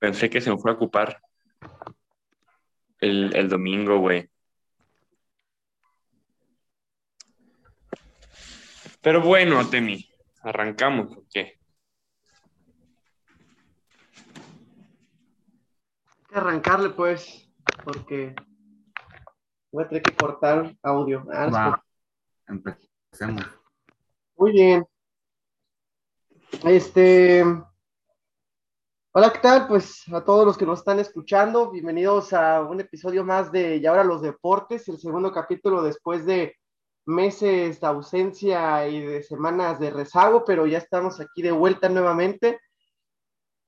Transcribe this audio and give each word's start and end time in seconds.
pensé 0.00 0.28
que 0.30 0.40
se 0.40 0.50
me 0.50 0.58
fue 0.58 0.72
a 0.72 0.74
ocupar 0.74 1.22
el, 2.98 3.36
el 3.36 3.48
domingo, 3.48 3.98
güey. 3.98 4.28
Pero 9.02 9.22
bueno, 9.22 9.64
Temi, 9.68 10.10
arrancamos, 10.42 11.16
¿o 11.16 11.24
qué? 11.32 11.58
Hay 16.06 16.24
que 16.28 16.36
arrancarle, 16.36 16.90
pues, 16.90 17.48
porque 17.84 18.34
voy 19.70 19.84
a 19.84 19.88
tener 19.88 20.02
que 20.02 20.16
cortar 20.16 20.76
audio. 20.82 21.26
Ah, 21.32 21.48
Va, 21.48 21.84
empecemos. 22.46 23.46
Muy 24.36 24.52
bien. 24.52 24.86
Este. 26.64 27.44
Hola, 29.12 29.32
¿qué 29.32 29.40
tal? 29.40 29.66
Pues 29.66 30.04
a 30.12 30.24
todos 30.24 30.46
los 30.46 30.56
que 30.56 30.64
nos 30.64 30.78
están 30.78 31.00
escuchando, 31.00 31.72
bienvenidos 31.72 32.32
a 32.32 32.62
un 32.62 32.78
episodio 32.78 33.24
más 33.24 33.50
de 33.50 33.78
Y 33.78 33.86
ahora 33.86 34.04
los 34.04 34.22
deportes, 34.22 34.88
el 34.88 34.98
segundo 34.98 35.32
capítulo 35.32 35.82
después 35.82 36.24
de 36.24 36.54
meses 37.06 37.80
de 37.80 37.86
ausencia 37.88 38.86
y 38.86 39.00
de 39.00 39.24
semanas 39.24 39.80
de 39.80 39.90
rezago, 39.90 40.44
pero 40.44 40.64
ya 40.64 40.78
estamos 40.78 41.18
aquí 41.18 41.42
de 41.42 41.50
vuelta 41.50 41.88
nuevamente. 41.88 42.60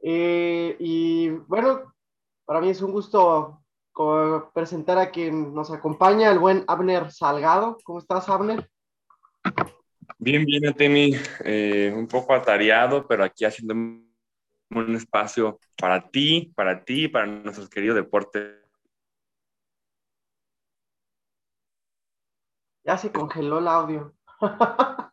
Eh, 0.01 0.77
y 0.79 1.31
bueno, 1.31 1.93
para 2.45 2.61
mí 2.61 2.69
es 2.69 2.81
un 2.81 2.93
gusto 2.93 3.65
presentar 4.55 4.99
a 4.99 5.11
quien 5.11 5.53
nos 5.53 5.73
acompaña, 5.73 6.31
el 6.31 6.39
buen 6.39 6.63
Abner 6.69 7.11
Salgado. 7.11 7.79
¿Cómo 7.83 7.99
estás, 7.99 8.29
Abner? 8.29 8.71
Bien, 10.19 10.45
bien, 10.45 10.73
Temi, 10.73 11.17
eh, 11.45 11.93
un 11.97 12.07
poco 12.07 12.33
atareado, 12.33 13.05
pero 13.09 13.25
aquí 13.25 13.45
haciendo 13.45 13.75
un 14.81 14.95
espacio 14.97 15.59
para 15.77 16.09
ti, 16.11 16.53
para 16.55 16.85
ti, 16.85 17.09
para 17.09 17.27
nuestros 17.27 17.69
queridos 17.69 17.97
deportes. 17.97 18.59
Ya 22.85 22.97
se 22.99 23.13
congeló 23.13 23.59
el 23.59 23.69
audio. 23.69 24.15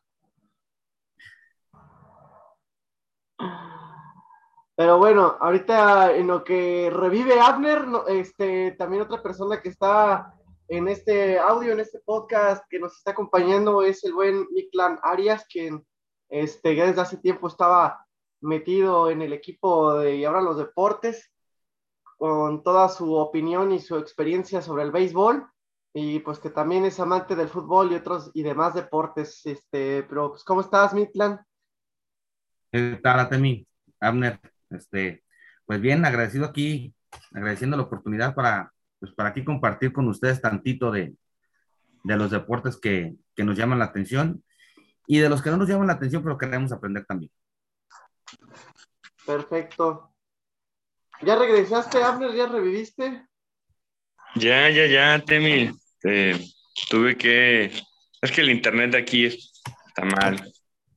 Pero 4.76 4.98
bueno, 4.98 5.36
ahorita 5.42 6.16
en 6.16 6.28
lo 6.28 6.44
que 6.44 6.90
revive 6.90 7.40
Abner, 7.40 7.86
este, 8.08 8.72
también 8.72 9.02
otra 9.02 9.22
persona 9.22 9.62
que 9.62 9.68
está 9.68 10.34
en 10.70 10.88
este 10.88 11.38
audio, 11.38 11.74
en 11.74 11.82
este 11.82 12.00
podcast 12.00 12.64
que 12.70 12.80
nos 12.80 12.96
está 12.96 13.12
acompañando 13.12 13.82
es 13.82 14.04
el 14.06 14.14
buen 14.14 14.48
Miklan 14.52 14.98
Arias, 15.04 15.46
quien 15.52 15.86
este, 16.30 16.76
ya 16.78 16.86
desde 16.86 17.02
hace 17.02 17.18
tiempo 17.18 17.50
estaba 17.50 18.06
metido 18.42 19.10
en 19.10 19.22
el 19.22 19.34
equipo 19.34 19.96
de 19.96 20.18
Y 20.18 20.26
ahora 20.26 20.42
los 20.42 20.58
deportes, 20.58 21.32
con 22.18 22.64
toda 22.64 22.90
su 22.90 23.14
opinión 23.16 23.72
y 23.72 23.80
su 23.80 23.98
experiencia 23.98 24.62
sobre 24.62 24.84
el 24.84 24.92
béisbol 24.92 25.48
y 25.94 26.20
pues 26.20 26.40
que 26.40 26.50
también 26.50 26.86
es 26.86 27.00
amante 27.00 27.36
del 27.36 27.50
fútbol 27.50 27.92
y 27.92 27.96
otros 27.96 28.32
y 28.34 28.44
demás 28.44 28.74
deportes. 28.74 29.46
Este, 29.46 30.04
pero 30.04 30.32
pues, 30.32 30.44
¿cómo 30.44 30.62
estás, 30.62 30.94
Mitlan? 30.94 31.40
¿Qué 32.72 33.00
tal, 33.02 33.20
Atemi? 33.20 33.66
Abner, 34.00 34.40
este, 34.70 35.24
pues 35.66 35.82
bien, 35.82 36.06
agradecido 36.06 36.46
aquí, 36.46 36.94
agradeciendo 37.34 37.76
la 37.76 37.84
oportunidad 37.84 38.36
para, 38.36 38.72
pues 39.00 39.12
para 39.14 39.30
aquí 39.30 39.44
compartir 39.44 39.92
con 39.92 40.08
ustedes 40.08 40.42
tantito 40.42 40.92
de, 40.92 41.16
de 42.04 42.18
los 42.18 42.32
deportes 42.32 42.78
que, 42.78 43.16
que 43.36 43.44
nos 43.44 43.58
llaman 43.58 43.80
la 43.80 43.86
atención 43.86 44.44
y 45.08 45.20
de 45.20 45.30
los 45.30 45.42
que 45.42 45.50
no 45.50 45.58
nos 45.58 45.68
llaman 45.68 45.88
la 45.88 45.94
atención, 45.94 46.22
pero 46.24 46.38
queremos 46.38 46.72
aprender 46.72 47.06
también. 47.06 47.32
Perfecto. 49.26 50.14
¿Ya 51.22 51.36
regresaste, 51.36 52.02
Abner? 52.04 52.34
¿Ya 52.34 52.48
reviviste? 52.48 53.28
Ya, 54.36 54.70
ya, 54.70 54.86
ya, 54.86 55.24
Temi. 55.26 55.70
eh, 56.04 56.40
tuve 56.90 57.18
que. 57.18 57.66
Es 58.22 58.32
que 58.32 58.42
el 58.42 58.50
internet 58.50 58.92
de 58.92 58.98
aquí 59.00 59.26
es- 59.26 59.62
está 59.88 60.04
mal, 60.06 60.54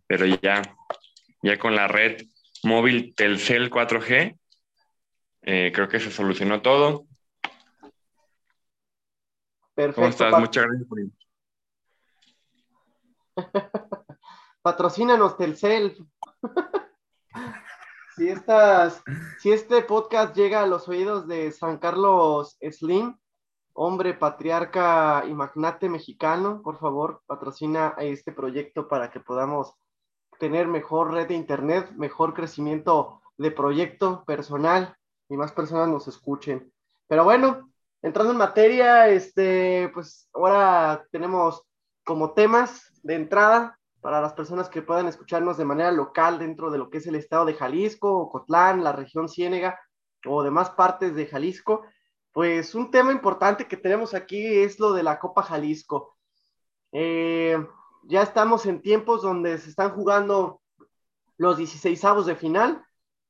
pero 0.06 0.26
ya, 0.26 0.62
ya 1.42 1.58
con 1.58 1.74
la 1.74 1.88
red 1.88 2.22
móvil 2.62 3.14
Telcel 3.16 3.70
4G, 3.70 4.38
eh, 5.42 5.72
creo 5.74 5.88
que 5.88 5.98
se 6.00 6.10
solucionó 6.10 6.62
todo. 6.62 7.06
Perfecto. 9.74 9.94
¿Cómo 9.96 10.08
estás? 10.08 10.38
Muchas 10.38 10.64
gracias 10.66 10.88
por 10.88 10.98
Patrocínanos, 14.62 15.36
Telcel. 15.36 15.96
si, 18.16 18.28
estas, 18.28 19.02
si 19.38 19.52
este 19.52 19.82
podcast 19.82 20.36
llega 20.36 20.62
a 20.62 20.66
los 20.66 20.88
oídos 20.88 21.26
de 21.26 21.52
San 21.52 21.78
Carlos 21.78 22.56
Slim, 22.60 23.16
hombre 23.74 24.14
patriarca 24.14 25.24
y 25.26 25.34
magnate 25.34 25.88
mexicano, 25.88 26.60
por 26.62 26.78
favor, 26.78 27.22
patrocina 27.26 27.94
este 27.98 28.32
proyecto 28.32 28.88
para 28.88 29.10
que 29.10 29.20
podamos 29.20 29.74
tener 30.38 30.66
mejor 30.66 31.12
red 31.12 31.28
de 31.28 31.34
internet, 31.34 31.90
mejor 31.92 32.34
crecimiento 32.34 33.22
de 33.38 33.50
proyecto 33.50 34.24
personal 34.24 34.96
y 35.28 35.36
más 35.36 35.52
personas 35.52 35.88
nos 35.88 36.08
escuchen. 36.08 36.72
Pero 37.06 37.24
bueno, 37.24 37.72
entrando 38.02 38.32
en 38.32 38.38
materia, 38.38 39.08
este, 39.08 39.90
pues 39.94 40.28
ahora 40.34 41.06
tenemos 41.10 41.62
como 42.04 42.32
temas 42.32 42.90
de 43.02 43.14
entrada 43.14 43.78
para 44.02 44.20
las 44.20 44.34
personas 44.34 44.68
que 44.68 44.82
puedan 44.82 45.06
escucharnos 45.06 45.56
de 45.56 45.64
manera 45.64 45.92
local 45.92 46.40
dentro 46.40 46.72
de 46.72 46.76
lo 46.76 46.90
que 46.90 46.98
es 46.98 47.06
el 47.06 47.14
estado 47.14 47.44
de 47.44 47.54
Jalisco, 47.54 48.18
Ocotlán, 48.18 48.82
la 48.82 48.92
región 48.92 49.28
Ciénega 49.28 49.78
o 50.26 50.42
demás 50.42 50.70
partes 50.70 51.14
de 51.14 51.26
Jalisco, 51.26 51.82
pues 52.32 52.74
un 52.74 52.90
tema 52.90 53.12
importante 53.12 53.68
que 53.68 53.76
tenemos 53.76 54.12
aquí 54.12 54.44
es 54.44 54.80
lo 54.80 54.92
de 54.92 55.04
la 55.04 55.20
Copa 55.20 55.44
Jalisco. 55.44 56.16
Eh, 56.90 57.56
ya 58.02 58.22
estamos 58.22 58.66
en 58.66 58.82
tiempos 58.82 59.22
donde 59.22 59.56
se 59.58 59.70
están 59.70 59.92
jugando 59.92 60.60
los 61.36 61.56
16 61.56 62.04
avos 62.04 62.26
de 62.26 62.34
final. 62.34 62.84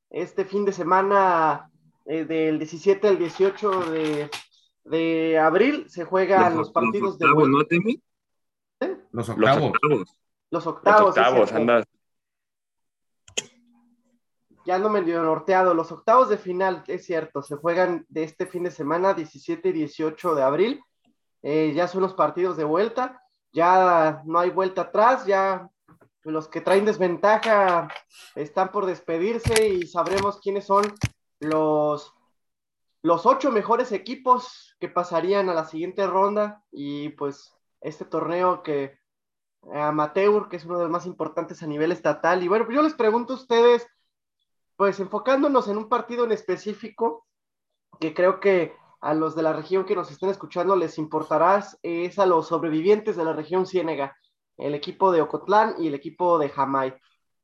Este 0.08 0.46
fin 0.46 0.64
de 0.64 0.72
semana, 0.72 1.70
eh, 2.06 2.24
del 2.24 2.58
17 2.58 3.08
al 3.08 3.18
18 3.18 3.90
de, 3.90 4.30
de 4.84 5.38
abril, 5.38 5.84
se 5.90 6.04
juegan 6.04 6.56
los, 6.56 6.70
partidos 6.70 7.18
de 7.18 7.26
octavos, 7.26 7.50
vuelta. 7.50 7.58
¿no, 7.58 7.64
Temi? 7.66 8.02
Los 9.10 9.28
Los 9.28 9.28
octavos. 9.28 9.72
octavos. 9.74 10.21
Los 10.52 10.66
Los 10.66 10.74
octavos. 10.74 11.16
es 11.16 11.24
octavos, 11.24 11.52
andas. 11.52 11.86
Ya 14.66 14.74
ando 14.74 14.90
medio 14.90 15.22
norteado. 15.22 15.72
Los 15.72 15.90
octavos 15.90 16.28
de 16.28 16.36
final, 16.36 16.84
es 16.88 17.06
cierto, 17.06 17.42
se 17.42 17.56
juegan 17.56 18.04
de 18.10 18.24
este 18.24 18.44
fin 18.44 18.64
de 18.64 18.70
semana, 18.70 19.14
17 19.14 19.70
y 19.70 19.72
18 19.72 20.34
de 20.34 20.42
abril. 20.42 20.84
Eh, 21.42 21.72
ya 21.74 21.88
son 21.88 22.02
los 22.02 22.12
partidos 22.12 22.58
de 22.58 22.64
vuelta. 22.64 23.22
Ya 23.50 24.20
no 24.26 24.40
hay 24.40 24.50
vuelta 24.50 24.82
atrás. 24.82 25.24
Ya 25.24 25.70
los 26.22 26.48
que 26.48 26.60
traen 26.60 26.84
desventaja 26.84 27.88
están 28.34 28.70
por 28.72 28.84
despedirse 28.84 29.68
y 29.68 29.86
sabremos 29.86 30.38
quiénes 30.38 30.66
son 30.66 30.84
los, 31.40 32.12
los 33.00 33.24
ocho 33.24 33.50
mejores 33.50 33.90
equipos 33.90 34.76
que 34.78 34.90
pasarían 34.90 35.48
a 35.48 35.54
la 35.54 35.64
siguiente 35.64 36.06
ronda. 36.06 36.62
Y 36.70 37.08
pues 37.08 37.56
este 37.80 38.04
torneo 38.04 38.62
que 38.62 39.00
amateur, 39.72 40.48
que 40.48 40.56
es 40.56 40.64
uno 40.64 40.78
de 40.78 40.84
los 40.84 40.90
más 40.90 41.06
importantes 41.06 41.62
a 41.62 41.66
nivel 41.66 41.92
estatal. 41.92 42.42
Y 42.42 42.48
bueno, 42.48 42.70
yo 42.70 42.82
les 42.82 42.94
pregunto 42.94 43.34
a 43.34 43.36
ustedes 43.36 43.86
pues 44.76 44.98
enfocándonos 45.00 45.68
en 45.68 45.76
un 45.76 45.88
partido 45.88 46.24
en 46.24 46.32
específico, 46.32 47.26
que 48.00 48.14
creo 48.14 48.40
que 48.40 48.74
a 49.00 49.14
los 49.14 49.34
de 49.34 49.42
la 49.42 49.52
región 49.52 49.84
que 49.84 49.94
nos 49.94 50.10
estén 50.10 50.30
escuchando 50.30 50.76
les 50.76 50.98
importará, 50.98 51.64
es 51.82 52.18
a 52.18 52.26
los 52.26 52.48
sobrevivientes 52.48 53.16
de 53.16 53.24
la 53.24 53.32
región 53.32 53.66
Ciénega, 53.66 54.16
el 54.56 54.74
equipo 54.74 55.12
de 55.12 55.22
Ocotlán 55.22 55.74
y 55.78 55.88
el 55.88 55.94
equipo 55.94 56.38
de 56.38 56.48
Jamay. 56.48 56.94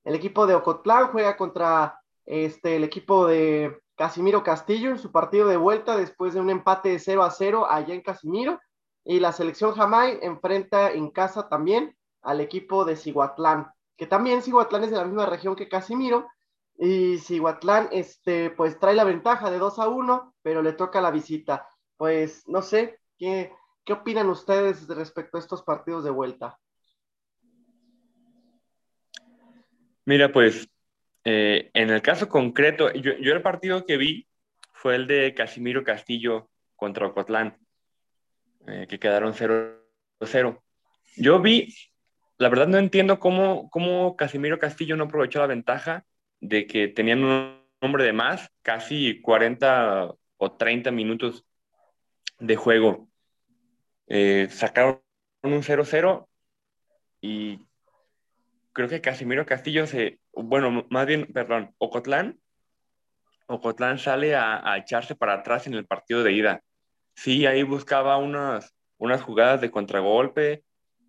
El 0.04 0.14
equipo 0.14 0.46
de 0.46 0.54
Ocotlán 0.54 1.08
juega 1.08 1.36
contra 1.36 2.00
este, 2.24 2.76
el 2.76 2.84
equipo 2.84 3.26
de 3.26 3.78
Casimiro 3.96 4.42
Castillo 4.42 4.90
en 4.90 4.98
su 4.98 5.10
partido 5.10 5.48
de 5.48 5.56
vuelta 5.56 5.96
después 5.96 6.34
de 6.34 6.40
un 6.40 6.50
empate 6.50 6.90
de 6.90 6.98
0 6.98 7.24
a 7.24 7.30
0 7.30 7.66
allá 7.68 7.94
en 7.94 8.02
Casimiro. 8.02 8.60
Y 9.04 9.20
la 9.20 9.32
selección 9.32 9.74
Jamay 9.74 10.18
enfrenta 10.22 10.92
en 10.92 11.10
casa 11.10 11.48
también 11.48 11.97
al 12.28 12.42
equipo 12.42 12.84
de 12.84 12.94
Cihuatlán, 12.94 13.72
que 13.96 14.06
también 14.06 14.42
Cihuatlán 14.42 14.84
es 14.84 14.90
de 14.90 14.98
la 14.98 15.06
misma 15.06 15.24
región 15.24 15.56
que 15.56 15.68
Casimiro, 15.68 16.28
y 16.76 17.18
Cihuatlán, 17.18 17.88
este, 17.90 18.50
pues 18.50 18.78
trae 18.78 18.94
la 18.94 19.04
ventaja 19.04 19.50
de 19.50 19.58
2 19.58 19.78
a 19.78 19.88
1, 19.88 20.34
pero 20.42 20.62
le 20.62 20.74
toca 20.74 21.00
la 21.00 21.10
visita. 21.10 21.66
Pues 21.96 22.46
no 22.46 22.60
sé, 22.60 23.00
¿qué, 23.18 23.50
qué 23.84 23.94
opinan 23.94 24.28
ustedes 24.28 24.86
respecto 24.88 25.38
a 25.38 25.40
estos 25.40 25.62
partidos 25.62 26.04
de 26.04 26.10
vuelta? 26.10 26.58
Mira, 30.04 30.30
pues, 30.30 30.68
eh, 31.24 31.70
en 31.72 31.90
el 31.90 32.02
caso 32.02 32.28
concreto, 32.28 32.92
yo, 32.92 33.12
yo 33.20 33.32
el 33.32 33.42
partido 33.42 33.86
que 33.86 33.96
vi 33.96 34.28
fue 34.72 34.96
el 34.96 35.06
de 35.06 35.34
Casimiro 35.34 35.82
Castillo 35.82 36.50
contra 36.76 37.06
Ocotlán, 37.06 37.58
eh, 38.66 38.86
que 38.86 38.98
quedaron 38.98 39.32
0-0. 39.32 40.62
Yo 41.16 41.40
vi, 41.40 41.74
la 42.38 42.48
verdad 42.48 42.68
no 42.68 42.78
entiendo 42.78 43.18
cómo, 43.18 43.68
cómo 43.70 44.16
Casimiro 44.16 44.58
Castillo 44.58 44.96
no 44.96 45.04
aprovechó 45.04 45.40
la 45.40 45.46
ventaja 45.46 46.04
de 46.40 46.66
que 46.66 46.88
tenían 46.88 47.24
un 47.24 47.60
hombre 47.80 48.04
de 48.04 48.12
más, 48.12 48.50
casi 48.62 49.20
40 49.20 50.14
o 50.36 50.52
30 50.52 50.90
minutos 50.92 51.44
de 52.38 52.56
juego. 52.56 53.08
Eh, 54.06 54.48
sacaron 54.50 55.02
un 55.42 55.62
0-0 55.62 56.28
y 57.20 57.60
creo 58.72 58.88
que 58.88 59.00
Casimiro 59.00 59.44
Castillo 59.44 59.86
se, 59.86 60.20
bueno, 60.32 60.86
más 60.90 61.06
bien, 61.06 61.26
perdón, 61.32 61.74
Ocotlán, 61.78 62.38
Ocotlán 63.46 63.98
sale 63.98 64.36
a, 64.36 64.76
echarse 64.76 65.16
para 65.16 65.34
atrás 65.34 65.66
en 65.66 65.74
el 65.74 65.86
partido 65.86 66.22
de 66.22 66.32
ida. 66.32 66.62
Sí, 67.14 67.46
ahí 67.46 67.62
buscaba 67.62 68.16
unas, 68.18 68.74
unas 68.98 69.22
jugadas 69.22 69.60
de 69.60 69.70
contragolpe, 69.70 70.64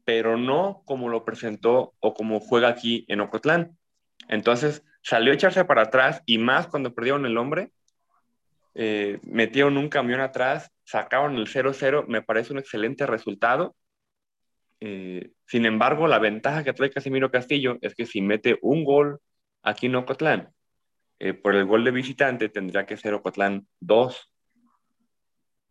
pero 0.10 0.38
no 0.38 0.82
como 0.86 1.08
lo 1.08 1.24
presentó 1.24 1.94
o 2.00 2.16
como 2.16 2.40
juega 2.40 2.68
aquí 2.68 3.06
en 3.10 3.22
Ocotlán. 3.22 3.78
Entonces 4.28 4.84
salió 5.04 5.32
a 5.32 5.36
echarse 5.36 5.66
para 5.66 5.84
atrás 5.84 6.24
y 6.26 6.40
más 6.40 6.66
cuando 6.66 6.96
perdieron 6.96 7.28
el 7.28 7.38
hombre, 7.38 7.72
eh, 8.74 9.20
metieron 9.22 9.78
un 9.78 9.88
camión 9.88 10.20
atrás, 10.20 10.72
sacaron 10.84 11.36
el 11.36 11.46
0-0, 11.46 12.08
me 12.08 12.24
parece 12.24 12.54
un 12.54 12.58
excelente 12.58 13.06
resultado. 13.06 13.76
Eh, 14.80 15.30
sin 15.46 15.68
embargo, 15.68 16.08
la 16.08 16.18
ventaja 16.18 16.64
que 16.64 16.74
trae 16.74 16.90
Casimiro 16.90 17.30
Castillo 17.30 17.78
es 17.82 17.94
que 17.94 18.08
si 18.08 18.20
mete 18.24 18.58
un 18.64 18.86
gol 18.86 19.20
aquí 19.62 19.86
en 19.86 19.96
Ocotlán, 19.96 20.50
eh, 21.20 21.36
por 21.36 21.54
el 21.54 21.66
gol 21.66 21.84
de 21.84 21.92
visitante 21.92 22.50
tendría 22.50 22.88
que 22.88 22.98
ser 22.98 23.14
Ocotlán 23.14 23.68
2. 23.82 24.32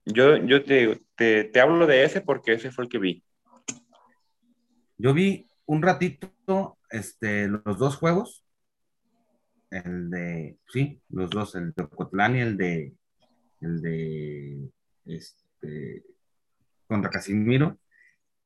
Yo, 0.04 0.36
yo 0.36 0.62
te, 0.62 1.00
te 1.16 1.60
hablo 1.60 1.88
de 1.88 2.04
ese 2.04 2.20
porque 2.20 2.52
ese 2.52 2.70
fue 2.70 2.84
el 2.84 2.88
que 2.88 2.98
vi. 2.98 3.24
Yo 4.98 5.14
vi 5.14 5.46
un 5.66 5.80
ratito 5.80 6.78
este, 6.90 7.48
los 7.48 7.78
dos 7.78 7.96
juegos, 7.96 8.44
el 9.70 10.10
de, 10.10 10.58
sí, 10.72 11.00
los 11.10 11.30
dos, 11.30 11.54
el 11.54 11.72
de 11.72 11.82
Ocotlán 11.84 12.36
y 12.36 12.40
el 12.40 12.56
de, 12.56 12.94
el 13.60 13.80
de, 13.80 14.70
este, 15.06 16.02
contra 16.86 17.10
Casimiro. 17.10 17.78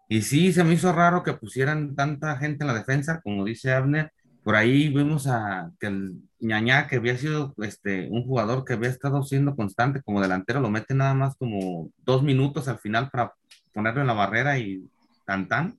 Y 0.09 0.23
sí, 0.23 0.53
se 0.53 0.63
me 0.63 0.75
hizo 0.75 0.93
raro 0.93 1.23
que 1.23 1.33
pusieran 1.33 1.95
tanta 1.95 2.37
gente 2.37 2.65
en 2.65 2.69
la 2.69 2.75
defensa, 2.75 3.23
como 3.23 3.45
dice 3.45 3.73
Abner. 3.73 4.13
Por 4.45 4.57
ahí 4.57 4.89
vimos 4.89 5.27
a 5.29 5.71
que 5.81 5.87
el 5.87 6.21
ñañá, 6.41 6.87
que 6.89 6.97
había 6.97 7.17
sido 7.17 7.55
este, 7.59 8.09
un 8.11 8.25
jugador 8.25 8.65
que 8.65 8.75
había 8.75 8.91
estado 8.91 9.23
siendo 9.23 9.57
constante 9.57 10.03
como 10.03 10.21
delantero, 10.21 10.61
lo 10.61 10.69
mete 10.69 10.95
nada 10.95 11.15
más 11.15 11.37
como 11.37 11.91
dos 11.99 12.23
minutos 12.23 12.69
al 12.69 12.79
final 12.79 13.09
para 13.09 13.33
ponerlo 13.73 14.01
en 14.03 14.09
la 14.09 14.13
barrera 14.13 14.59
y 14.59 14.87
tan 15.25 15.49
tan. 15.49 15.79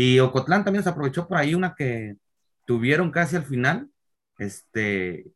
Y 0.00 0.20
Ocotlán 0.20 0.64
también 0.64 0.84
se 0.84 0.90
aprovechó 0.90 1.26
por 1.26 1.38
ahí 1.38 1.56
una 1.56 1.74
que 1.74 2.16
tuvieron 2.66 3.10
casi 3.10 3.34
al 3.34 3.44
final. 3.44 3.90
Este, 4.38 5.32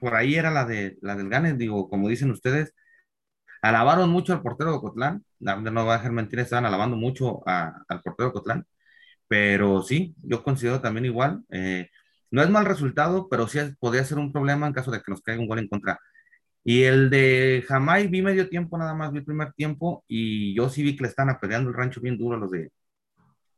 por 0.00 0.14
ahí 0.14 0.36
era 0.36 0.52
la 0.52 0.64
de 0.66 0.98
la 1.02 1.16
del 1.16 1.28
Gane, 1.28 1.54
digo, 1.54 1.88
como 1.90 2.08
dicen 2.08 2.30
ustedes, 2.30 2.74
alabaron 3.62 4.10
mucho 4.10 4.32
al 4.32 4.42
portero 4.42 4.70
de 4.70 4.76
Ocotlán, 4.76 5.24
no 5.40 5.86
va 5.86 5.94
a 5.94 5.98
dejar 5.98 6.12
mentir, 6.12 6.38
estaban 6.40 6.66
alabando 6.66 6.96
mucho 6.96 7.42
al 7.46 8.02
portero 8.04 8.28
de 8.28 8.30
Ocotlán, 8.30 8.66
pero 9.28 9.82
sí, 9.82 10.14
yo 10.22 10.44
considero 10.44 10.80
también 10.80 11.06
igual, 11.06 11.44
eh, 11.50 11.90
no 12.30 12.42
es 12.42 12.50
mal 12.50 12.66
resultado, 12.66 13.28
pero 13.28 13.48
sí 13.48 13.58
podría 13.80 14.04
ser 14.04 14.18
un 14.18 14.32
problema 14.32 14.66
en 14.68 14.74
caso 14.74 14.90
de 14.92 14.98
que 15.02 15.10
nos 15.10 15.22
caiga 15.22 15.42
un 15.42 15.48
gol 15.48 15.58
en 15.60 15.68
contra. 15.68 15.98
Y 16.64 16.84
el 16.84 17.10
de 17.10 17.64
Jamai 17.68 18.08
vi 18.08 18.22
medio 18.22 18.48
tiempo 18.48 18.78
nada 18.78 18.94
más, 18.94 19.12
vi 19.12 19.18
el 19.20 19.24
primer 19.24 19.52
tiempo 19.54 20.04
y 20.08 20.54
yo 20.56 20.68
sí 20.70 20.82
vi 20.84 20.96
que 20.96 21.04
le 21.04 21.08
están 21.10 21.30
apedreando 21.30 21.70
el 21.70 21.76
rancho 21.76 22.00
bien 22.00 22.18
duro 22.18 22.36
a 22.36 22.40
los 22.40 22.50
de, 22.50 22.70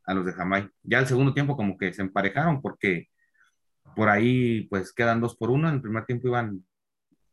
a 0.07 0.13
los 0.13 0.25
de 0.25 0.33
Jamai. 0.33 0.69
Ya 0.83 0.99
el 0.99 1.05
segundo 1.05 1.33
tiempo 1.33 1.55
como 1.55 1.77
que 1.77 1.93
se 1.93 2.01
emparejaron 2.01 2.61
porque 2.61 3.09
por 3.95 4.09
ahí 4.09 4.67
pues 4.69 4.93
quedan 4.93 5.21
dos 5.21 5.35
por 5.35 5.51
uno, 5.51 5.69
en 5.69 5.75
el 5.75 5.81
primer 5.81 6.05
tiempo 6.05 6.27
iban 6.27 6.63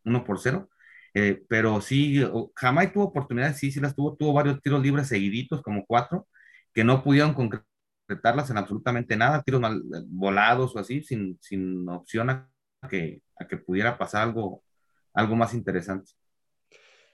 uno 0.05 0.25
por 0.25 0.41
cero, 0.41 0.69
eh, 1.15 1.43
pero 1.49 1.81
sí, 1.81 2.23
Jamai 2.57 2.93
tuvo 2.93 3.05
oportunidades, 3.05 3.59
sí, 3.59 3.71
sí 3.71 3.81
las 3.81 3.95
tuvo, 3.95 4.17
tuvo 4.17 4.33
varios 4.33 4.61
tiros 4.61 4.83
libres 4.83 5.09
seguiditos, 5.09 5.63
como 5.63 5.87
cuatro, 5.87 6.27
que 6.73 6.85
no 6.85 7.03
pudieron 7.05 7.35
concretarlas 7.35 8.51
en 8.51 8.59
absolutamente 8.59 9.17
nada, 9.17 9.43
tiros 9.43 9.61
mal, 9.61 9.83
volados 10.09 10.75
o 10.75 10.79
así, 10.81 11.03
sin, 11.03 11.39
sin 11.41 11.89
opción 11.89 12.31
a 12.31 12.51
que, 12.91 13.23
a 13.39 13.47
que 13.47 13.57
pudiera 13.57 13.97
pasar 13.97 14.23
algo, 14.23 14.63
algo 15.15 15.37
más 15.37 15.55
interesante. 15.55 16.13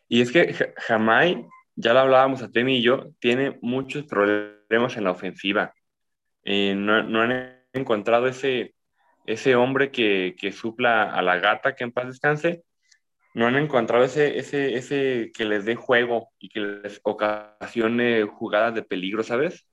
Y 0.09 0.23
es 0.23 0.33
que 0.33 0.73
Jamai 0.79 1.47
ya 1.81 1.95
lo 1.95 2.01
hablábamos 2.01 2.43
a 2.43 2.51
Temi 2.51 2.79
y 2.79 2.83
yo, 2.83 3.11
tiene 3.19 3.59
muchos 3.63 4.05
problemas 4.05 4.97
en 4.97 5.05
la 5.05 5.11
ofensiva. 5.11 5.73
Eh, 6.45 6.75
no, 6.77 7.03
no, 7.03 7.23
han 7.23 7.65
encontrado 7.73 8.27
ese, 8.27 8.75
ese 9.27 9.57
hombre 9.57 9.91
que, 9.91 10.37
que, 10.39 10.53
supla 10.53 11.15
a 11.15 11.23
la 11.23 11.39
gata, 11.39 11.75
que 11.75 11.85
en 11.85 11.93
paz 11.93 12.07
descanse. 12.07 12.65
No 13.33 13.47
han 13.47 13.57
encontrado 13.57 14.05
ese, 14.05 14.39
ese, 14.39 14.75
ese 14.75 15.31
que 15.33 15.45
les 15.45 15.65
dé 15.65 15.77
juego 15.77 16.31
y 16.39 16.49
que 16.49 16.61
les 16.61 17.01
ocasione 17.03 18.25
jugadas 18.25 18.75
de 18.75 18.83
peligro, 18.83 19.23
¿sabes? 19.23 19.67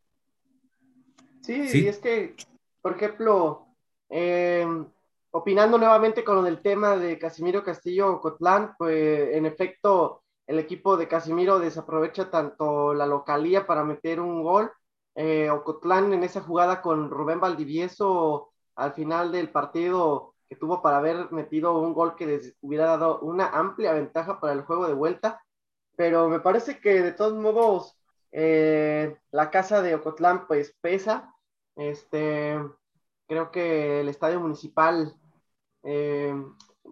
Sí, 1.42 1.68
sí. 1.68 1.86
y 1.86 1.88
es 1.88 1.98
que, 1.98 2.36
por 2.81 2.95
ejemplo, 2.95 3.68
em, 4.09 4.86
opinando 5.31 5.77
nuevamente 5.77 6.24
con 6.24 6.36
lo 6.36 6.44
del 6.44 6.62
tema 6.62 6.98
de 6.98 7.18
Casimiro 7.18 7.63
Castillo 7.63 8.21
Cotlán, 8.21 8.75
pues 8.77 9.36
en 9.36 9.45
efecto, 9.45 10.24
el 10.48 10.60
equipo 10.60 10.98
de 10.98 11.08
Casimiro 11.08 11.60
desaprovecha 11.60 12.32
tanto 12.32 12.94
la 12.94 13.06
localía 13.06 13.68
para 13.68 13.84
meter 13.84 14.20
un 14.22 14.44
gol. 14.44 14.72
Eh, 15.16 15.50
Ocotlán 15.50 16.14
en 16.14 16.24
esa 16.24 16.42
jugada 16.42 16.82
con 16.82 17.10
Rubén 17.10 17.40
Valdivieso 17.40 18.54
al 18.76 18.94
final 18.94 19.32
del 19.32 19.52
partido 19.52 20.36
que 20.48 20.56
tuvo 20.56 20.82
para 20.82 20.98
haber 20.98 21.32
metido 21.32 21.80
un 21.80 21.94
gol 21.94 22.16
que 22.16 22.26
les 22.28 22.56
hubiera 22.62 22.86
dado 22.86 23.20
una 23.20 23.50
amplia 23.50 23.94
ventaja 23.94 24.40
para 24.40 24.54
el 24.54 24.62
juego 24.62 24.88
de 24.88 24.94
vuelta. 24.94 25.42
Pero 25.98 26.30
me 26.30 26.40
parece 26.40 26.80
que 26.80 27.02
de 27.02 27.12
todos 27.12 27.34
modos 27.34 27.98
eh, 28.32 29.18
la 29.32 29.52
casa 29.52 29.82
de 29.82 29.96
Ocotlán 29.96 30.48
pues 30.48 30.76
pesa. 30.82 31.34
Este, 31.76 32.58
creo 33.28 33.52
que 33.52 34.02
el 34.02 34.10
estadio 34.10 34.40
municipal 34.40 35.14
eh, 35.84 36.34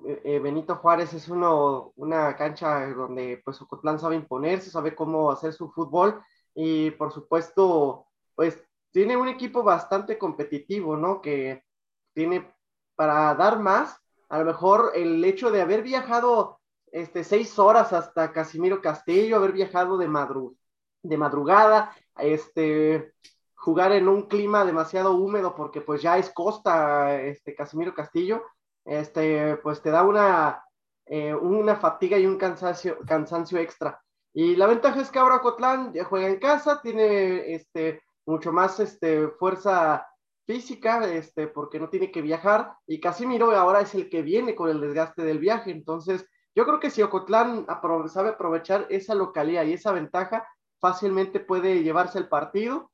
eh, 0.05 0.21
eh, 0.23 0.39
Benito 0.39 0.75
Juárez 0.75 1.13
es 1.13 1.29
una 1.29 2.35
cancha 2.35 2.87
donde 2.87 3.41
pues 3.43 3.61
Ocotlán 3.61 3.99
sabe 3.99 4.15
imponerse, 4.15 4.69
sabe 4.69 4.95
cómo 4.95 5.31
hacer 5.31 5.53
su 5.53 5.71
fútbol 5.71 6.21
y 6.53 6.91
por 6.91 7.11
supuesto 7.11 8.07
pues 8.35 8.61
tiene 8.91 9.17
un 9.17 9.27
equipo 9.27 9.63
bastante 9.63 10.17
competitivo, 10.17 10.95
¿no? 10.95 11.21
Que 11.21 11.63
tiene 12.13 12.53
para 12.95 13.33
dar 13.35 13.59
más, 13.59 13.99
a 14.29 14.39
lo 14.39 14.45
mejor 14.45 14.91
el 14.95 15.23
hecho 15.25 15.51
de 15.51 15.61
haber 15.61 15.81
viajado 15.83 16.59
este, 16.91 17.23
seis 17.23 17.59
horas 17.59 17.91
hasta 17.93 18.31
Casimiro 18.31 18.81
Castillo, 18.81 19.35
haber 19.35 19.51
viajado 19.51 19.97
de, 19.97 20.07
madru 20.07 20.55
de 21.03 21.17
madrugada, 21.17 21.93
este, 22.17 23.13
jugar 23.53 23.91
en 23.91 24.07
un 24.07 24.27
clima 24.27 24.63
demasiado 24.63 25.15
húmedo 25.15 25.55
porque 25.55 25.81
pues 25.81 26.01
ya 26.01 26.17
es 26.17 26.29
costa 26.29 27.19
este, 27.21 27.53
Casimiro 27.53 27.93
Castillo, 27.93 28.43
este, 28.85 29.57
pues 29.57 29.81
te 29.81 29.89
da 29.89 30.03
una, 30.03 30.63
eh, 31.07 31.33
una 31.33 31.75
fatiga 31.75 32.17
y 32.17 32.25
un 32.25 32.37
cansancio, 32.37 32.99
cansancio 33.05 33.57
extra. 33.57 34.01
Y 34.33 34.55
la 34.55 34.67
ventaja 34.67 35.01
es 35.01 35.09
que 35.09 35.19
ahora 35.19 35.39
Cotlán 35.39 35.93
juega 36.09 36.27
en 36.27 36.39
casa, 36.39 36.81
tiene 36.81 37.53
este, 37.53 38.03
mucho 38.25 38.51
más 38.51 38.79
este, 38.79 39.29
fuerza 39.29 40.05
física, 40.45 41.05
este, 41.11 41.47
porque 41.47 41.79
no 41.79 41.89
tiene 41.89 42.11
que 42.11 42.21
viajar, 42.21 42.73
y 42.85 42.99
Casimiro 42.99 43.51
ahora 43.51 43.81
es 43.81 43.95
el 43.95 44.09
que 44.09 44.21
viene 44.21 44.53
con 44.55 44.69
el 44.69 44.81
desgaste 44.81 45.23
del 45.23 45.39
viaje. 45.39 45.71
Entonces, 45.71 46.27
yo 46.53 46.65
creo 46.65 46.79
que 46.79 46.91
si 46.91 47.01
Ocotlán 47.01 47.65
sabe 48.07 48.29
aprovechar 48.29 48.87
esa 48.89 49.15
localidad 49.15 49.65
y 49.65 49.73
esa 49.73 49.91
ventaja, 49.91 50.47
fácilmente 50.79 51.39
puede 51.39 51.83
llevarse 51.83 52.19
el 52.19 52.27
partido. 52.27 52.91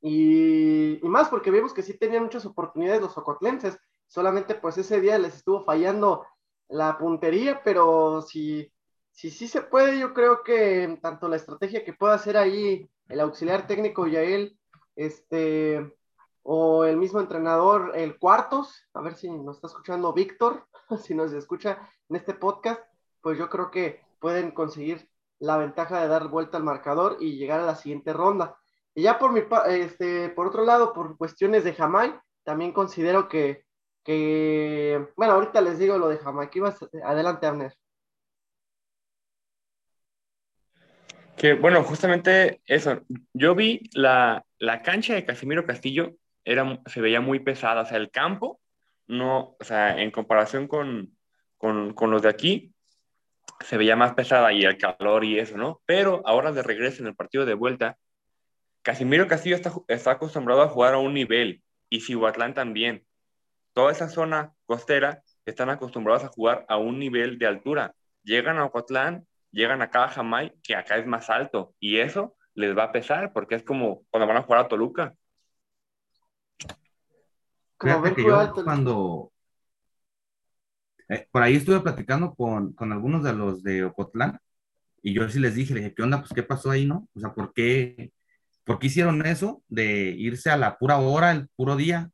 Y, 0.00 0.98
y, 1.04 1.08
más 1.08 1.28
porque 1.28 1.50
vemos 1.50 1.72
que 1.72 1.82
sí 1.82 1.96
tenían 1.96 2.24
muchas 2.24 2.44
oportunidades 2.44 3.00
los 3.00 3.16
ocotlenses 3.16 3.78
solamente 4.12 4.54
pues 4.54 4.76
ese 4.76 5.00
día 5.00 5.18
les 5.18 5.36
estuvo 5.36 5.64
fallando 5.64 6.26
la 6.68 6.98
puntería, 6.98 7.62
pero 7.64 8.20
si 8.20 8.70
sí 9.10 9.30
si, 9.30 9.48
se 9.48 9.62
puede, 9.62 9.98
yo 9.98 10.12
creo 10.12 10.42
que 10.42 10.98
tanto 11.00 11.28
la 11.28 11.36
estrategia 11.36 11.82
que 11.82 11.94
pueda 11.94 12.14
hacer 12.14 12.36
ahí 12.36 12.86
el 13.08 13.20
auxiliar 13.20 13.66
técnico 13.66 14.06
Yael, 14.06 14.58
este, 14.96 15.94
o 16.42 16.84
el 16.84 16.98
mismo 16.98 17.20
entrenador, 17.20 17.92
el 17.94 18.18
Cuartos, 18.18 18.86
a 18.92 19.00
ver 19.00 19.14
si 19.14 19.30
nos 19.30 19.56
está 19.56 19.68
escuchando 19.68 20.12
Víctor, 20.12 20.66
si 21.02 21.14
nos 21.14 21.32
escucha 21.32 21.88
en 22.10 22.16
este 22.16 22.34
podcast, 22.34 22.82
pues 23.22 23.38
yo 23.38 23.48
creo 23.48 23.70
que 23.70 24.02
pueden 24.20 24.50
conseguir 24.50 25.08
la 25.38 25.56
ventaja 25.56 26.02
de 26.02 26.08
dar 26.08 26.28
vuelta 26.28 26.58
al 26.58 26.64
marcador 26.64 27.16
y 27.18 27.38
llegar 27.38 27.60
a 27.60 27.66
la 27.66 27.76
siguiente 27.76 28.12
ronda. 28.12 28.58
Y 28.94 29.02
ya 29.04 29.18
por 29.18 29.32
mi 29.32 29.42
este, 29.68 30.28
por 30.28 30.48
otro 30.48 30.66
lado, 30.66 30.92
por 30.92 31.16
cuestiones 31.16 31.64
de 31.64 31.72
Jamai, 31.72 32.20
también 32.44 32.72
considero 32.72 33.28
que 33.28 33.64
que, 34.04 35.06
bueno, 35.16 35.34
ahorita 35.34 35.60
les 35.60 35.78
digo 35.78 35.98
lo 35.98 36.08
de 36.08 36.18
Jamaica. 36.18 36.74
Adelante, 37.04 37.46
Abner. 37.46 37.74
Que, 41.36 41.54
bueno, 41.54 41.82
justamente 41.82 42.60
eso. 42.66 43.02
Yo 43.32 43.54
vi 43.54 43.88
la, 43.94 44.44
la 44.58 44.82
cancha 44.82 45.14
de 45.14 45.24
Casimiro 45.24 45.64
Castillo, 45.66 46.12
era, 46.44 46.80
se 46.86 47.00
veía 47.00 47.20
muy 47.20 47.40
pesada. 47.40 47.82
O 47.82 47.86
sea, 47.86 47.98
el 47.98 48.10
campo 48.10 48.60
no, 49.06 49.56
o 49.58 49.64
sea, 49.64 50.00
en 50.00 50.10
comparación 50.10 50.68
con, 50.68 51.16
con, 51.56 51.94
con 51.94 52.10
los 52.10 52.22
de 52.22 52.28
aquí, 52.28 52.74
se 53.60 53.76
veía 53.76 53.96
más 53.96 54.14
pesada 54.14 54.52
y 54.52 54.64
el 54.64 54.78
calor 54.78 55.24
y 55.24 55.38
eso, 55.38 55.56
¿no? 55.56 55.82
Pero 55.86 56.22
ahora 56.24 56.52
de 56.52 56.62
regreso 56.62 57.02
en 57.02 57.08
el 57.08 57.14
partido 57.14 57.44
de 57.44 57.54
vuelta, 57.54 57.98
Casimiro 58.82 59.28
Castillo 59.28 59.56
está, 59.56 59.72
está 59.88 60.12
acostumbrado 60.12 60.62
a 60.62 60.68
jugar 60.68 60.94
a 60.94 60.98
un 60.98 61.14
nivel 61.14 61.62
y 61.88 62.00
Cihuatlán 62.00 62.54
también. 62.54 63.04
Toda 63.72 63.92
esa 63.92 64.08
zona 64.08 64.52
costera 64.66 65.22
están 65.44 65.70
acostumbrados 65.70 66.24
a 66.24 66.28
jugar 66.28 66.64
a 66.68 66.76
un 66.76 66.98
nivel 66.98 67.38
de 67.38 67.46
altura. 67.46 67.94
Llegan 68.22 68.58
a 68.58 68.64
Ocotlán, 68.66 69.26
llegan 69.50 69.82
acá 69.82 70.04
a 70.04 70.08
Jamay, 70.08 70.54
que 70.62 70.76
acá 70.76 70.96
es 70.96 71.06
más 71.06 71.30
alto, 71.30 71.74
y 71.80 71.98
eso 71.98 72.36
les 72.54 72.76
va 72.76 72.84
a 72.84 72.92
pesar 72.92 73.32
porque 73.32 73.54
es 73.54 73.62
como 73.62 74.02
cuando 74.10 74.26
van 74.26 74.36
a 74.36 74.42
jugar 74.42 74.60
a 74.60 74.68
Toluca. 74.68 75.14
Fíjate 77.80 78.14
que 78.14 78.24
yo 78.24 78.52
cuando 78.62 79.32
eh, 81.08 81.26
por 81.30 81.42
ahí 81.42 81.56
estuve 81.56 81.80
platicando 81.80 82.34
con, 82.34 82.72
con, 82.74 82.92
algunos 82.92 83.24
de 83.24 83.32
los 83.32 83.62
de 83.62 83.84
Ocotlán 83.84 84.38
y 85.02 85.14
yo 85.14 85.28
sí 85.28 85.40
les 85.40 85.54
dije, 85.54 85.74
les 85.74 85.82
dije, 85.82 85.94
¿qué 85.94 86.02
onda? 86.02 86.20
Pues 86.20 86.32
qué 86.32 86.42
pasó 86.42 86.70
ahí, 86.70 86.86
¿no? 86.86 87.08
O 87.14 87.20
sea, 87.20 87.34
¿por 87.34 87.52
qué, 87.52 88.12
¿por 88.64 88.78
qué 88.78 88.86
hicieron 88.86 89.26
eso 89.26 89.62
de 89.68 90.14
irse 90.16 90.48
a 90.50 90.56
la 90.56 90.78
pura 90.78 90.98
hora, 90.98 91.32
el 91.32 91.48
puro 91.56 91.74
día? 91.76 92.10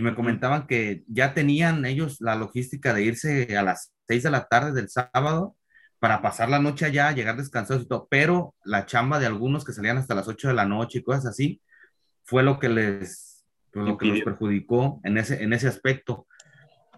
Y 0.00 0.02
me 0.02 0.14
comentaban 0.14 0.66
que 0.66 1.04
ya 1.08 1.34
tenían 1.34 1.84
ellos 1.84 2.22
la 2.22 2.34
logística 2.34 2.94
de 2.94 3.02
irse 3.02 3.54
a 3.54 3.62
las 3.62 3.92
seis 4.08 4.22
de 4.22 4.30
la 4.30 4.46
tarde 4.46 4.72
del 4.72 4.88
sábado 4.88 5.56
para 5.98 6.22
pasar 6.22 6.48
la 6.48 6.58
noche 6.58 6.86
allá, 6.86 7.12
llegar 7.12 7.36
descansados 7.36 7.82
y 7.82 7.86
todo, 7.86 8.08
pero 8.10 8.54
la 8.64 8.86
chamba 8.86 9.18
de 9.18 9.26
algunos 9.26 9.62
que 9.62 9.74
salían 9.74 9.98
hasta 9.98 10.14
las 10.14 10.26
8 10.26 10.48
de 10.48 10.54
la 10.54 10.64
noche 10.64 11.00
y 11.00 11.02
cosas 11.02 11.26
así, 11.26 11.60
fue 12.24 12.42
lo 12.42 12.58
que 12.58 12.70
les, 12.70 13.44
pues, 13.74 13.86
lo 13.86 13.98
que 13.98 14.06
los 14.06 14.22
perjudicó 14.22 15.02
en 15.04 15.18
ese, 15.18 15.42
en 15.42 15.52
ese 15.52 15.68
aspecto. 15.68 16.26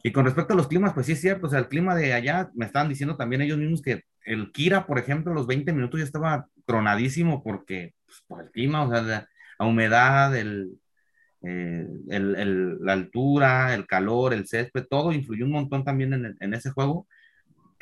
Y 0.04 0.12
con 0.12 0.25
respecto 0.25 0.52
a 0.52 0.56
los 0.56 0.68
climas, 0.68 0.92
pues 0.94 1.06
sí 1.06 1.12
es 1.12 1.21
cierto, 1.21 1.49
o 1.49 1.50
sea, 1.50 1.59
el 1.59 1.66
clima 1.66 1.97
de 1.97 2.12
allá, 2.12 2.52
me 2.54 2.66
estaban 2.66 2.88
diciendo 2.88 3.16
también 3.16 3.42
ellos 3.42 3.59
mismos 3.59 3.82
que 3.82 4.04
el 4.25 4.52
Kira, 4.52 4.87
por 4.87 5.00
ejemplo, 5.00 5.35
los 5.35 5.49
20 5.49 5.73
minutos 5.73 5.99
ya 5.99 6.06
estaba 6.06 6.47
tronadísimo 6.66 7.42
porque, 7.42 7.97
pues, 8.06 8.23
por 8.28 8.42
el 8.42 8.52
clima, 8.52 8.85
o 8.85 8.90
sea, 8.92 9.02
la, 9.02 9.66
humedad, 9.66 10.37
el, 10.37 10.78
eh, 11.44 11.87
el, 12.08 12.37
el, 12.37 12.78
la 12.80 12.92
altura, 12.92 13.75
el 13.75 13.87
calor, 13.87 14.32
el 14.32 14.46
césped, 14.46 14.87
todo 14.88 15.12
influyó 15.12 15.44
un 15.44 15.52
montón 15.52 15.84
también 15.84 16.12
en, 16.12 16.37
en 16.38 16.54
ese 16.54 16.70
juego 16.70 17.06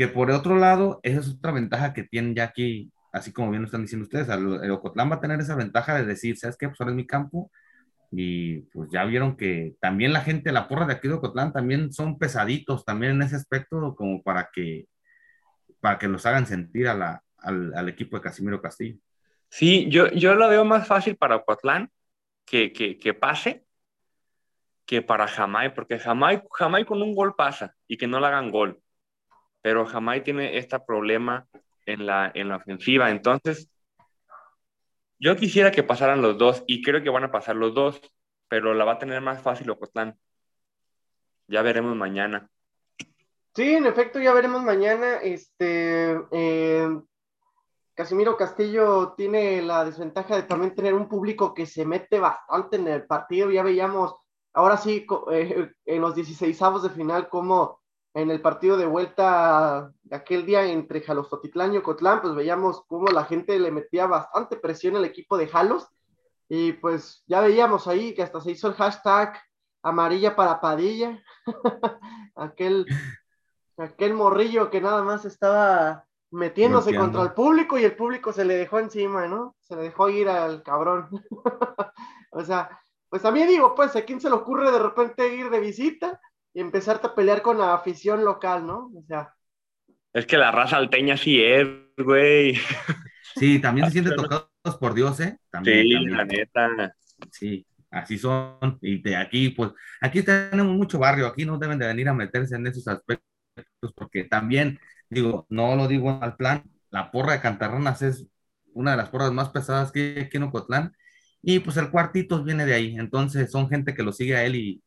que 0.01 0.09
por 0.09 0.31
otro 0.31 0.57
lado, 0.57 0.99
esa 1.03 1.21
es 1.21 1.29
otra 1.29 1.53
ventaja 1.53 1.93
que 1.93 2.05
tienen 2.05 2.35
ya 2.35 2.45
aquí, 2.45 2.91
así 3.13 3.35
como 3.35 3.51
bien 3.51 3.61
lo 3.61 3.67
están 3.67 3.83
diciendo 3.83 4.05
ustedes, 4.05 4.31
el 4.31 4.71
Ocotlán 4.71 5.11
va 5.11 5.17
a 5.17 5.21
tener 5.21 5.39
esa 5.41 5.55
ventaja 5.55 5.95
de 5.95 6.07
decir, 6.07 6.39
¿sabes 6.39 6.57
qué? 6.57 6.69
Pues 6.69 6.81
ahora 6.81 6.93
es 6.93 6.97
mi 6.97 7.07
campo. 7.07 7.51
Y 8.11 8.61
pues 8.73 8.89
ya 8.91 9.05
vieron 9.05 9.37
que 9.37 9.75
también 9.79 10.15
la 10.15 10.23
gente, 10.23 10.53
la 10.53 10.69
porra 10.69 10.87
de 10.87 10.95
aquí 10.95 11.07
de 11.07 11.13
Ocotlán, 11.13 11.53
también 11.53 11.93
son 11.93 12.19
pesaditos 12.19 12.87
también 12.87 13.13
en 13.13 13.21
ese 13.21 13.37
aspecto, 13.37 13.95
como 13.95 14.23
para 14.23 14.49
que, 14.51 14.87
para 15.81 15.99
que 15.99 16.09
los 16.09 16.25
hagan 16.25 16.47
sentir 16.47 16.89
a 16.89 16.95
la, 16.95 17.23
al, 17.37 17.75
al, 17.75 17.91
equipo 17.91 18.17
de 18.17 18.23
Casimiro 18.23 18.63
Castillo. 18.63 18.97
Sí, 19.51 19.87
yo, 19.91 20.09
yo 20.13 20.35
lo 20.35 20.49
veo 20.49 20.65
más 20.65 20.89
fácil 20.89 21.17
para 21.17 21.37
Ocotlán 21.37 21.91
que, 22.51 22.73
que, 22.73 22.99
que 22.99 23.15
pase 23.15 23.65
que 24.85 25.03
para 25.03 25.29
Jamai, 25.29 25.73
porque 25.73 25.99
Jamai, 25.99 26.43
Jamai 26.51 26.85
con 26.85 27.01
un 27.01 27.15
gol 27.15 27.35
pasa 27.37 27.77
y 27.87 27.97
que 27.97 28.09
no 28.09 28.19
le 28.19 28.27
hagan 28.27 28.51
gol 28.51 28.83
pero 29.63 29.87
jamás 29.87 30.23
tiene 30.23 30.59
este 30.59 30.79
problema 30.81 31.47
en 31.87 32.07
la, 32.07 32.31
en 32.35 32.49
la 32.49 32.57
ofensiva. 32.57 33.11
Entonces, 33.11 33.71
yo 35.19 35.37
quisiera 35.37 35.71
que 35.71 35.83
pasaran 35.83 36.23
los 36.23 36.39
dos 36.39 36.65
y 36.67 36.83
creo 36.83 37.03
que 37.03 37.11
van 37.11 37.25
a 37.25 37.33
pasar 37.33 37.57
los 37.57 37.75
dos, 37.75 38.01
pero 38.49 38.75
la 38.75 38.85
va 38.85 38.93
a 38.93 38.99
tener 38.99 39.21
más 39.21 39.43
fácil 39.43 39.71
Ocotlán. 39.71 40.19
Ya 41.47 41.63
veremos 41.63 41.97
mañana. 41.97 42.49
Sí, 43.55 43.75
en 43.75 43.87
efecto, 43.87 44.21
ya 44.21 44.33
veremos 44.33 44.63
mañana. 44.63 45.17
Este, 45.17 46.17
eh, 46.33 46.89
Casimiro 47.95 48.37
Castillo 48.37 49.15
tiene 49.17 49.63
la 49.63 49.85
desventaja 49.85 50.37
de 50.37 50.45
también 50.45 50.75
tener 50.75 50.95
un 50.95 51.09
público 51.09 51.53
que 51.55 51.67
se 51.67 51.85
mete 51.85 52.19
bastante 52.19 52.77
en 52.77 52.89
el 52.89 53.07
partido. 53.07 53.51
Ya 53.51 53.63
veíamos, 53.63 54.15
ahora 54.53 54.77
sí, 54.77 55.07
eh, 55.33 55.71
en 55.85 56.01
los 56.01 56.15
16 56.15 56.61
avos 56.63 56.83
de 56.83 56.91
final, 56.91 57.29
cómo 57.29 57.81
en 58.15 58.31
el 58.31 58.41
partido 58.41 58.77
de 58.77 58.87
vuelta 58.87 59.93
aquel 60.11 60.45
día 60.45 60.65
entre 60.67 61.01
Jalostotitlán 61.01 61.75
y 61.75 61.79
Ocotlán, 61.79 62.21
pues 62.21 62.35
veíamos 62.35 62.85
cómo 62.87 63.07
la 63.09 63.25
gente 63.25 63.59
le 63.59 63.71
metía 63.71 64.07
bastante 64.07 64.57
presión 64.57 64.97
al 64.97 65.05
equipo 65.05 65.37
de 65.37 65.49
Jalos. 65.49 65.87
Y 66.49 66.73
pues 66.73 67.23
ya 67.27 67.41
veíamos 67.41 67.87
ahí 67.87 68.15
que 68.15 68.23
hasta 68.23 68.41
se 68.41 68.51
hizo 68.53 68.69
el 68.69 68.75
hashtag 68.75 69.41
amarilla 69.83 70.35
para 70.35 70.61
Padilla. 70.61 71.23
aquel, 72.35 72.87
aquel 73.77 74.15
morrillo 74.15 74.71
que 74.71 74.81
nada 74.81 75.03
más 75.03 75.25
estaba 75.25 76.07
metiéndose 76.31 76.95
contra 76.95 77.23
el 77.23 77.33
público 77.33 77.79
y 77.79 77.85
el 77.85 77.97
público 77.97 78.33
se 78.33 78.45
le 78.45 78.57
dejó 78.57 78.79
encima, 78.79 79.27
¿no? 79.27 79.57
Se 79.61 79.77
le 79.77 79.83
dejó 79.83 80.09
ir 80.09 80.29
al 80.29 80.63
cabrón. 80.63 81.09
o 82.31 82.45
sea, 82.45 82.81
pues 83.09 83.25
a 83.25 83.33
mí 83.33 83.45
digo, 83.47 83.75
pues 83.75 83.97
a 83.97 84.03
quién 84.03 84.21
se 84.21 84.29
le 84.29 84.37
ocurre 84.37 84.71
de 84.71 84.79
repente 84.79 85.35
ir 85.35 85.51
de 85.51 85.61
visita 85.61 86.21
y 86.55 86.61
empezarte 86.61 87.09
a 87.09 87.15
pelear 87.15 87.43
con 87.43 87.59
la 87.59 87.75
afición 87.75 88.25
local, 88.25 88.67
¿no? 88.67 88.91
O 88.97 89.03
sea. 89.07 89.35
Es 90.13 90.27
que 90.27 90.39
la 90.39 90.51
raza 90.51 90.77
alteña 90.77 91.17
sí 91.17 91.43
es, 91.43 91.67
güey. 91.97 92.59
Sí, 93.37 93.61
también 93.61 93.87
se 93.87 93.93
siente 93.95 94.15
tocados 94.15 94.49
por 94.79 94.95
Dios, 94.95 95.19
¿eh? 95.21 95.39
También, 95.51 95.83
sí, 95.83 96.07
la 96.07 96.25
neta. 96.25 96.95
Sí, 97.31 97.67
así 97.91 98.19
son. 98.19 98.79
Y 98.81 99.03
de 99.03 99.17
aquí, 99.17 99.51
pues, 99.51 99.73
aquí 100.01 100.23
tenemos 100.23 100.77
mucho 100.77 100.99
barrio, 100.99 101.27
aquí 101.27 101.45
no 101.45 101.59
deben 101.59 101.79
de 101.79 101.87
venir 101.87 102.09
a 102.09 102.15
meterse 102.15 102.57
en 102.57 102.67
esos 102.67 102.87
aspectos, 102.89 103.25
porque 103.95 104.25
también, 104.25 104.79
digo, 105.11 105.47
no 105.51 105.77
lo 105.77 105.89
digo 105.89 106.19
al 106.23 106.37
plan, 106.37 106.63
la 106.91 107.11
porra 107.11 107.35
de 107.35 107.41
Cantarronas 107.41 108.03
es 108.03 108.27
una 108.73 108.93
de 108.93 108.97
las 108.97 109.11
porras 109.11 109.33
más 109.33 109.51
pesadas 109.51 109.93
que 109.93 110.15
hay 110.17 110.23
aquí 110.25 110.37
en 110.37 110.45
Ocotlán, 110.45 110.97
y 111.43 111.59
pues 111.59 111.77
el 111.77 111.91
cuartito 111.91 112.43
viene 112.43 112.65
de 112.65 112.75
ahí, 112.75 112.97
entonces 112.97 113.51
son 113.51 113.69
gente 113.69 113.95
que 113.95 114.03
lo 114.03 114.13
sigue 114.13 114.37
a 114.37 114.45
él 114.45 114.55
y, 114.57 114.83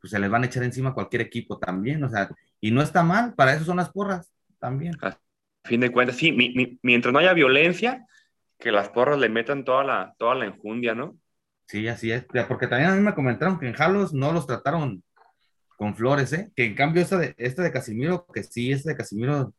pues 0.00 0.10
se 0.10 0.18
les 0.18 0.30
van 0.30 0.44
a 0.44 0.46
echar 0.46 0.62
encima 0.62 0.90
a 0.90 0.94
cualquier 0.94 1.22
equipo 1.22 1.58
también, 1.58 2.02
o 2.04 2.08
sea, 2.08 2.28
y 2.60 2.70
no 2.70 2.82
está 2.82 3.02
mal, 3.02 3.34
para 3.34 3.54
eso 3.54 3.64
son 3.64 3.78
las 3.78 3.90
porras 3.90 4.30
también. 4.58 4.96
A 5.02 5.18
fin 5.64 5.80
de 5.80 5.90
cuentas, 5.90 6.16
sí, 6.16 6.32
mientras 6.82 7.12
no 7.12 7.18
haya 7.18 7.32
violencia, 7.32 8.06
que 8.58 8.72
las 8.72 8.88
porras 8.88 9.18
le 9.18 9.28
metan 9.28 9.64
toda 9.64 9.84
la, 9.84 10.14
toda 10.18 10.34
la 10.34 10.46
enjundia, 10.46 10.94
¿no? 10.94 11.16
Sí, 11.66 11.88
así 11.88 12.12
es, 12.12 12.24
porque 12.46 12.68
también 12.68 12.90
a 12.90 12.94
mí 12.94 13.00
me 13.00 13.14
comentaron 13.14 13.58
que 13.58 13.66
en 13.66 13.74
Jalos 13.74 14.12
no 14.12 14.32
los 14.32 14.46
trataron 14.46 15.02
con 15.76 15.94
flores, 15.94 16.32
¿eh? 16.32 16.50
Que 16.54 16.64
en 16.64 16.74
cambio 16.74 17.02
esta 17.02 17.18
de, 17.18 17.34
este 17.38 17.62
de 17.62 17.72
Casimiro, 17.72 18.26
que 18.32 18.42
sí, 18.42 18.72
este 18.72 18.90
de 18.90 18.96
Casimiro 18.96 19.52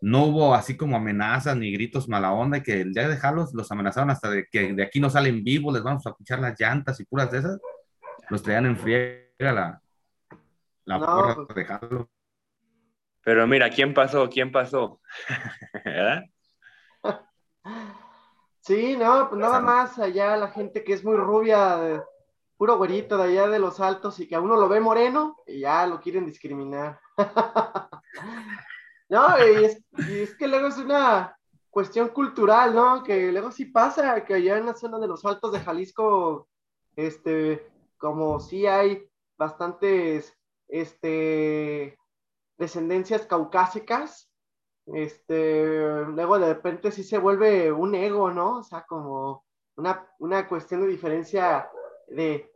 no 0.00 0.24
hubo 0.24 0.54
así 0.54 0.76
como 0.76 0.96
amenazas 0.96 1.56
ni 1.56 1.72
gritos 1.72 2.08
mala 2.08 2.32
onda, 2.32 2.58
y 2.58 2.62
que 2.62 2.80
el 2.80 2.92
día 2.92 3.08
de 3.08 3.16
Jalos 3.16 3.54
los 3.54 3.70
amenazaron 3.70 4.10
hasta 4.10 4.30
de 4.30 4.46
que 4.50 4.72
de 4.72 4.82
aquí 4.82 5.00
no 5.00 5.10
salen 5.10 5.44
vivos, 5.44 5.74
les 5.74 5.82
vamos 5.82 6.06
a 6.06 6.10
escuchar 6.10 6.40
las 6.40 6.58
llantas 6.58 6.98
y 7.00 7.04
puras 7.04 7.30
de 7.30 7.38
esas, 7.38 7.60
los 8.28 8.42
traían 8.42 8.66
en 8.66 8.76
friega 8.76 9.22
la, 9.38 9.82
la 10.84 10.98
porra 10.98 11.46
pues. 11.46 11.66
Pero 13.24 13.46
mira, 13.46 13.70
¿quién 13.70 13.94
pasó? 13.94 14.28
¿Quién 14.28 14.50
pasó? 14.50 15.00
Sí, 18.64 18.96
no, 18.96 19.28
pues 19.28 19.40
nada 19.40 19.58
más 19.60 19.98
allá 19.98 20.36
la 20.36 20.52
gente 20.52 20.84
que 20.84 20.92
es 20.92 21.04
muy 21.04 21.16
rubia, 21.16 22.00
puro 22.56 22.76
güerito 22.76 23.16
de 23.16 23.24
allá 23.24 23.48
de 23.48 23.58
los 23.58 23.80
altos 23.80 24.20
y 24.20 24.28
que 24.28 24.34
a 24.34 24.40
uno 24.40 24.56
lo 24.56 24.68
ve 24.68 24.80
moreno 24.80 25.36
y 25.46 25.60
ya 25.60 25.86
lo 25.86 26.00
quieren 26.00 26.26
discriminar. 26.26 27.00
no, 29.08 29.38
y 29.38 29.64
es, 29.64 29.84
es, 30.08 30.36
que 30.36 30.46
luego 30.46 30.68
es 30.68 30.78
una 30.78 31.36
cuestión 31.70 32.08
cultural, 32.08 32.74
¿no? 32.74 33.02
Que 33.02 33.32
luego 33.32 33.50
sí 33.50 33.64
pasa 33.66 34.24
que 34.24 34.34
allá 34.34 34.58
en 34.58 34.66
la 34.66 34.74
zona 34.74 34.98
de 34.98 35.08
los 35.08 35.24
altos 35.24 35.52
de 35.52 35.60
Jalisco, 35.60 36.48
este, 36.96 37.66
como 37.98 38.40
sí 38.40 38.66
hay 38.66 39.08
bastantes 39.38 40.36
este, 40.68 41.98
descendencias 42.58 43.26
caucásicas, 43.26 44.30
este, 44.86 46.04
luego 46.06 46.38
de 46.38 46.54
repente 46.54 46.90
sí 46.90 47.04
se 47.04 47.18
vuelve 47.18 47.72
un 47.72 47.94
ego, 47.94 48.30
¿no? 48.30 48.58
O 48.58 48.62
sea, 48.62 48.82
como 48.82 49.44
una, 49.76 50.08
una 50.18 50.48
cuestión 50.48 50.82
de 50.82 50.88
diferencia 50.88 51.70
de, 52.14 52.50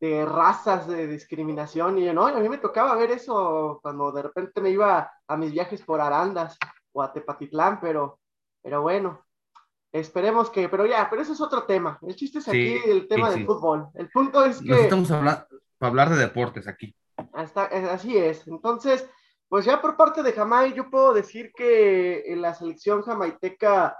de, 0.00 0.24
razas, 0.24 0.86
de 0.86 1.06
discriminación, 1.06 1.98
y 1.98 2.12
¿no? 2.12 2.26
a 2.26 2.40
mí 2.40 2.48
me 2.48 2.58
tocaba 2.58 2.94
ver 2.96 3.10
eso 3.10 3.80
cuando 3.82 4.12
de 4.12 4.22
repente 4.22 4.60
me 4.60 4.70
iba 4.70 5.10
a 5.26 5.36
mis 5.36 5.52
viajes 5.52 5.82
por 5.82 6.00
Arandas 6.00 6.58
o 6.92 7.02
a 7.02 7.12
Tepatitlán, 7.12 7.80
pero, 7.80 8.20
pero 8.62 8.82
bueno, 8.82 9.24
esperemos 9.92 10.50
que, 10.50 10.68
pero 10.68 10.86
ya, 10.86 11.08
pero 11.08 11.22
eso 11.22 11.32
es 11.32 11.40
otro 11.40 11.64
tema. 11.64 11.98
El 12.02 12.16
chiste 12.16 12.38
es 12.38 12.48
aquí 12.48 12.80
el 12.84 13.06
tema 13.08 13.30
del 13.30 13.46
fútbol. 13.46 13.88
El 13.94 14.10
punto 14.10 14.44
es 14.44 14.60
que... 14.60 14.82
estamos 14.82 15.10
hablando, 15.10 15.46
hablar 15.80 16.10
de 16.10 16.16
deportes 16.16 16.66
aquí. 16.66 16.94
Hasta, 17.32 17.64
así 17.92 18.16
es. 18.16 18.46
Entonces, 18.48 19.08
pues 19.48 19.64
ya 19.64 19.80
por 19.80 19.96
parte 19.96 20.22
de 20.22 20.32
Jamai, 20.32 20.74
yo 20.74 20.90
puedo 20.90 21.14
decir 21.14 21.52
que 21.54 22.24
en 22.26 22.42
la 22.42 22.54
selección 22.54 23.02
jamaiteca, 23.02 23.96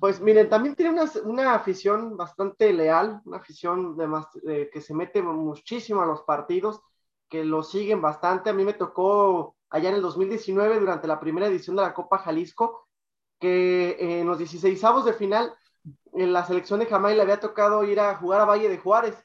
pues 0.00 0.20
miren, 0.20 0.48
también 0.48 0.74
tiene 0.74 0.92
una, 0.92 1.10
una 1.24 1.54
afición 1.54 2.16
bastante 2.16 2.72
leal, 2.72 3.20
una 3.24 3.36
afición 3.38 3.96
de 3.96 4.06
más, 4.06 4.26
que 4.72 4.80
se 4.80 4.94
mete 4.94 5.22
muchísimo 5.22 6.02
a 6.02 6.06
los 6.06 6.22
partidos. 6.22 6.80
que 7.28 7.44
lo 7.44 7.62
siguen 7.62 8.02
bastante. 8.02 8.50
A 8.50 8.52
mí 8.54 8.64
me 8.64 8.74
tocó 8.74 9.56
allá 9.70 9.90
en 9.90 9.96
el 9.96 10.02
2019, 10.02 10.80
durante 10.80 11.06
la 11.08 11.20
primera 11.20 11.46
edición 11.46 11.76
de 11.76 11.82
la 11.82 11.94
Copa 11.94 12.18
Jalisco, 12.18 12.88
que 13.38 13.96
en 14.20 14.26
los 14.26 14.38
16 14.38 14.82
de 15.04 15.12
final, 15.14 15.54
en 16.14 16.32
la 16.32 16.44
selección 16.44 16.80
de 16.80 16.86
Jamaica 16.86 17.16
le 17.16 17.22
había 17.22 17.40
tocado 17.40 17.84
ir 17.84 18.00
a 18.00 18.16
jugar 18.16 18.40
a 18.40 18.44
Valle 18.44 18.68
de 18.68 18.78
Juárez. 18.78 19.16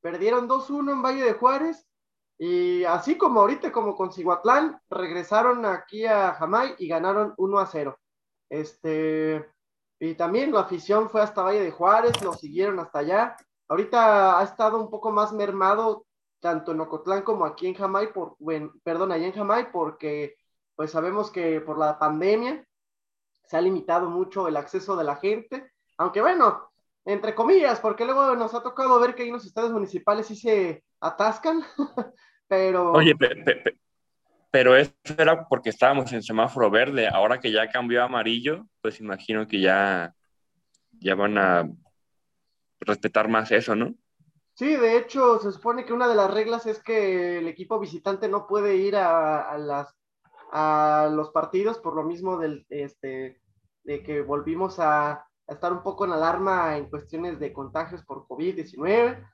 Perdieron 0.00 0.48
2-1 0.48 0.92
en 0.92 1.02
Valle 1.02 1.24
de 1.24 1.34
Juárez 1.34 1.86
y 2.38 2.84
así 2.84 3.16
como 3.18 3.40
ahorita, 3.40 3.70
como 3.70 3.94
con 3.94 4.12
Cihuatlán, 4.12 4.80
regresaron 4.88 5.66
aquí 5.66 6.06
a 6.06 6.32
Jamaica 6.34 6.76
y 6.78 6.88
ganaron 6.88 7.34
1-0. 7.36 7.96
Este, 8.48 9.46
y 10.00 10.14
también 10.14 10.50
la 10.50 10.60
afición 10.60 11.10
fue 11.10 11.20
hasta 11.20 11.42
Valle 11.42 11.60
de 11.62 11.70
Juárez, 11.70 12.22
lo 12.22 12.32
siguieron 12.32 12.80
hasta 12.80 13.00
allá. 13.00 13.36
Ahorita 13.68 14.40
ha 14.40 14.42
estado 14.42 14.80
un 14.82 14.90
poco 14.90 15.12
más 15.12 15.32
mermado 15.32 16.06
tanto 16.40 16.72
en 16.72 16.80
Ocotlán 16.80 17.22
como 17.22 17.44
aquí 17.44 17.66
en 17.66 17.74
Jamaica, 17.74 18.14
por, 18.14 18.36
bueno, 18.38 18.72
perdón, 18.82 19.12
allá 19.12 19.26
en 19.26 19.34
Jamaica, 19.34 19.70
porque 19.70 20.36
pues 20.74 20.90
sabemos 20.90 21.30
que 21.30 21.60
por 21.60 21.78
la 21.78 21.98
pandemia 21.98 22.66
se 23.44 23.56
ha 23.58 23.60
limitado 23.60 24.08
mucho 24.08 24.48
el 24.48 24.56
acceso 24.56 24.96
de 24.96 25.04
la 25.04 25.16
gente, 25.16 25.70
aunque 25.98 26.22
bueno, 26.22 26.70
entre 27.04 27.34
comillas, 27.34 27.78
porque 27.80 28.06
luego 28.06 28.34
nos 28.36 28.54
ha 28.54 28.62
tocado 28.62 28.98
ver 29.00 29.14
que 29.14 29.24
hay 29.24 29.30
unos 29.30 29.44
estadios 29.44 29.72
municipales 29.72 30.26
sí 30.26 30.36
se 30.36 30.82
atascan, 31.00 31.62
pero... 32.48 32.92
Oye, 32.92 33.14
pero 34.50 34.76
eso 34.76 34.92
era 35.16 35.46
porque 35.48 35.70
estábamos 35.70 36.12
en 36.12 36.22
semáforo 36.22 36.70
verde, 36.70 37.08
ahora 37.08 37.38
que 37.38 37.52
ya 37.52 37.68
cambió 37.68 38.02
a 38.02 38.06
amarillo, 38.06 38.66
pues 38.80 39.00
imagino 39.00 39.46
que 39.46 39.60
ya, 39.60 40.14
ya 40.92 41.14
van 41.14 41.38
a 41.38 41.68
respetar 42.80 43.28
más 43.28 43.50
eso, 43.52 43.76
¿no? 43.76 43.94
Sí, 44.54 44.76
de 44.76 44.98
hecho, 44.98 45.38
se 45.38 45.52
supone 45.52 45.84
que 45.84 45.92
una 45.92 46.08
de 46.08 46.14
las 46.14 46.32
reglas 46.32 46.66
es 46.66 46.82
que 46.82 47.38
el 47.38 47.48
equipo 47.48 47.78
visitante 47.78 48.28
no 48.28 48.46
puede 48.46 48.76
ir 48.76 48.96
a, 48.96 49.56
las, 49.56 49.96
a 50.52 51.08
los 51.10 51.30
partidos 51.30 51.78
por 51.78 51.94
lo 51.94 52.02
mismo 52.02 52.36
del, 52.36 52.66
este, 52.68 53.40
de 53.84 54.02
que 54.02 54.20
volvimos 54.20 54.78
a, 54.78 55.26
estar 55.46 55.72
un 55.72 55.82
poco 55.82 56.04
en 56.04 56.12
alarma 56.12 56.76
en 56.76 56.88
cuestiones 56.88 57.40
de 57.40 57.52
contagios 57.52 58.04
por 58.04 58.26
COVID-19. 58.26 59.26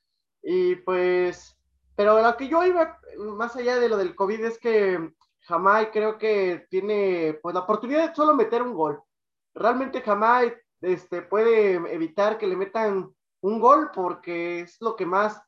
Y 0.43 0.77
pues, 0.77 1.56
pero 1.97 2.23
lo 2.23 2.37
que 2.37 2.49
yo 2.49 2.65
iba 2.65 2.99
más 3.19 3.57
allá 3.57 3.81
de 3.81 3.89
lo 3.89 3.97
del 3.97 4.15
COVID 4.15 4.45
es 4.45 4.59
que 4.59 5.13
Jamai 5.41 5.91
creo 5.91 6.19
que 6.19 6.67
tiene 6.69 7.39
pues 7.43 7.55
la 7.55 7.63
oportunidad 7.63 8.09
de 8.09 8.15
solo 8.15 8.35
meter 8.35 8.63
un 8.63 8.75
gol. 8.75 9.03
Realmente 9.55 10.03
Jamai 10.03 10.55
este, 10.83 11.23
puede 11.23 11.75
evitar 11.95 12.37
que 12.37 12.47
le 12.47 12.57
metan 12.57 13.15
un 13.41 13.61
gol 13.61 13.91
porque 13.95 14.61
es 14.61 14.77
lo 14.81 14.95
que 14.95 15.07
más 15.07 15.41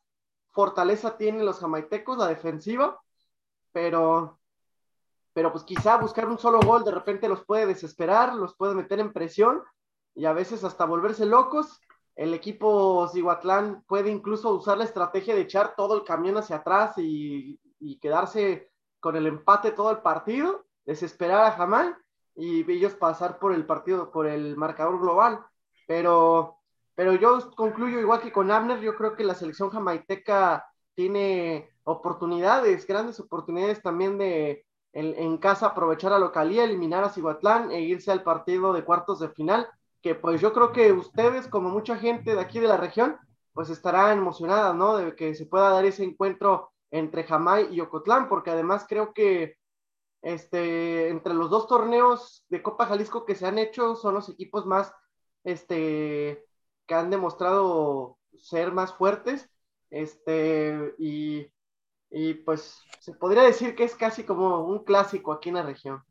fortaleza 0.51 1.17
tienen 1.17 1.45
los 1.45 1.61
jamaitecos, 1.61 2.17
la 2.17 2.29
defensiva, 2.29 2.99
pero, 3.73 4.41
pero 5.33 5.53
pues 5.53 5.65
quizá 5.65 5.97
buscar 5.97 6.27
un 6.27 6.39
solo 6.39 6.61
gol 6.61 6.85
de 6.85 6.93
repente 6.93 7.29
los 7.29 7.45
puede 7.45 7.67
desesperar, 7.67 8.35
los 8.35 8.57
puede 8.57 8.75
meter 8.75 9.01
en 9.01 9.13
presión 9.13 9.63
y 10.15 10.25
a 10.25 10.33
veces 10.33 10.65
hasta 10.65 10.87
volverse 10.87 11.27
locos. 11.27 11.81
El 12.19 12.35
equipo 12.35 13.07
Zihuatlán 13.07 13.85
puede 13.87 14.11
incluso 14.11 14.51
usar 14.53 14.77
la 14.77 14.83
estrategia 14.83 15.37
de 15.37 15.43
echar 15.43 15.77
todo 15.77 15.95
el 15.95 16.03
camión 16.03 16.37
hacia 16.37 16.57
atrás 16.57 16.95
y, 16.97 17.61
quedarse 18.03 18.73
con 18.99 19.15
el 19.15 19.29
empate 19.29 19.71
todo 19.71 19.93
el 19.93 19.99
partido, 19.99 20.67
desesperar 20.85 21.45
a 21.45 21.53
Jamai 21.53 21.95
y 22.35 22.69
ellos 22.69 22.95
pasar 22.95 23.39
por 23.39 23.55
el 23.55 23.65
partido, 23.67 24.11
por 24.11 24.27
el 24.27 24.57
marcador 24.57 24.99
global. 25.01 25.47
Pero 25.87 26.59
pero 26.97 27.15
yo 27.15 27.53
concluyo 27.55 28.01
igual 28.01 28.21
que 28.21 28.33
con 28.33 28.51
Abner, 28.51 28.81
yo 28.81 28.97
creo 28.97 29.15
que 29.15 29.23
la 29.23 29.37
selección 29.37 29.71
jamaiteca 29.71 30.67
tiene 30.97 31.71
oportunidades, 31.85 32.85
grandes 32.89 33.21
oportunidades 33.21 33.81
también 33.81 34.19
de 34.19 34.67
en, 34.93 35.39
casa 35.39 35.67
aprovechar 35.67 36.13
a 36.13 36.19
localía, 36.19 36.65
eliminar 36.65 37.05
a 37.05 37.11
Cihuatlán 37.11 37.71
e 37.71 37.83
irse 37.83 38.11
al 38.11 38.25
partido 38.25 38.73
de 38.73 38.83
cuartos 38.83 39.21
de 39.21 39.29
final, 39.29 39.69
que 40.03 40.15
pues 40.15 40.41
yo 40.41 40.53
creo 40.53 40.73
que 40.73 40.93
ustedes, 40.93 41.49
como 41.49 41.71
mucha 41.71 41.97
gente 41.97 42.35
de 42.35 42.41
aquí 42.41 42.61
de 42.61 42.69
la 42.69 42.77
región, 42.77 43.19
pues 43.53 43.71
estarán 43.71 44.19
emocionadas, 44.19 44.75
¿no? 44.75 44.97
De 44.97 45.17
que 45.17 45.35
se 45.35 45.47
pueda 45.47 45.71
dar 45.71 45.85
ese 45.85 46.05
encuentro 46.05 46.73
entre 46.91 47.25
Jamay 47.25 47.75
y 47.75 47.81
Ocotlán, 47.81 48.29
porque 48.29 48.51
además 48.51 48.87
creo 48.89 49.13
que 49.13 49.57
este, 50.23 51.09
entre 51.09 51.35
los 51.35 51.51
dos 51.51 51.67
torneos 51.67 52.45
de 52.49 52.63
Copa 52.63 52.87
Jalisco 52.87 53.25
que 53.25 53.35
se 53.35 53.47
han 53.47 53.59
hecho 53.59 53.97
son 53.97 54.15
los 54.15 54.29
equipos 54.29 54.67
más 54.67 54.93
este, 55.45 56.45
que 56.87 56.95
han 56.95 57.11
demostrado 57.11 58.19
ser 58.37 58.73
más 58.73 58.95
fuertes, 58.95 59.49
este, 59.91 60.95
y, 60.99 61.47
y 62.11 62.35
pues 62.35 62.83
se 63.01 63.13
podría 63.15 63.43
decir 63.43 63.75
que 63.75 63.85
es 63.85 63.95
casi 63.95 64.25
como 64.25 64.65
un 64.67 64.85
clásico 64.85 65.33
aquí 65.33 65.49
en 65.51 65.57
la 65.57 65.63
región. 65.63 66.03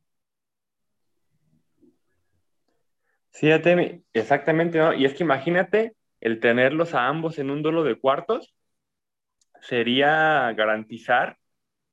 Sí, 3.39 3.49
exactamente. 4.13 4.79
Y 4.97 5.05
es 5.05 5.13
que 5.13 5.23
imagínate 5.23 5.95
el 6.21 6.39
tenerlos 6.39 6.95
a 6.95 7.07
ambos 7.07 7.37
en 7.37 7.51
un 7.51 7.61
duelo 7.61 7.83
de 7.83 7.93
cuartos, 7.93 8.55
sería 9.61 10.51
garantizar 10.53 11.37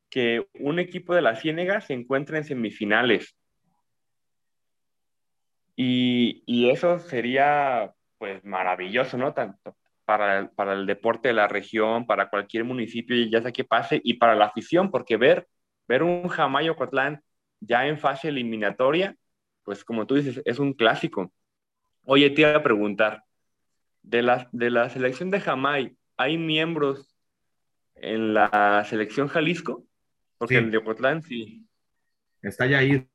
que 0.09 0.47
un 0.55 0.79
equipo 0.79 1.15
de 1.15 1.21
la 1.21 1.37
Ciénega 1.37 1.83
se 1.83 1.93
encuentre 1.93 2.39
en 2.39 2.45
semifinales. 2.45 3.37
Y, 5.77 6.43
y 6.47 6.71
eso 6.71 6.99
sería 6.99 7.93
pues 8.17 8.43
maravilloso, 8.43 9.19
¿no? 9.19 9.35
Tanto 9.35 9.77
para 10.07 10.39
el, 10.39 10.49
para 10.49 10.73
el 10.73 10.87
deporte 10.87 11.29
de 11.29 11.35
la 11.35 11.47
región, 11.47 12.07
para 12.07 12.31
cualquier 12.31 12.65
municipio, 12.65 13.17
ya 13.31 13.43
sea 13.43 13.53
que 13.53 13.65
pase, 13.65 14.01
y 14.03 14.15
para 14.15 14.35
la 14.35 14.47
afición, 14.47 14.91
porque 14.91 15.19
ver, 15.19 15.47
ver 15.89 16.05
un 16.05 16.27
Jamayo 16.27 16.75
Cotlán 16.75 17.23
ya 17.61 17.87
en 17.87 17.99
fase 17.99 18.29
eliminatoria, 18.29 19.15
pues 19.65 19.85
como 19.85 20.07
tú 20.07 20.15
dices, 20.15 20.41
es 20.45 20.59
un 20.59 20.73
clásico. 20.75 21.33
Oye, 22.05 22.31
te 22.31 22.43
iba 22.43 22.55
a 22.55 22.63
preguntar, 22.63 23.25
de 24.03 24.23
la, 24.23 24.49
de 24.53 24.71
la 24.71 24.91
selección 24.91 25.31
de 25.31 25.41
Jamay, 25.41 25.97
¿hay 26.17 26.39
miembros 26.39 27.17
en 27.95 28.35
la 28.35 28.85
selección 28.89 29.29
Jalisco? 29.29 29.85
Porque 30.39 30.59
el 30.59 30.71
de 30.71 30.79
Ocotlán 30.79 31.23
sí. 31.23 31.67
Está 32.43 32.67
ya 32.67 32.79
ahí. 32.79 33.09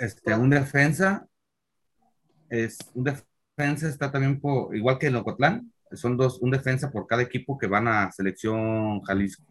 este, 0.00 0.34
un 0.34 0.50
defensa, 0.50 1.26
es, 2.48 2.78
un 2.94 3.04
defensa 3.04 3.88
está 3.88 4.10
también 4.10 4.40
por, 4.40 4.74
igual 4.74 4.98
que 4.98 5.08
en 5.08 5.16
Ocotlán, 5.16 5.72
son 5.92 6.16
dos, 6.16 6.40
un 6.40 6.50
defensa 6.50 6.90
por 6.90 7.06
cada 7.06 7.22
equipo 7.22 7.58
que 7.58 7.66
van 7.66 7.86
a 7.86 8.10
selección 8.10 9.02
Jalisco. 9.02 9.44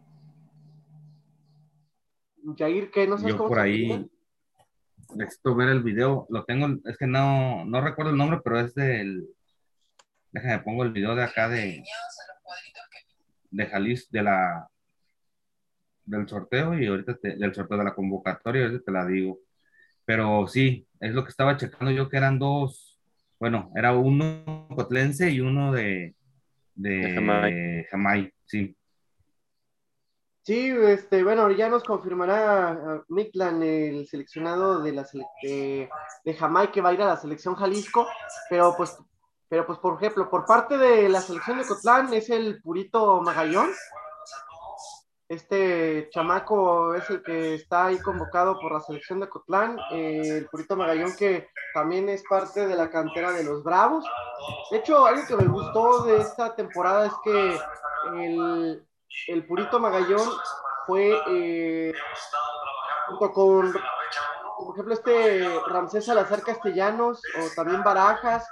Jair, 2.56 2.90
¿qué? 2.90 3.06
No 3.06 3.18
sé 3.18 3.28
Yo 3.28 3.36
por 3.36 3.58
ahí 3.58 4.10
necesito 5.14 5.54
ver 5.54 5.68
el 5.70 5.82
video, 5.82 6.26
lo 6.30 6.44
tengo, 6.44 6.68
es 6.84 6.96
que 6.96 7.06
no, 7.06 7.64
no 7.64 7.80
recuerdo 7.80 8.12
el 8.12 8.18
nombre, 8.18 8.40
pero 8.42 8.60
es 8.60 8.74
del, 8.74 9.28
déjame 10.32 10.60
pongo 10.60 10.84
el 10.84 10.92
video 10.92 11.14
de 11.14 11.24
acá 11.24 11.48
de, 11.48 11.82
de 13.50 13.66
Jalisco, 13.66 14.08
de 14.12 14.22
la, 14.22 14.68
del 16.04 16.28
sorteo 16.28 16.78
y 16.78 16.86
ahorita 16.86 17.18
del 17.22 17.54
sorteo 17.54 17.78
de 17.78 17.84
la 17.84 17.94
convocatoria, 17.94 18.64
ahorita 18.64 18.84
te 18.84 18.92
la 18.92 19.06
digo. 19.06 19.38
Pero 20.04 20.46
sí, 20.48 20.86
es 20.98 21.12
lo 21.12 21.24
que 21.24 21.30
estaba 21.30 21.56
checando 21.56 21.90
yo, 21.90 22.08
que 22.08 22.16
eran 22.16 22.38
dos, 22.38 22.98
bueno, 23.38 23.70
era 23.76 23.94
uno 23.94 24.68
cotlense 24.74 25.30
y 25.30 25.40
uno 25.40 25.72
de, 25.72 26.14
de, 26.74 27.86
Jamai. 27.90 28.32
sí. 28.44 28.76
Sí, 30.42 30.70
este, 30.70 31.22
bueno, 31.22 31.50
ya 31.50 31.68
nos 31.68 31.84
confirmará 31.84 33.04
Miklan, 33.08 33.62
el 33.62 34.08
seleccionado 34.08 34.80
de 34.80 34.92
la 34.92 35.06
de, 35.42 35.90
de 36.24 36.34
Jamai 36.34 36.72
que 36.72 36.80
va 36.80 36.90
a 36.90 36.94
ir 36.94 37.02
a 37.02 37.06
la 37.06 37.16
selección 37.16 37.54
Jalisco, 37.54 38.06
pero 38.48 38.74
pues, 38.74 38.96
pero 39.48 39.66
pues 39.66 39.78
por 39.78 39.96
ejemplo, 39.96 40.30
por 40.30 40.46
parte 40.46 40.78
de 40.78 41.08
la 41.10 41.20
selección 41.20 41.58
de 41.58 41.66
Cotlán 41.66 42.12
es 42.14 42.30
el 42.30 42.62
Purito 42.62 43.20
Magallón, 43.20 43.70
este 45.30 46.08
chamaco 46.10 46.92
es 46.92 47.08
el 47.08 47.22
que 47.22 47.54
está 47.54 47.86
ahí 47.86 48.00
convocado 48.00 48.58
por 48.58 48.72
la 48.72 48.80
selección 48.80 49.20
de 49.20 49.28
Cotlán, 49.28 49.78
eh, 49.92 50.38
el 50.38 50.46
Purito 50.46 50.74
Magallón 50.74 51.14
que 51.16 51.48
también 51.72 52.08
es 52.08 52.24
parte 52.28 52.66
de 52.66 52.74
la 52.74 52.90
cantera 52.90 53.30
de 53.30 53.44
los 53.44 53.62
Bravos. 53.62 54.04
De 54.72 54.78
hecho, 54.78 55.06
algo 55.06 55.24
que 55.28 55.36
me 55.36 55.46
gustó 55.46 56.02
de 56.02 56.16
esta 56.16 56.56
temporada 56.56 57.06
es 57.06 57.12
que 57.22 57.58
el, 58.16 58.84
el 59.28 59.46
Purito 59.46 59.78
Magallón 59.78 60.28
fue 60.86 61.20
eh, 61.28 61.92
junto 63.08 63.32
con, 63.32 63.72
por 63.72 64.74
ejemplo, 64.74 64.94
este 64.94 65.48
Ramsés 65.68 66.04
Salazar 66.04 66.42
Castellanos 66.42 67.20
o 67.38 67.54
también 67.54 67.82
Barajas, 67.82 68.46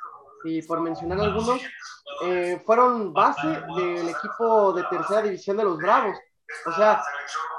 y 0.45 0.63
por 0.63 0.81
mencionar 0.81 1.21
algunos, 1.21 1.61
eh, 2.25 2.63
fueron 2.65 3.13
base 3.13 3.47
del 3.77 4.09
equipo 4.09 4.73
de 4.73 4.85
tercera 4.85 5.23
división 5.23 5.57
de 5.57 5.65
los 5.65 5.79
Bravos. 5.79 6.17
O 6.67 6.73
sea, 6.73 7.03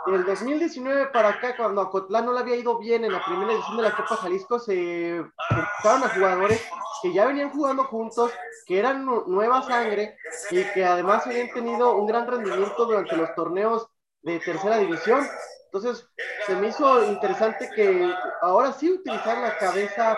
el 0.08 0.26
2019 0.26 1.08
para 1.08 1.30
acá, 1.30 1.56
cuando 1.56 1.82
a 1.82 1.90
Cotlán 1.90 2.26
no 2.26 2.34
le 2.34 2.40
había 2.40 2.56
ido 2.56 2.80
bien 2.80 3.06
en 3.06 3.12
la 3.12 3.24
primera 3.24 3.54
edición 3.54 3.78
de 3.78 3.84
la 3.84 3.96
Copa 3.96 4.16
Jalisco, 4.18 4.60
se 4.60 5.22
buscaron 5.22 6.04
a 6.04 6.10
jugadores 6.10 6.66
que 7.02 7.14
ya 7.14 7.26
venían 7.26 7.52
jugando 7.52 7.84
juntos, 7.86 8.32
que 8.66 8.80
eran 8.80 9.06
nueva 9.06 9.62
sangre 9.64 10.18
y 10.52 10.64
que 10.74 10.86
además 10.86 11.26
habían 11.26 11.52
tenido 11.52 11.96
un 11.96 12.08
gran 12.08 12.28
rendimiento 12.28 12.86
durante 12.86 13.16
los 13.16 13.34
torneos 13.36 13.90
de 14.22 14.40
tercera 14.40 14.78
división. 14.78 15.26
Entonces, 15.66 16.08
se 16.46 16.56
me 16.56 16.70
hizo 16.70 17.04
interesante 17.06 17.70
que 17.76 18.12
ahora 18.42 18.74
sí 18.74 18.92
utilizar 18.92 19.38
la 19.38 19.58
cabeza 19.58 20.18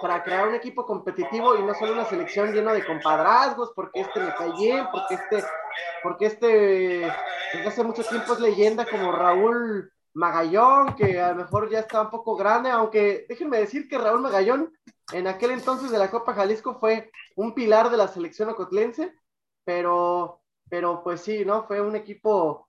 para 0.00 0.22
crear 0.22 0.48
un 0.48 0.54
equipo 0.54 0.84
competitivo 0.84 1.56
y 1.56 1.62
no 1.62 1.74
solo 1.74 1.92
una 1.92 2.04
selección 2.04 2.52
llena 2.52 2.72
de 2.72 2.84
compadrazgos, 2.84 3.72
porque 3.74 4.00
este 4.00 4.20
me 4.20 4.34
cae 4.34 4.52
bien, 4.52 4.86
porque 4.92 5.14
este, 5.14 5.44
porque 6.02 6.26
este 6.26 7.12
desde 7.52 7.68
hace 7.68 7.82
mucho 7.82 8.04
tiempo 8.04 8.34
es 8.34 8.40
leyenda 8.40 8.84
como 8.84 9.12
Raúl 9.12 9.90
Magallón, 10.14 10.94
que 10.96 11.20
a 11.20 11.30
lo 11.30 11.36
mejor 11.36 11.70
ya 11.70 11.80
está 11.80 12.02
un 12.02 12.10
poco 12.10 12.36
grande, 12.36 12.70
aunque 12.70 13.26
déjenme 13.28 13.58
decir 13.58 13.88
que 13.88 13.98
Raúl 13.98 14.20
Magallón 14.20 14.72
en 15.12 15.26
aquel 15.26 15.52
entonces 15.52 15.90
de 15.90 15.98
la 15.98 16.10
Copa 16.10 16.34
Jalisco 16.34 16.78
fue 16.78 17.10
un 17.36 17.54
pilar 17.54 17.90
de 17.90 17.96
la 17.96 18.08
selección 18.08 18.48
ocotlense, 18.48 19.14
pero, 19.64 20.42
pero 20.68 21.02
pues 21.02 21.22
sí, 21.22 21.44
¿no? 21.44 21.66
Fue 21.66 21.80
un 21.80 21.96
equipo 21.96 22.68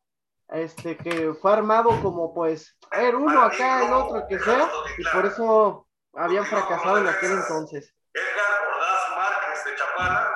este, 0.49 0.95
que 0.97 1.33
fue 1.33 1.53
armado 1.53 1.89
como 2.01 2.33
pues, 2.33 2.77
a 2.91 2.99
ver, 2.99 3.15
uno 3.15 3.41
acá, 3.41 3.85
el 3.85 3.93
otro, 3.93 4.25
que 4.27 4.39
sea, 4.39 4.69
y 4.97 5.03
por 5.13 5.25
eso 5.25 5.87
habían 6.13 6.45
fracasado 6.45 6.99
en 6.99 7.07
aquel 7.07 7.31
entonces. 7.31 7.93
Edgar 8.13 8.67
Ordaz 8.73 9.17
Márquez 9.17 9.65
de 9.65 9.75
Chapala, 9.75 10.31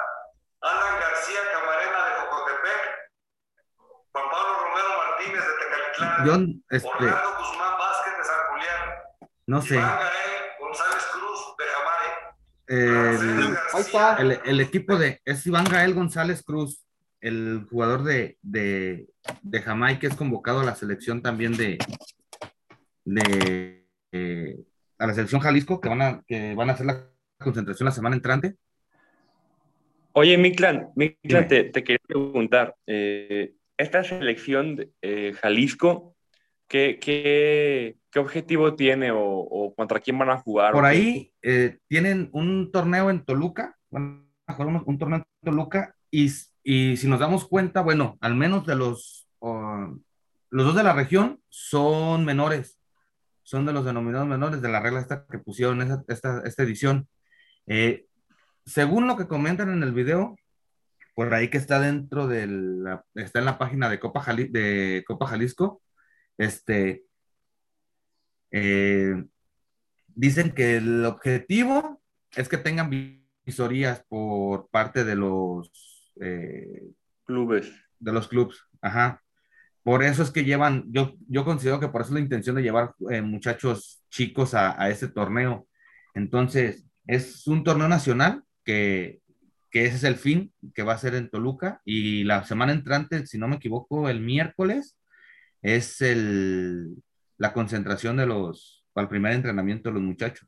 Alan 0.62 1.00
García 1.00 1.40
Camarena 1.54 2.06
de 2.06 2.12
Jocotepec, 2.22 2.82
Juan 4.12 4.26
Pablo 4.30 4.60
Romero 4.64 4.90
Martínez 4.98 5.44
de 5.46 5.54
Tecalitlán, 5.64 6.28
John, 6.28 6.64
este, 6.70 6.88
Orlando 6.90 7.38
Guzmán 7.38 7.78
Vázquez 7.78 8.18
de 8.18 8.24
San 8.24 8.48
Julián, 8.50 9.30
no 9.48 9.62
sé. 9.62 9.76
Iván 9.76 9.98
Gael 9.98 10.32
González 10.60 11.06
Cruz 11.14 11.56
de 11.58 11.66
Jamay, 11.66 12.36
El, 12.72 13.58
Ahí 13.74 13.82
está. 13.82 14.16
el, 14.16 14.40
el 14.46 14.62
equipo 14.62 14.98
de 14.98 15.20
es 15.26 15.46
Iván 15.46 15.66
Gael 15.66 15.94
González 15.94 16.42
Cruz, 16.42 16.86
el 17.20 17.68
jugador 17.70 18.04
de, 18.04 18.38
de, 18.42 19.08
de 19.42 19.62
Jamaica, 19.62 20.08
es 20.08 20.16
convocado 20.16 20.62
a 20.62 20.64
la 20.64 20.76
selección 20.76 21.22
también 21.22 21.58
de, 21.58 21.78
de 23.04 23.86
eh, 24.14 24.58
a 24.98 25.08
la 25.08 25.14
selección 25.14 25.42
Jalisco, 25.42 25.82
que 25.82 25.90
van 25.90 26.02
a, 26.02 26.24
que 26.26 26.56
van 26.56 26.70
a 26.70 26.74
hacer 26.74 26.86
la 26.86 27.12
concentración 27.40 27.86
la 27.86 27.92
semana 27.92 28.16
entrante. 28.16 28.56
Oye. 30.14 30.38
Miklan 30.38 30.94
te, 30.96 31.66
te 31.66 31.84
quería 31.84 32.00
preguntar, 32.08 32.76
eh, 32.88 33.54
esta 33.78 34.04
selección 34.06 34.78
de, 34.78 34.92
eh, 35.02 35.34
Jalisco, 35.42 36.16
¿qué, 36.70 37.00
qué, 37.02 37.98
qué 38.12 38.20
objetivo 38.20 38.76
tiene 38.76 39.12
o, 39.12 39.20
o 39.24 39.74
contra 39.74 40.00
quién 40.00 40.20
van 40.20 40.30
a 40.30 40.38
jugar? 40.40 40.74
Por 40.74 40.86
ahí 40.86 41.32
eh, 41.42 41.80
tienen 41.88 42.30
un 42.34 42.72
torneo 42.72 43.10
en 43.10 43.24
Toluca, 43.24 43.78
van 43.90 44.28
a 44.48 44.54
jugar 44.54 44.68
un, 44.76 44.84
un 44.86 44.98
torneo 44.98 45.20
en 45.20 45.26
Toluca, 45.44 45.96
y, 46.12 46.30
y 46.64 46.98
si 46.98 47.08
nos 47.08 47.20
damos 47.20 47.48
cuenta, 47.48 47.82
bueno, 47.82 48.18
al 48.22 48.36
menos 48.36 48.66
de 48.66 48.76
los, 48.76 49.28
oh, 49.40 49.96
los 50.50 50.66
dos 50.66 50.76
de 50.76 50.84
la 50.84 50.94
región 50.94 51.40
son 51.50 52.26
menores, 52.26 52.80
son 53.44 53.66
de 53.66 53.74
los 53.74 53.86
denominados 53.86 54.28
menores 54.28 54.62
de 54.62 54.70
la 54.70 54.82
regla 54.82 55.00
esta 55.00 55.26
que 55.26 55.40
pusieron 55.40 55.82
esa- 55.82 56.04
esta, 56.08 56.42
esta 56.46 56.64
edición. 56.64 57.08
Eh, 57.68 58.06
según 58.66 59.08
lo 59.08 59.16
que 59.18 59.28
comentan 59.28 59.72
en 59.72 59.84
el 59.84 59.94
video, 59.94 60.36
por 61.16 61.34
ahí 61.34 61.50
que 61.50 61.58
está 61.58 61.80
dentro 61.80 62.28
de 62.28 62.48
la, 62.48 63.04
está 63.16 63.40
en 63.40 63.46
la 63.46 63.58
página 63.58 63.90
de 63.90 64.00
Copa, 64.00 64.22
Jali- 64.22 64.48
de 64.50 65.04
Copa 65.08 65.28
Jalisco, 65.28 65.82
este, 66.38 67.04
eh, 68.52 69.24
dicen 70.08 70.52
que 70.52 70.78
el 70.78 71.06
objetivo 71.06 72.02
es 72.36 72.50
que 72.50 72.58
tengan 72.58 72.90
visorías 73.46 74.04
por 74.08 74.70
parte 74.70 75.04
de 75.04 75.16
los, 75.16 76.14
eh, 76.22 76.84
Clubes. 77.26 77.72
de 78.00 78.12
los 78.12 78.28
clubes. 78.28 78.58
Ajá. 78.82 79.22
Por 79.84 80.04
eso 80.04 80.22
es 80.22 80.32
que 80.32 80.44
llevan, 80.44 80.86
yo, 80.90 81.16
yo 81.28 81.44
considero 81.44 81.80
que 81.80 81.88
por 81.88 82.02
eso 82.02 82.10
es 82.12 82.16
la 82.16 82.20
intención 82.20 82.56
de 82.56 82.62
llevar 82.62 82.94
eh, 83.10 83.22
muchachos 83.22 84.04
chicos 84.10 84.54
a, 84.54 84.80
a 84.82 84.90
este 84.90 85.08
torneo. 85.08 85.68
Entonces, 86.14 86.86
es 87.08 87.48
un 87.48 87.64
torneo 87.64 87.88
nacional 87.88 88.44
que, 88.64 89.22
que 89.72 89.86
ese 89.86 89.96
es 89.96 90.04
el 90.04 90.18
fin, 90.18 90.54
que 90.76 90.84
va 90.84 90.94
a 90.94 90.98
ser 91.00 91.16
en 91.16 91.30
Toluca. 91.30 91.82
Y 91.84 92.24
la 92.26 92.44
semana 92.44 92.74
entrante, 92.74 93.26
si 93.26 93.38
no 93.38 93.48
me 93.48 93.56
equivoco, 93.56 94.10
el 94.10 94.20
miércoles 94.20 94.98
es 95.62 96.02
el, 96.02 96.96
la 97.42 97.54
concentración 97.54 98.18
de 98.18 98.28
los, 98.28 98.86
para 98.94 99.04
el 99.06 99.10
primer 99.10 99.34
entrenamiento 99.34 99.90
de 99.90 99.96
los 99.96 100.04
muchachos. 100.04 100.48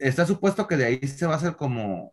Está 0.00 0.26
supuesto 0.26 0.66
que 0.66 0.76
de 0.76 0.86
ahí 0.86 0.98
se 1.06 1.24
va 1.24 1.34
a 1.34 1.36
hacer 1.36 1.54
como, 1.54 2.12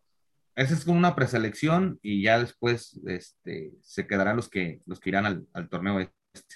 esa 0.56 0.76
es 0.76 0.86
como 0.86 1.00
una 1.00 1.16
preselección 1.16 1.98
y 2.04 2.22
ya 2.22 2.38
después 2.38 3.02
este, 3.08 3.74
se 3.82 4.06
quedarán 4.06 4.36
los 4.36 4.50
que, 4.50 4.82
los 4.86 5.00
que 5.00 5.10
irán 5.10 5.26
al, 5.26 5.48
al 5.54 5.68
torneo 5.68 6.00
este. 6.00 6.56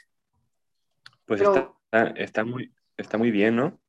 Pues 1.26 1.40
Pero- 1.42 1.80
está, 1.92 2.14
está, 2.16 2.44
muy, 2.44 2.72
está 2.96 3.18
muy 3.18 3.32
bien, 3.32 3.56
¿no? 3.56 3.82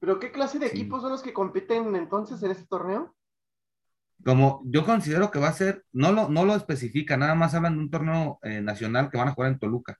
¿Pero 0.00 0.18
qué 0.18 0.32
clase 0.32 0.58
de 0.58 0.68
Sí. 0.70 0.78
equipos 0.78 1.02
son 1.02 1.10
los 1.10 1.22
que 1.22 1.34
compiten 1.34 1.94
entonces 1.94 2.42
en 2.42 2.52
este 2.52 2.64
torneo? 2.66 3.14
Como 4.24 4.62
yo 4.64 4.82
considero 4.86 5.30
que 5.30 5.38
va 5.38 5.48
a 5.48 5.52
ser, 5.52 5.84
no 5.92 6.10
lo, 6.10 6.30
no 6.30 6.46
lo 6.46 6.54
especifica, 6.56 7.18
nada 7.18 7.34
más 7.34 7.52
hablan 7.54 7.74
de 7.76 7.80
un 7.80 7.90
torneo 7.90 8.38
eh, 8.42 8.62
nacional 8.62 9.10
que 9.10 9.18
van 9.18 9.28
a 9.28 9.32
jugar 9.34 9.52
en 9.52 9.58
Toluca. 9.58 9.98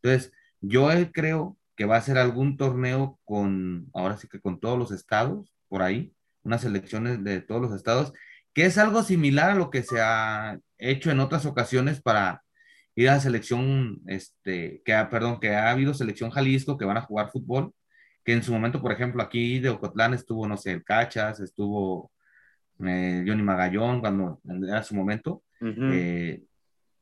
Entonces, 0.00 0.32
yo 0.60 0.92
eh, 0.92 1.10
creo 1.12 1.56
que 1.76 1.84
va 1.84 1.96
a 1.96 2.00
ser 2.02 2.18
algún 2.18 2.56
torneo 2.56 3.20
con, 3.24 3.90
ahora 3.94 4.16
sí 4.16 4.28
que 4.28 4.40
con 4.40 4.58
todos 4.60 4.78
los 4.78 4.90
estados, 4.90 5.52
por 5.68 5.82
ahí, 5.82 6.12
unas 6.42 6.62
selecciones 6.62 7.22
de 7.22 7.40
todos 7.42 7.60
los 7.60 7.72
estados, 7.74 8.12
que 8.54 8.64
es 8.64 8.78
algo 8.78 9.02
similar 9.02 9.50
a 9.50 9.54
lo 9.54 9.70
que 9.70 9.82
se 9.82 10.00
ha 10.00 10.58
hecho 10.78 11.10
en 11.10 11.20
otras 11.20 11.44
ocasiones 11.46 12.00
para 12.00 12.42
ir 12.94 13.10
a 13.10 13.14
la 13.14 13.20
selección, 13.20 14.00
este, 14.06 14.80
que 14.84 14.94
ha, 14.94 15.10
perdón, 15.10 15.38
que 15.38 15.54
ha 15.54 15.70
habido 15.70 15.92
selección 15.92 16.30
Jalisco 16.30 16.78
que 16.78 16.86
van 16.86 16.96
a 16.96 17.02
jugar 17.02 17.30
fútbol, 17.30 17.74
que 18.24 18.32
en 18.32 18.42
su 18.42 18.52
momento, 18.52 18.80
por 18.80 18.92
ejemplo, 18.92 19.22
aquí 19.22 19.60
de 19.60 19.68
Ocotlán 19.68 20.14
estuvo, 20.14 20.48
no 20.48 20.56
sé, 20.56 20.72
el 20.72 20.84
Cachas, 20.84 21.40
estuvo 21.40 22.10
eh, 22.84 23.24
Johnny 23.26 23.42
Magallón 23.42 24.00
cuando 24.00 24.40
era 24.66 24.82
su 24.82 24.94
momento, 24.94 25.42
eh, 25.60 26.42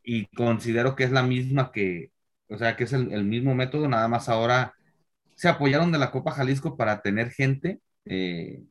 y 0.03 0.27
considero 0.27 0.97
que 0.97 1.05
es 1.05 1.13
la 1.13 1.23
misma 1.23 1.71
que, 1.73 2.11
o 2.49 2.59
sea, 2.59 2.77
que 2.77 2.85
es 2.85 2.93
el, 2.93 3.13
el 3.13 3.25
mismo 3.25 3.55
método, 3.55 3.89
nada 3.89 4.09
más 4.09 4.29
ahora 4.29 4.75
se 5.35 5.49
apoyaron 5.49 5.93
de 5.93 5.99
la 5.99 6.11
Copa 6.11 6.33
Jalisco 6.33 6.77
para 6.77 7.03
tener 7.03 7.31
gente 7.31 7.81
eh, 8.05 8.63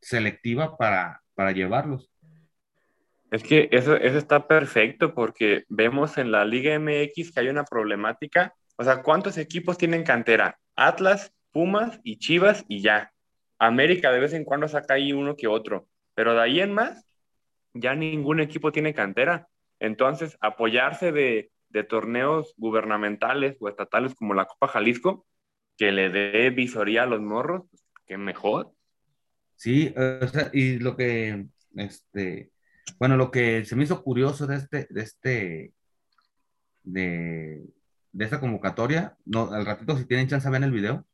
selectiva 0.00 0.76
para, 0.76 1.22
para 1.34 1.52
llevarlos. 1.52 2.10
Es 3.30 3.42
que 3.42 3.68
eso, 3.70 3.96
eso 3.96 4.18
está 4.18 4.48
perfecto 4.48 5.14
porque 5.14 5.64
vemos 5.68 6.18
en 6.18 6.32
la 6.32 6.44
Liga 6.44 6.76
MX 6.78 7.32
que 7.32 7.40
hay 7.40 7.48
una 7.48 7.64
problemática. 7.64 8.54
O 8.76 8.84
sea, 8.84 9.02
¿cuántos 9.02 9.38
equipos 9.38 9.78
tienen 9.78 10.02
cantera? 10.02 10.58
Atlas, 10.74 11.32
Pumas 11.52 12.00
y 12.02 12.18
Chivas 12.18 12.64
y 12.68 12.80
ya. 12.80 13.12
América 13.58 14.10
de 14.10 14.20
vez 14.20 14.32
en 14.32 14.44
cuando 14.44 14.66
saca 14.66 14.94
ahí 14.94 15.12
uno 15.12 15.36
que 15.36 15.46
otro. 15.46 15.86
Pero 16.14 16.34
de 16.34 16.40
ahí 16.40 16.60
en 16.60 16.72
más, 16.72 17.06
ya 17.72 17.94
ningún 17.94 18.40
equipo 18.40 18.72
tiene 18.72 18.94
cantera. 18.94 19.48
Entonces, 19.78 20.36
apoyarse 20.40 21.12
de, 21.12 21.50
de 21.70 21.84
torneos 21.84 22.54
gubernamentales 22.56 23.56
o 23.60 23.68
estatales 23.68 24.14
como 24.14 24.34
la 24.34 24.46
Copa 24.46 24.68
Jalisco, 24.68 25.26
que 25.76 25.92
le 25.92 26.10
dé 26.10 26.50
visoría 26.50 27.04
a 27.04 27.06
los 27.06 27.20
morros, 27.20 27.64
pues, 27.70 27.84
qué 28.06 28.18
mejor. 28.18 28.72
Sí, 29.56 29.94
o 29.96 30.26
sea, 30.28 30.50
y 30.52 30.78
lo 30.78 30.96
que, 30.96 31.46
este, 31.76 32.50
bueno, 32.98 33.16
lo 33.16 33.30
que 33.30 33.64
se 33.64 33.76
me 33.76 33.84
hizo 33.84 34.02
curioso 34.02 34.46
de 34.46 34.56
este, 34.56 34.86
de 34.90 35.02
este, 35.02 35.72
de, 36.82 37.64
de 38.12 38.24
esta 38.24 38.40
convocatoria, 38.40 39.16
no, 39.24 39.50
al 39.52 39.66
ratito 39.66 39.96
si 39.96 40.06
tienen 40.06 40.28
chance 40.28 40.48
ven 40.50 40.64
el 40.64 40.72
video, 40.72 41.06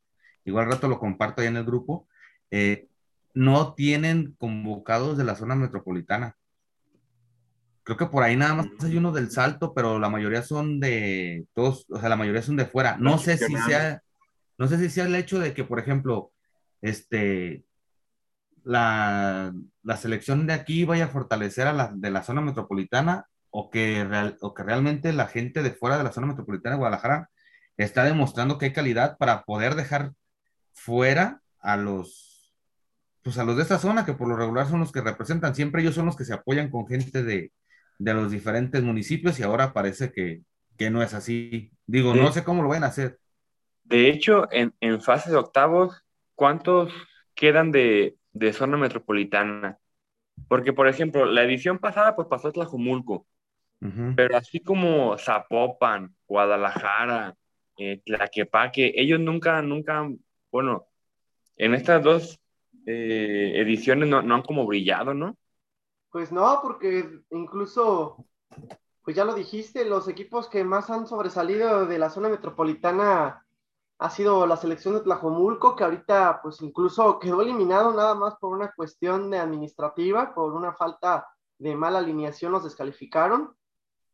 igual 0.45 0.65
al 0.65 0.71
rato 0.71 0.87
lo 0.87 0.99
comparto 0.99 1.41
ahí 1.41 1.47
en 1.47 1.57
el 1.57 1.65
grupo, 1.65 2.07
eh, 2.51 2.87
no 3.33 3.73
tienen 3.73 4.33
convocados 4.39 5.17
de 5.17 5.23
la 5.23 5.35
zona 5.35 5.55
metropolitana. 5.55 6.35
Creo 7.87 7.95
que 7.97 8.05
por 8.07 8.21
ahí 8.21 8.35
nada 8.35 8.53
más 8.53 8.67
hay 8.83 8.97
uno 8.97 9.13
del 9.13 9.31
Salto, 9.31 9.73
pero 9.73 9.97
la 9.97 10.09
mayoría 10.09 10.41
son 10.43 10.81
de 10.81 11.45
todos, 11.53 11.85
o 11.89 11.97
sea, 11.99 12.09
la 12.09 12.17
mayoría 12.17 12.41
son 12.41 12.57
de 12.57 12.65
fuera. 12.65 12.97
No 12.97 13.11
sé 13.17 13.37
si 13.47 13.53
sea, 13.69 14.01
no 14.57 14.67
sé 14.67 14.77
si 14.77 14.89
sea 14.89 15.05
el 15.05 15.15
hecho 15.15 15.39
de 15.39 15.53
que, 15.53 15.63
por 15.63 15.79
ejemplo, 15.79 16.33
este, 16.81 17.63
la, 18.63 19.53
la 19.83 19.97
selección 19.97 20.47
de 20.47 20.53
aquí 20.53 20.83
vaya 20.83 21.05
a 21.05 21.09
fortalecer 21.09 21.65
a 21.67 21.71
la 21.73 21.91
de 21.95 22.09
la 22.11 22.23
zona 22.23 22.41
metropolitana 22.41 23.25
o 23.51 23.69
que, 23.69 24.03
real- 24.03 24.37
o 24.41 24.53
que 24.53 24.63
realmente 24.63 25.13
la 25.13 25.27
gente 25.27 25.63
de 25.63 25.71
fuera 25.71 25.97
de 25.97 26.03
la 26.03 26.11
zona 26.11 26.27
metropolitana 26.27 26.75
de 26.75 26.79
Guadalajara 26.79 27.29
está 27.77 28.03
demostrando 28.03 28.57
que 28.57 28.65
hay 28.65 28.73
calidad 28.73 29.17
para 29.17 29.43
poder 29.43 29.75
dejar 29.75 30.11
fuera 30.73 31.41
a 31.61 31.77
los, 31.77 32.53
pues 33.23 33.37
a 33.37 33.45
los 33.45 33.55
de 33.55 33.61
esta 33.63 33.79
zona, 33.79 34.05
que 34.05 34.13
por 34.13 34.27
lo 34.27 34.35
regular 34.35 34.67
son 34.67 34.81
los 34.81 34.91
que 34.91 34.99
representan. 35.01 35.55
Siempre 35.55 35.81
ellos 35.81 35.95
son 35.95 36.05
los 36.05 36.17
que 36.17 36.25
se 36.25 36.33
apoyan 36.33 36.69
con 36.69 36.85
gente 36.87 37.23
de, 37.23 37.53
de 37.97 38.13
los 38.13 38.31
diferentes 38.31 38.83
municipios 38.83 39.39
y 39.39 39.43
ahora 39.43 39.73
parece 39.73 40.11
que, 40.11 40.41
que 40.77 40.89
no 40.89 41.01
es 41.01 41.13
así. 41.13 41.71
Digo, 41.85 42.13
no 42.13 42.31
sé 42.31 42.43
cómo 42.43 42.61
lo 42.61 42.69
van 42.69 42.83
a 42.83 42.87
hacer. 42.87 43.19
De 43.83 44.09
hecho, 44.09 44.47
en, 44.51 44.73
en 44.81 45.01
fase 45.01 45.31
de 45.31 45.37
octavos, 45.37 46.03
¿cuántos 46.35 46.91
quedan 47.33 47.71
de, 47.71 48.17
de 48.33 48.53
zona 48.53 48.77
metropolitana? 48.77 49.77
Porque, 50.47 50.73
por 50.73 50.87
ejemplo, 50.87 51.25
la 51.25 51.43
edición 51.43 51.79
pasada, 51.79 52.15
pues 52.15 52.27
pasó 52.27 52.51
Tlajumulco, 52.51 53.25
pero 54.15 54.37
así 54.37 54.59
como 54.59 55.17
Zapopan, 55.17 56.15
Guadalajara, 56.27 57.35
eh, 57.77 58.01
Tlaquepaque, 58.05 58.93
ellos 58.95 59.19
nunca, 59.19 59.61
nunca, 59.61 60.07
bueno, 60.51 60.87
en 61.57 61.73
estas 61.73 62.03
dos 62.03 62.39
eh, 62.85 63.53
ediciones 63.55 64.09
no, 64.09 64.21
no 64.21 64.35
han 64.35 64.41
como 64.41 64.65
brillado, 64.65 65.13
¿no? 65.13 65.37
Pues 66.17 66.31
no, 66.31 66.61
porque 66.63 67.21
incluso, 67.29 68.25
pues 69.03 69.15
ya 69.15 69.23
lo 69.23 69.35
dijiste, 69.35 69.85
los 69.85 70.07
equipos 70.07 70.49
que 70.49 70.63
más 70.63 70.89
han 70.89 71.05
sobresalido 71.05 71.85
de 71.85 71.99
la 71.99 72.09
zona 72.09 72.27
metropolitana 72.27 73.45
ha 73.99 74.09
sido 74.09 74.47
la 74.47 74.57
selección 74.57 74.95
de 74.95 75.01
Tlajomulco, 75.01 75.75
que 75.75 75.83
ahorita 75.83 76.39
pues 76.41 76.59
incluso 76.63 77.19
quedó 77.19 77.43
eliminado 77.43 77.93
nada 77.93 78.15
más 78.15 78.35
por 78.37 78.51
una 78.51 78.71
cuestión 78.71 79.29
de 79.29 79.37
administrativa, 79.37 80.33
por 80.33 80.53
una 80.53 80.73
falta 80.73 81.27
de 81.59 81.75
mala 81.75 81.99
alineación 81.99 82.51
los 82.51 82.63
descalificaron, 82.63 83.55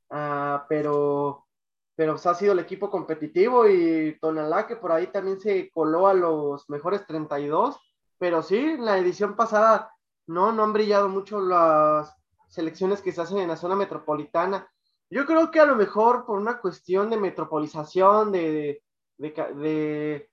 Ah, 0.09 0.65
pero, 0.67 1.47
pero 1.95 2.15
pues, 2.15 2.25
ha 2.25 2.35
sido 2.35 2.51
el 2.51 2.59
equipo 2.59 2.91
competitivo 2.91 3.65
y 3.65 4.19
Tonalá 4.19 4.67
que 4.67 4.75
por 4.75 4.91
ahí 4.91 5.07
también 5.07 5.39
se 5.39 5.71
coló 5.71 6.07
a 6.09 6.13
los 6.13 6.69
mejores 6.69 7.07
32, 7.07 7.77
pero 8.17 8.43
sí, 8.43 8.75
la 8.77 8.97
edición 8.97 9.37
pasada 9.37 9.92
no, 10.27 10.51
no 10.51 10.63
han 10.63 10.73
brillado 10.73 11.09
mucho 11.09 11.39
las 11.41 12.15
selecciones 12.47 13.01
que 13.01 13.11
se 13.11 13.21
hacen 13.21 13.39
en 13.39 13.49
la 13.49 13.57
zona 13.57 13.75
metropolitana. 13.75 14.67
Yo 15.09 15.25
creo 15.25 15.51
que 15.51 15.59
a 15.59 15.65
lo 15.65 15.75
mejor 15.75 16.25
por 16.25 16.39
una 16.39 16.59
cuestión 16.59 17.09
de 17.09 17.17
metropolización, 17.17 18.31
de, 18.31 18.83
de, 19.17 19.31
de, 19.31 20.29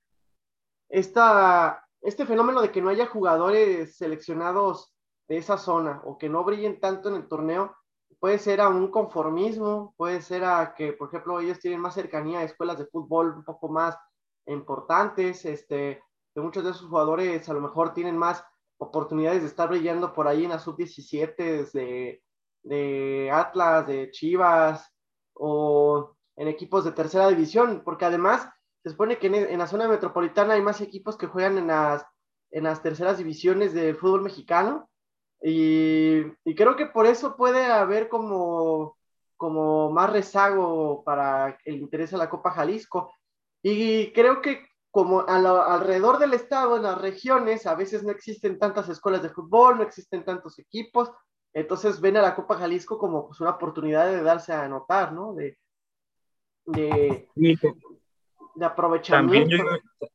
esta, 0.89 1.87
este 2.01 2.27
fenómeno 2.27 2.61
de 2.63 2.71
que 2.71 2.83
no 2.83 2.91
haya 2.91 3.07
jugadores 3.07 3.97
seleccionados 3.97 4.95
de 5.29 5.39
esa 5.39 5.59
zona 5.59 6.03
o 6.05 6.19
que 6.19 6.29
no 6.29 6.45
brillen 6.45 6.81
tanto 6.81 7.09
en 7.09 7.17
el 7.17 7.29
torneo, 7.29 7.77
puede 8.19 8.39
ser 8.39 8.61
a 8.61 8.69
un 8.69 8.91
conformismo, 8.91 9.95
puede 9.97 10.21
ser 10.21 10.45
a 10.45 10.75
que, 10.75 10.93
por 10.93 11.09
ejemplo, 11.09 11.41
ellos 11.41 11.59
tienen 11.59 11.81
más 11.81 11.95
cercanía 11.95 12.41
a 12.41 12.45
escuelas 12.45 12.79
de 12.79 12.87
fútbol 12.87 13.35
un 13.35 13.45
poco 13.45 13.69
más 13.69 13.97
importantes, 14.47 15.45
este, 15.45 16.03
que 16.35 16.41
muchos 16.41 16.65
de 16.65 16.71
esos 16.71 16.89
jugadores 16.89 17.49
a 17.49 17.55
lo 17.55 17.61
mejor 17.61 17.95
tienen 17.95 18.17
más 18.17 18.45
oportunidades 18.81 19.43
de 19.43 19.49
estar 19.49 19.69
brillando 19.69 20.13
por 20.15 20.27
ahí 20.27 20.45
en 20.45 20.51
la 20.51 20.59
sub-17 20.59 21.71
de, 21.73 22.23
de 22.63 23.31
Atlas, 23.31 23.87
de 23.87 24.11
Chivas 24.11 24.91
o 25.35 26.17
en 26.37 26.49
equipos 26.49 26.85
de 26.85 26.93
tercera 26.93 27.29
división, 27.29 27.83
porque 27.85 28.07
además 28.07 28.49
se 28.83 28.91
supone 28.91 29.19
que 29.19 29.27
en, 29.27 29.35
en, 29.35 29.59
la 29.59 29.67
zona 29.67 29.87
metropolitana 29.87 30.55
hay 30.55 30.63
más 30.63 30.81
equipos 30.81 31.19
que 31.19 31.27
juegan 31.27 31.59
en 31.59 31.67
las, 31.67 32.07
en 32.51 32.65
las 32.65 32.83
terceras 32.83 33.19
divisiones 33.19 33.75
del 33.75 33.97
fútbol 33.97 34.23
mexicano 34.23 34.89
y, 35.43 36.21
y, 36.45 36.55
creo 36.55 36.77
que 36.77 36.87
por 36.87 37.07
eso 37.07 37.37
puede 37.37 37.67
haber 37.67 38.09
como, 38.09 38.97
como 39.37 39.91
más 39.91 40.11
rezago 40.11 41.03
para 41.05 41.59
el 41.67 41.77
interés 41.77 42.15
a 42.15 42.19
la 42.19 42.31
Copa 42.31 42.51
Jalisco. 42.51 43.13
Y 43.63 44.13
creo 44.13 44.41
que 44.41 44.70
como 44.91 45.21
a 45.21 45.75
alrededor 45.75 46.19
del 46.19 46.35
estado, 46.35 46.77
en 46.77 46.83
las 46.83 47.01
regiones, 47.01 47.67
a 47.67 47.75
veces 47.75 48.03
no 48.03 48.11
existen 48.11 48.59
tantas 48.59 48.89
escuelas 48.89 49.23
de 49.23 49.31
fútbol, 49.31 49.79
no 49.79 49.83
existen 49.83 50.25
tantos 50.25 50.59
equipos, 50.59 51.11
entonces 51.53 52.01
ven 52.01 52.17
a 52.17 52.23
la 52.23 52.35
Copa 52.35 52.57
Jalisco 52.57 52.99
como 52.99 53.27
pues, 53.27 53.41
una 53.41 53.51
oportunidad 53.51 54.07
de 54.07 54.23
darse 54.23 54.53
a 54.53 54.69
notar, 54.69 55.13
¿no? 55.13 55.35
De, 55.35 55.59
de, 56.67 57.29
de 57.35 58.65
aprovechamiento. 58.65 59.57
También 59.57 59.59
yo, 59.59 60.09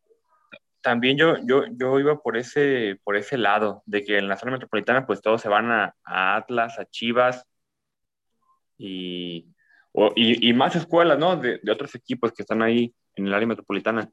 también 0.82 1.18
yo, 1.18 1.36
yo, 1.46 1.64
yo 1.72 2.00
iba 2.00 2.22
por 2.22 2.38
ese, 2.38 3.00
por 3.04 3.16
ese 3.18 3.38
lado, 3.38 3.82
de 3.86 4.04
que 4.04 4.18
en 4.18 4.28
la 4.28 4.38
zona 4.38 4.54
metropolitana 4.54 5.06
pues 5.06 5.22
todos 5.22 5.42
se 5.42 5.50
van 5.50 5.72
a, 5.72 5.96
a 6.04 6.36
Atlas, 6.36 6.80
a 6.80 6.86
Chivas 6.86 7.46
y, 8.78 9.48
o, 9.92 10.12
y, 10.16 10.48
y, 10.48 10.54
más 10.54 10.76
escuelas, 10.76 11.18
¿no? 11.18 11.38
De, 11.38 11.60
de, 11.64 11.72
otros 11.72 11.96
equipos 11.96 12.32
que 12.32 12.44
están 12.44 12.62
ahí 12.62 12.94
en 13.16 13.28
el 13.28 13.34
área 13.34 13.48
metropolitana. 13.48 14.10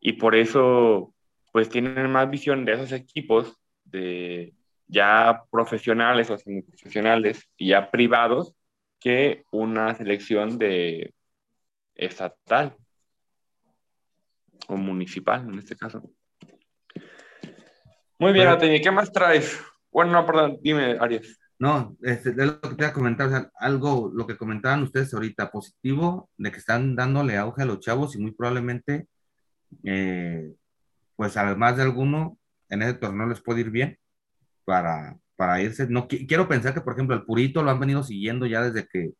Y 0.00 0.14
por 0.14 0.34
eso 0.34 1.14
pues 1.52 1.68
tienen 1.68 2.10
más 2.10 2.30
visión 2.30 2.64
de 2.64 2.72
esos 2.74 2.92
equipos, 2.92 3.56
de 3.84 4.54
ya 4.86 5.42
profesionales 5.50 6.30
o 6.30 6.38
semiprofesionales 6.38 7.48
y 7.56 7.68
ya 7.68 7.90
privados, 7.90 8.54
que 8.98 9.44
una 9.50 9.94
selección 9.94 10.58
de 10.58 11.14
estatal 11.94 12.76
o 14.68 14.76
municipal 14.76 15.48
en 15.48 15.58
este 15.58 15.76
caso. 15.76 16.02
Muy 18.18 18.32
bien, 18.32 18.48
Ateni, 18.48 18.80
¿qué 18.80 18.90
más 18.90 19.10
traes? 19.12 19.60
Bueno, 19.90 20.12
no, 20.12 20.26
perdón, 20.26 20.58
dime, 20.62 20.96
Arias. 21.00 21.38
No, 21.58 21.96
este, 22.02 22.32
de 22.32 22.46
lo 22.46 22.60
que 22.60 22.68
te 22.68 22.82
iba 22.84 22.88
a 22.88 22.92
comentar, 22.92 23.26
o 23.26 23.30
sea, 23.30 23.50
algo, 23.58 24.10
lo 24.14 24.26
que 24.26 24.36
comentaban 24.36 24.82
ustedes 24.82 25.12
ahorita, 25.12 25.50
positivo, 25.50 26.30
de 26.36 26.52
que 26.52 26.58
están 26.58 26.96
dándole 26.96 27.36
auge 27.36 27.62
a 27.62 27.66
los 27.66 27.80
chavos 27.80 28.14
y 28.14 28.18
muy 28.18 28.32
probablemente, 28.32 29.08
eh, 29.84 30.54
pues 31.16 31.36
además 31.36 31.76
de 31.76 31.82
alguno, 31.82 32.38
en 32.68 32.82
ese 32.82 32.94
torneo 32.94 33.26
les 33.26 33.40
puede 33.40 33.60
ir 33.60 33.70
bien 33.70 33.98
para, 34.64 35.18
para 35.36 35.60
irse. 35.62 35.86
No, 35.88 36.08
quiero 36.08 36.48
pensar 36.48 36.74
que, 36.74 36.80
por 36.80 36.94
ejemplo, 36.94 37.16
el 37.16 37.24
Purito 37.24 37.62
lo 37.62 37.70
han 37.70 37.80
venido 37.80 38.02
siguiendo 38.02 38.46
ya 38.46 38.62
desde 38.62 38.86
que 38.88 39.12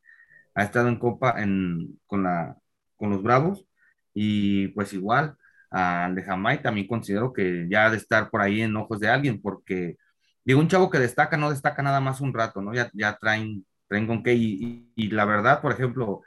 ha 0.55 0.65
estado 0.65 0.89
en 0.89 0.99
Copa 0.99 1.41
en, 1.43 1.99
con, 2.07 2.23
la, 2.25 2.57
con 2.97 3.11
los 3.11 3.23
Bravos 3.23 3.67
y 4.15 4.69
pues 4.69 4.93
igual 4.93 5.37
al 5.71 6.15
de 6.15 6.23
Jamai 6.23 6.63
también 6.63 6.87
considero 6.89 7.33
que 7.33 7.67
ya 7.71 7.87
ha 7.87 7.91
de 7.91 7.97
estar 7.97 8.31
por 8.31 8.41
ahí 8.41 8.61
en 8.63 8.77
ojos 8.77 9.01
de 9.01 9.09
alguien, 9.09 9.41
porque 9.41 9.97
digo, 10.45 10.61
un 10.61 10.69
chavo 10.69 10.91
que 10.91 10.99
destaca 10.99 11.37
no 11.37 11.51
destaca 11.51 11.83
nada 11.83 12.01
más 12.01 12.21
un 12.21 12.35
rato, 12.35 12.61
¿no? 12.61 12.75
Ya, 12.75 12.91
ya 12.93 13.17
traen, 13.19 13.65
traen 13.89 14.07
con 14.07 14.23
qué, 14.23 14.35
y, 14.35 15.09
la 15.11 15.25
verdad, 15.25 15.61
por 15.63 15.73
ejemplo, 15.73 16.23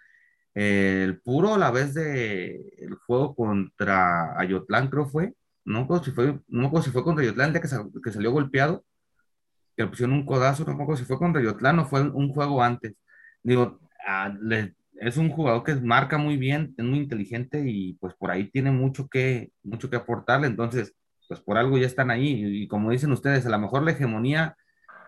el 0.55 1.19
puro 1.21 1.57
la 1.57 1.71
vez 1.71 1.93
de 1.93 2.55
el 2.77 2.95
juego 2.95 3.35
contra 3.35 4.39
Ayotlán, 4.39 4.89
creo 4.89 5.07
fue, 5.07 5.33
no 5.65 5.87
si 6.03 6.11
fue, 6.11 6.39
no 6.47 6.69
me 6.69 6.81
si 6.81 6.91
fue 6.91 7.03
contra 7.03 7.23
Ayotlán, 7.23 7.53
de 7.53 7.61
que, 7.61 7.69
que 8.03 8.11
salió 8.11 8.31
golpeado, 8.31 8.85
que 9.75 9.83
le 9.83 9.89
pusieron 9.89 10.13
un 10.15 10.25
codazo, 10.25 10.63
no 10.65 10.75
me 10.75 10.83
acuerdo 10.83 10.99
si 10.99 11.05
fue 11.05 11.17
contra 11.17 11.41
Ayotlán 11.41 11.79
o 11.79 11.85
fue 11.85 12.01
un 12.01 12.29
juego 12.29 12.61
antes. 12.63 12.95
Digo, 13.43 13.79
ah, 14.07 14.33
es 14.95 15.17
un 15.17 15.29
jugador 15.29 15.63
que 15.63 15.75
marca 15.75 16.17
muy 16.17 16.37
bien, 16.37 16.73
es 16.77 16.85
muy 16.85 16.99
inteligente 16.99 17.63
y 17.65 17.93
pues 17.95 18.13
por 18.15 18.31
ahí 18.31 18.49
tiene 18.49 18.71
mucho 18.71 19.07
que, 19.07 19.51
mucho 19.63 19.89
que 19.89 19.97
aportarle, 19.97 20.47
entonces 20.47 20.93
pues 21.27 21.39
por 21.39 21.57
algo 21.57 21.77
ya 21.77 21.87
están 21.87 22.11
ahí 22.11 22.63
y 22.63 22.67
como 22.67 22.91
dicen 22.91 23.11
ustedes, 23.11 23.45
a 23.45 23.49
lo 23.49 23.59
mejor 23.59 23.83
la 23.83 23.91
hegemonía 23.91 24.55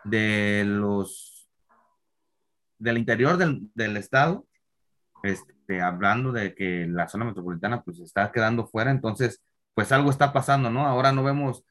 de 0.04 0.64
los 0.66 1.48
del 2.80 2.98
interior 2.98 3.38
del, 3.38 3.70
del 3.74 3.98
estado, 3.98 4.46
este, 5.26 5.82
hablando 5.82 6.32
de 6.32 6.56
que 6.56 6.88
la 6.88 7.08
zona 7.08 7.26
metropolitana 7.26 7.84
pues 7.84 8.00
está 8.00 8.32
quedando 8.32 8.68
fuera, 8.68 8.92
entonces 8.92 9.42
pues 9.74 9.92
algo 9.92 10.10
está 10.10 10.34
pasando, 10.34 10.70
¿no? 10.70 10.88
Ahora 10.88 11.12
no 11.12 11.24
vemos, 11.24 11.66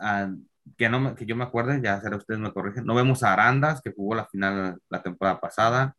a, 0.00 0.30
que, 0.76 0.88
no, 0.88 1.14
que 1.14 1.26
yo 1.26 1.36
me 1.36 1.44
acuerde, 1.44 1.80
ya 1.82 2.00
será 2.00 2.16
ustedes 2.16 2.40
me 2.40 2.52
corrigen, 2.52 2.86
no 2.86 2.94
vemos 2.94 3.22
a 3.22 3.32
Arandas, 3.32 3.82
que 3.82 3.92
jugó 3.92 4.14
la 4.14 4.26
final 4.26 4.78
la 4.88 5.02
temporada 5.02 5.40
pasada, 5.40 5.96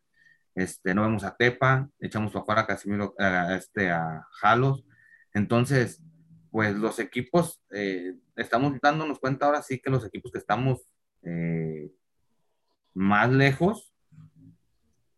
este, 0.56 0.96
no 0.96 1.04
vemos 1.04 1.24
a 1.24 1.36
Tepa, 1.36 1.90
echamos 2.00 2.36
afuera 2.36 2.62
a 2.62 2.68
Casimiro, 2.68 3.14
este, 3.52 3.92
a 3.92 4.26
Jalos. 4.32 4.86
Entonces, 5.34 6.02
pues 6.50 6.76
los 6.76 7.00
equipos, 7.00 7.62
eh, 7.72 8.16
estamos 8.38 8.74
dándonos 8.82 9.20
cuenta 9.20 9.46
ahora 9.46 9.62
sí 9.62 9.80
que 9.80 9.90
los 9.90 10.06
equipos 10.06 10.32
que 10.32 10.38
estamos 10.38 10.88
eh, 11.24 11.92
más 12.94 13.30
lejos, 13.30 13.94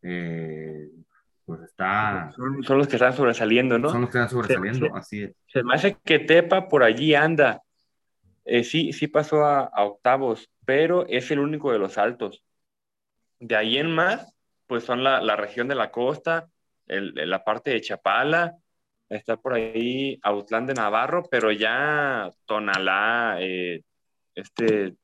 eh, 0.02 0.90
pues 1.48 1.62
está... 1.62 2.30
Son, 2.36 2.62
son, 2.62 2.78
los 2.78 2.88
que 2.88 2.98
están 2.98 3.14
sobresaliendo, 3.14 3.80
¿no? 3.80 3.90
Son 3.90 4.02
los 4.02 4.10
que 4.10 4.18
están 4.18 4.30
sobresaliendo, 4.30 4.88
se, 4.88 4.92
así 4.94 5.24
es. 5.24 5.36
Se 5.48 5.64
me 5.64 5.74
hace 5.74 5.98
que 6.04 6.20
Tepa 6.20 6.68
por 6.68 6.84
allí 6.84 7.16
anda. 7.16 7.64
sí, 8.46 8.92
sí 8.92 9.08
pasó 9.08 9.46
a, 9.46 9.62
a 9.62 9.86
octavos, 9.86 10.52
pero 10.66 11.08
es 11.08 11.32
el 11.32 11.40
único 11.40 11.72
de 11.72 11.80
los 11.80 11.98
altos. 11.98 12.44
De 13.40 13.56
ahí 13.56 13.78
en 13.78 13.96
más, 13.96 14.36
pues 14.68 14.84
son 14.84 15.06
la, 15.06 15.22
la 15.22 15.38
región 15.38 15.70
de 15.70 15.76
la 15.76 15.90
costa, 15.90 16.50
el, 16.88 17.14
la 17.16 17.46
parte 17.46 17.72
de 17.72 17.80
Chapala, 17.80 18.58
está 19.08 19.38
por 19.38 19.54
ahí 19.54 20.20
Autlán 20.22 20.66
de 20.66 20.74
Navarro, 20.74 21.24
pero 21.32 21.52
ya 21.54 22.30
Tonalá, 22.46 23.38
eh, 23.40 23.84
este, 24.36 24.96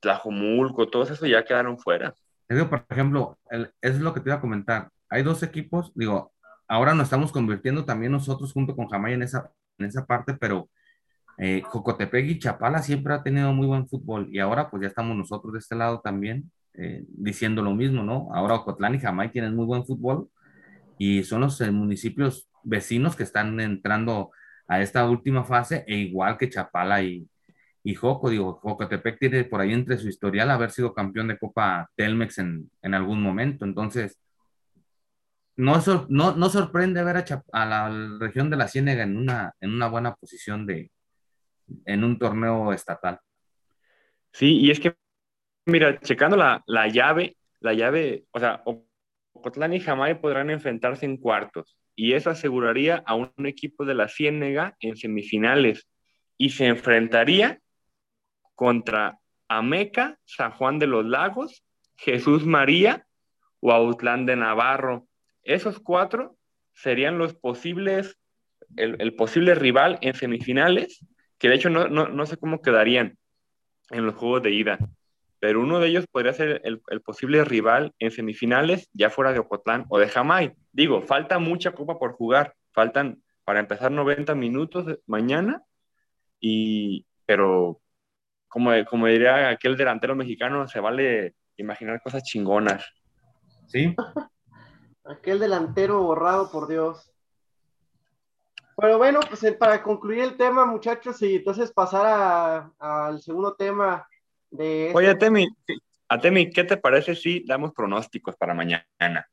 Tlajomulco, 0.00 0.88
todos 0.88 1.10
eso 1.10 1.26
ya 1.26 1.44
quedaron 1.44 1.78
fuera. 1.78 2.14
Digo, 2.48 2.68
por 2.68 2.84
ejemplo, 2.90 3.38
el, 3.50 3.72
es 3.80 3.98
lo 4.00 4.12
que 4.12 4.20
te 4.20 4.28
iba 4.28 4.36
a 4.36 4.40
comentar. 4.40 4.90
Hay 5.10 5.22
dos 5.22 5.42
equipos, 5.42 5.92
digo, 5.94 6.32
ahora 6.68 6.94
nos 6.94 7.04
estamos 7.04 7.32
convirtiendo 7.32 7.84
también 7.84 8.12
nosotros 8.12 8.52
junto 8.52 8.76
con 8.76 8.88
Jamay 8.88 9.14
en 9.14 9.22
esa, 9.22 9.50
en 9.78 9.86
esa 9.86 10.06
parte, 10.06 10.34
pero 10.34 10.70
eh, 11.38 11.62
Jocotepec 11.64 12.26
y 12.26 12.38
Chapala 12.38 12.80
siempre 12.82 13.14
ha 13.14 13.22
tenido 13.22 13.52
muy 13.52 13.66
buen 13.66 13.88
fútbol 13.88 14.28
y 14.30 14.38
ahora 14.38 14.70
pues 14.70 14.82
ya 14.82 14.88
estamos 14.88 15.16
nosotros 15.16 15.54
de 15.54 15.58
este 15.58 15.74
lado 15.74 16.00
también 16.00 16.52
eh, 16.74 17.04
diciendo 17.08 17.62
lo 17.62 17.74
mismo, 17.74 18.02
¿no? 18.04 18.28
Ahora 18.32 18.54
Ocotlán 18.54 18.94
y 18.94 19.00
Jamay 19.00 19.32
tienen 19.32 19.56
muy 19.56 19.66
buen 19.66 19.84
fútbol 19.84 20.28
y 20.98 21.24
son 21.24 21.40
los 21.40 21.60
eh, 21.60 21.70
municipios 21.70 22.48
vecinos 22.62 23.16
que 23.16 23.22
están 23.24 23.58
entrando 23.58 24.30
a 24.68 24.80
esta 24.80 25.08
última 25.08 25.44
fase, 25.44 25.84
e 25.88 25.96
igual 25.96 26.38
que 26.38 26.48
Chapala 26.48 27.02
y, 27.02 27.28
y 27.82 27.94
Joco, 27.94 28.30
digo, 28.30 28.60
Jocotepec 28.62 29.18
tiene 29.18 29.44
por 29.44 29.60
ahí 29.60 29.72
entre 29.72 29.98
su 29.98 30.08
historial 30.08 30.50
haber 30.50 30.70
sido 30.70 30.94
campeón 30.94 31.28
de 31.28 31.38
Copa 31.38 31.90
Telmex 31.96 32.38
en, 32.38 32.70
en 32.82 32.94
algún 32.94 33.22
momento, 33.22 33.64
entonces 33.64 34.20
no, 35.60 35.80
no, 36.08 36.36
no 36.36 36.48
sorprende 36.48 37.04
ver 37.04 37.18
a, 37.18 37.24
a, 37.52 37.66
la 37.66 38.18
región 38.18 38.50
de 38.50 38.56
la 38.56 38.68
Ciénega 38.68 39.02
en 39.02 39.16
una, 39.16 39.54
en 39.60 39.74
una 39.74 39.88
buena 39.88 40.14
posición 40.14 40.66
de, 40.66 40.90
en 41.84 42.04
un 42.04 42.18
torneo 42.18 42.72
estatal. 42.72 43.18
Sí, 44.32 44.58
y 44.58 44.70
es 44.70 44.80
que, 44.80 44.96
mira, 45.66 45.98
checando 46.00 46.36
la, 46.36 46.62
la 46.66 46.88
llave, 46.88 47.36
la 47.60 47.74
llave, 47.74 48.24
o 48.30 48.40
sea, 48.40 48.62
Ocotlán 49.32 49.74
y 49.74 49.80
Jamay 49.80 50.20
podrán 50.20 50.50
enfrentarse 50.50 51.04
en 51.06 51.16
cuartos, 51.16 51.76
y 51.94 52.14
eso 52.14 52.30
aseguraría 52.30 53.02
a 53.06 53.14
un 53.14 53.30
equipo 53.44 53.84
de 53.84 53.94
la 53.94 54.08
Ciénega 54.08 54.76
en 54.80 54.96
semifinales, 54.96 55.88
y 56.38 56.50
se 56.50 56.66
enfrentaría 56.66 57.60
contra 58.54 59.18
Ameca, 59.48 60.18
San 60.24 60.52
Juan 60.52 60.78
de 60.78 60.86
los 60.86 61.04
Lagos, 61.04 61.64
Jesús 61.96 62.46
María 62.46 63.04
o 63.60 63.72
Autlán 63.72 64.24
de 64.24 64.36
Navarro. 64.36 65.06
Esos 65.50 65.80
cuatro 65.80 66.36
serían 66.72 67.18
los 67.18 67.34
posibles, 67.34 68.16
el, 68.76 69.00
el 69.00 69.16
posible 69.16 69.56
rival 69.56 69.98
en 70.00 70.14
semifinales, 70.14 71.04
que 71.38 71.48
de 71.48 71.56
hecho 71.56 71.70
no, 71.70 71.88
no, 71.88 72.06
no, 72.06 72.24
sé 72.24 72.36
cómo 72.36 72.62
quedarían 72.62 73.18
en 73.90 74.06
los 74.06 74.14
juegos 74.14 74.44
de 74.44 74.52
ida, 74.52 74.78
pero 75.40 75.60
uno 75.60 75.80
de 75.80 75.88
ellos 75.88 76.06
podría 76.06 76.34
ser 76.34 76.60
el, 76.62 76.80
el, 76.88 77.00
posible 77.00 77.44
rival 77.44 77.92
en 77.98 78.12
semifinales, 78.12 78.88
ya 78.92 79.10
fuera 79.10 79.32
de 79.32 79.40
Ocotlán 79.40 79.86
o 79.88 79.98
de 79.98 80.08
Jamay. 80.08 80.52
Digo, 80.70 81.02
falta 81.02 81.40
mucha 81.40 81.72
copa 81.72 81.98
por 81.98 82.12
jugar, 82.12 82.54
faltan 82.70 83.20
para 83.44 83.58
empezar 83.58 83.90
90 83.90 84.36
minutos 84.36 85.00
mañana, 85.06 85.64
y, 86.38 87.06
pero 87.26 87.80
como, 88.46 88.70
como 88.84 89.08
diría 89.08 89.48
aquel 89.48 89.76
delantero 89.76 90.14
mexicano, 90.14 90.68
se 90.68 90.78
vale 90.78 91.34
imaginar 91.56 92.00
cosas 92.02 92.22
chingonas. 92.22 92.84
Sí. 93.66 93.96
Aquel 95.10 95.40
delantero 95.40 96.02
borrado, 96.02 96.50
por 96.52 96.68
Dios. 96.68 97.12
Pero 98.76 98.96
bueno, 98.96 99.18
pues 99.28 99.44
para 99.56 99.82
concluir 99.82 100.20
el 100.20 100.36
tema, 100.36 100.64
muchachos, 100.64 101.20
y 101.22 101.36
entonces 101.36 101.72
pasar 101.72 102.70
al 102.78 103.20
segundo 103.20 103.54
tema 103.54 104.08
de... 104.50 104.86
Este... 104.86 104.96
Oye, 104.96 105.14
Temi, 105.16 105.48
Atemi, 106.08 106.50
¿qué 106.50 106.62
te 106.62 106.76
parece 106.76 107.16
si 107.16 107.44
damos 107.44 107.72
pronósticos 107.72 108.36
para 108.36 108.54
mañana? 108.54 108.86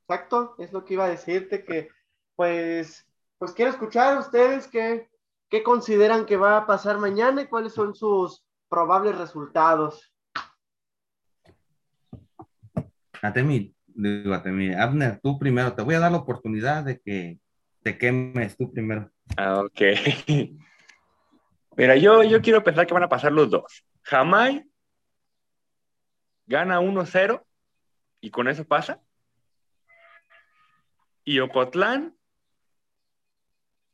Exacto, 0.08 0.56
es 0.58 0.74
lo 0.74 0.84
que 0.84 0.96
iba 0.96 1.06
a 1.06 1.10
decirte, 1.10 1.64
que 1.64 1.90
pues, 2.36 3.06
pues 3.38 3.52
quiero 3.54 3.70
escuchar 3.70 4.18
a 4.18 4.20
ustedes 4.20 4.68
qué, 4.68 5.08
qué 5.48 5.62
consideran 5.62 6.26
que 6.26 6.38
va 6.38 6.58
a 6.58 6.66
pasar 6.66 6.98
mañana 6.98 7.44
y 7.44 7.48
cuáles 7.48 7.74
son 7.74 7.94
sus 7.94 8.44
probables 8.68 9.16
resultados. 9.16 10.12
Atemi, 13.22 13.77
digo 13.98 14.34
Atemi, 14.34 14.74
Abner, 14.74 15.20
tú 15.22 15.40
primero, 15.40 15.74
te 15.74 15.82
voy 15.82 15.96
a 15.96 16.00
dar 16.00 16.12
la 16.12 16.20
oportunidad 16.20 16.84
de 16.84 17.00
que 17.00 17.40
te 17.82 17.98
quemes 17.98 18.56
tú 18.56 18.72
primero. 18.72 19.12
Ah, 19.36 19.62
ok. 19.62 19.82
Mira, 21.78 21.96
yo, 21.96 22.24
yo 22.24 22.42
quiero 22.42 22.64
pensar 22.64 22.88
que 22.88 22.94
van 22.94 23.04
a 23.04 23.10
pasar 23.10 23.32
los 23.32 23.50
dos. 23.50 23.84
Jamai 24.04 24.66
gana 26.46 26.80
1-0 26.80 27.44
y 28.22 28.32
con 28.32 28.48
eso 28.48 28.66
pasa. 28.66 29.02
Y 31.24 31.40
Ocotlán 31.40 32.16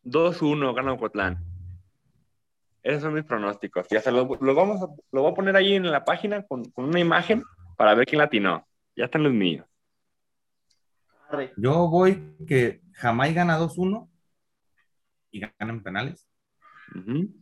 2-1 0.03 0.75
gana 0.75 0.93
Ocotlán. 0.93 1.43
Esos 2.83 3.03
son 3.03 3.13
mis 3.13 3.23
pronósticos. 3.23 3.87
Ya 3.89 4.01
se 4.01 4.11
lo, 4.11 4.37
lo, 4.39 4.55
vamos 4.55 4.81
a, 4.81 4.87
lo 5.11 5.21
voy 5.21 5.31
a 5.31 5.35
poner 5.35 5.55
ahí 5.55 5.73
en 5.73 5.89
la 5.89 6.03
página 6.03 6.43
con, 6.43 6.65
con 6.65 6.85
una 6.85 6.99
imagen 6.99 7.43
para 7.77 7.95
ver 7.95 8.05
quién 8.05 8.19
latinó. 8.19 8.67
Ya 8.95 9.05
están 9.05 9.23
los 9.23 9.33
míos. 9.33 9.65
Yo 11.57 11.87
voy 11.89 12.35
que 12.47 12.81
Jamai 12.93 13.33
gana 13.33 13.57
2-1 13.57 14.09
y 15.31 15.39
ganan 15.39 15.83
penales. 15.83 16.27
Uh 16.95 16.99
-huh. 16.99 17.33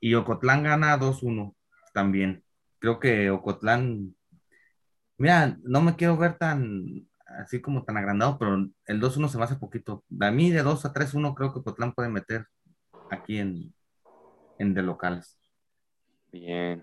Y 0.00 0.14
Ocotlán 0.14 0.62
gana 0.62 0.98
2-1 0.98 1.54
también. 1.92 2.44
Creo 2.78 3.00
que 3.00 3.30
Ocotlán, 3.30 4.14
mira, 5.16 5.56
no 5.62 5.80
me 5.80 5.96
quiero 5.96 6.16
ver 6.16 6.36
tan 6.36 7.08
así 7.38 7.60
como 7.60 7.84
tan 7.84 7.96
agrandado, 7.96 8.38
pero 8.38 8.68
el 8.86 9.00
2-1 9.00 9.28
se 9.28 9.38
me 9.38 9.44
hace 9.44 9.56
poquito. 9.56 10.04
A 10.20 10.30
mí 10.30 10.50
de 10.50 10.62
2 10.62 10.84
a 10.84 10.92
3-1 10.92 11.34
creo 11.34 11.52
que 11.52 11.60
Ocotlán 11.60 11.94
puede 11.94 12.08
meter 12.08 12.46
aquí 13.10 13.38
en, 13.38 13.74
en 14.58 14.74
de 14.74 14.82
locales. 14.82 15.38
Bien. 16.30 16.82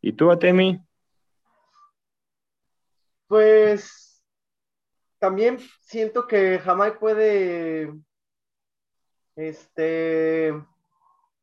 ¿Y 0.00 0.12
tú, 0.12 0.30
Atemi? 0.30 0.80
Pues 3.30 4.24
también 5.20 5.60
siento 5.82 6.26
que 6.26 6.58
Jamai 6.58 6.98
puede. 6.98 7.94
Este. 9.36 10.52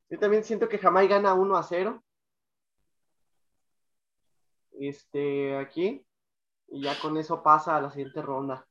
Yo 0.09 0.19
también 0.19 0.43
siento 0.43 0.67
que 0.67 0.79
Jamai 0.79 1.07
gana 1.07 1.33
1 1.33 1.55
a 1.55 1.63
0. 1.63 2.03
Este, 4.77 5.55
aquí. 5.55 6.05
Y 6.67 6.81
ya 6.81 6.99
con 6.99 7.15
eso 7.15 7.41
pasa 7.41 7.77
a 7.77 7.81
la 7.81 7.89
siguiente 7.89 8.21
ronda. 8.21 8.67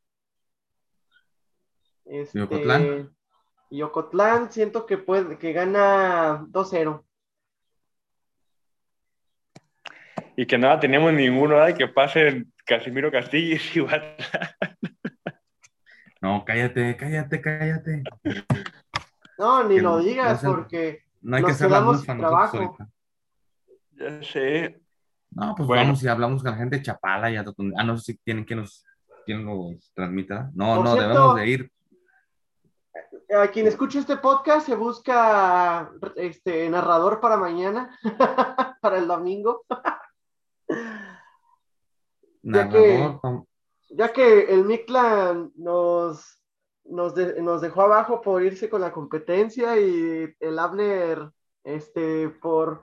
Este, 2.05 2.39
¿Y 2.39 2.43
Ocotlán? 2.43 3.17
Y 3.71 3.81
Ocotlán 3.81 4.53
siento 4.53 4.85
que 4.85 4.99
puede, 4.99 5.39
que 5.39 5.55
gana 5.55 6.45
2-0. 6.51 7.03
Y 10.37 10.47
que 10.47 10.59
nada, 10.59 10.79
tenemos 10.79 11.15
ninguno 11.15 11.65
de 11.65 11.73
que 11.73 11.89
pase 11.89 12.45
Casimiro 12.67 13.11
Castillo 13.11 13.57
y 13.57 13.87
No, 16.21 16.45
cállate, 16.45 16.97
cállate, 16.97 17.41
cállate. 17.41 18.03
No, 19.39 19.65
ni 19.65 19.77
Que 19.77 19.83
lo 19.83 19.99
digas 19.99 20.43
no 20.43 20.51
porque 20.55 21.03
No 21.21 21.37
hay 21.37 21.43
Nos 21.43 21.53
que 21.53 21.59
ser 21.59 21.69
quedamos 21.69 22.01
sin 22.03 22.19
trabajo. 22.19 22.57
ahorita. 22.57 22.89
Ya 23.93 24.23
sé. 24.23 24.81
No, 25.31 25.55
pues 25.55 25.67
Bueno. 25.67 25.83
vamos 25.85 26.03
y 26.03 26.09
hablamos 26.09 26.43
con 26.43 26.51
la 26.53 26.57
gente 26.59 26.77
de 26.77 26.83
Chapala. 26.83 27.31
Ya, 27.31 27.45
ah, 27.77 27.85
no 27.85 27.97
sé 27.99 28.13
si 28.13 28.19
tienen 28.19 28.45
quien 28.45 28.61
nos, 28.61 28.85
quien 29.25 29.45
los 29.45 29.93
transmita. 29.95 30.51
No, 30.55 30.77
Por 30.77 30.85
no, 30.85 30.93
cierto- 30.95 31.09
debemos 31.09 31.37
de 31.37 31.47
ir. 31.49 31.73
a 33.37 33.49
quien 33.49 33.67
escuche 33.67 33.99
este 33.99 34.17
podcast 34.17 34.67
se 34.67 34.75
busca 34.77 35.91
este 36.17 36.69
narrador 36.71 37.21
para 37.21 37.37
mañana, 37.37 37.97
para 38.81 38.99
el 38.99 39.07
domingo, 39.07 39.65
Ya 42.53 42.69
que- 42.69 42.99
ya 43.91 44.13
que 44.13 44.55
el 44.55 44.65
Mictlan 44.65 45.53
nos, 45.57 46.43
nos, 46.85 47.15
de- 47.15 47.41
nos 47.43 47.61
dejó 47.61 47.83
abajo 47.83 48.21
por 48.21 48.43
irse 48.43 48.69
con 48.69 48.81
la 48.81 48.93
competencia 48.93 49.79
y 49.79 50.35
el 50.41 50.59
Abner, 50.59 51.31
este, 51.65 52.29
por 52.29 52.83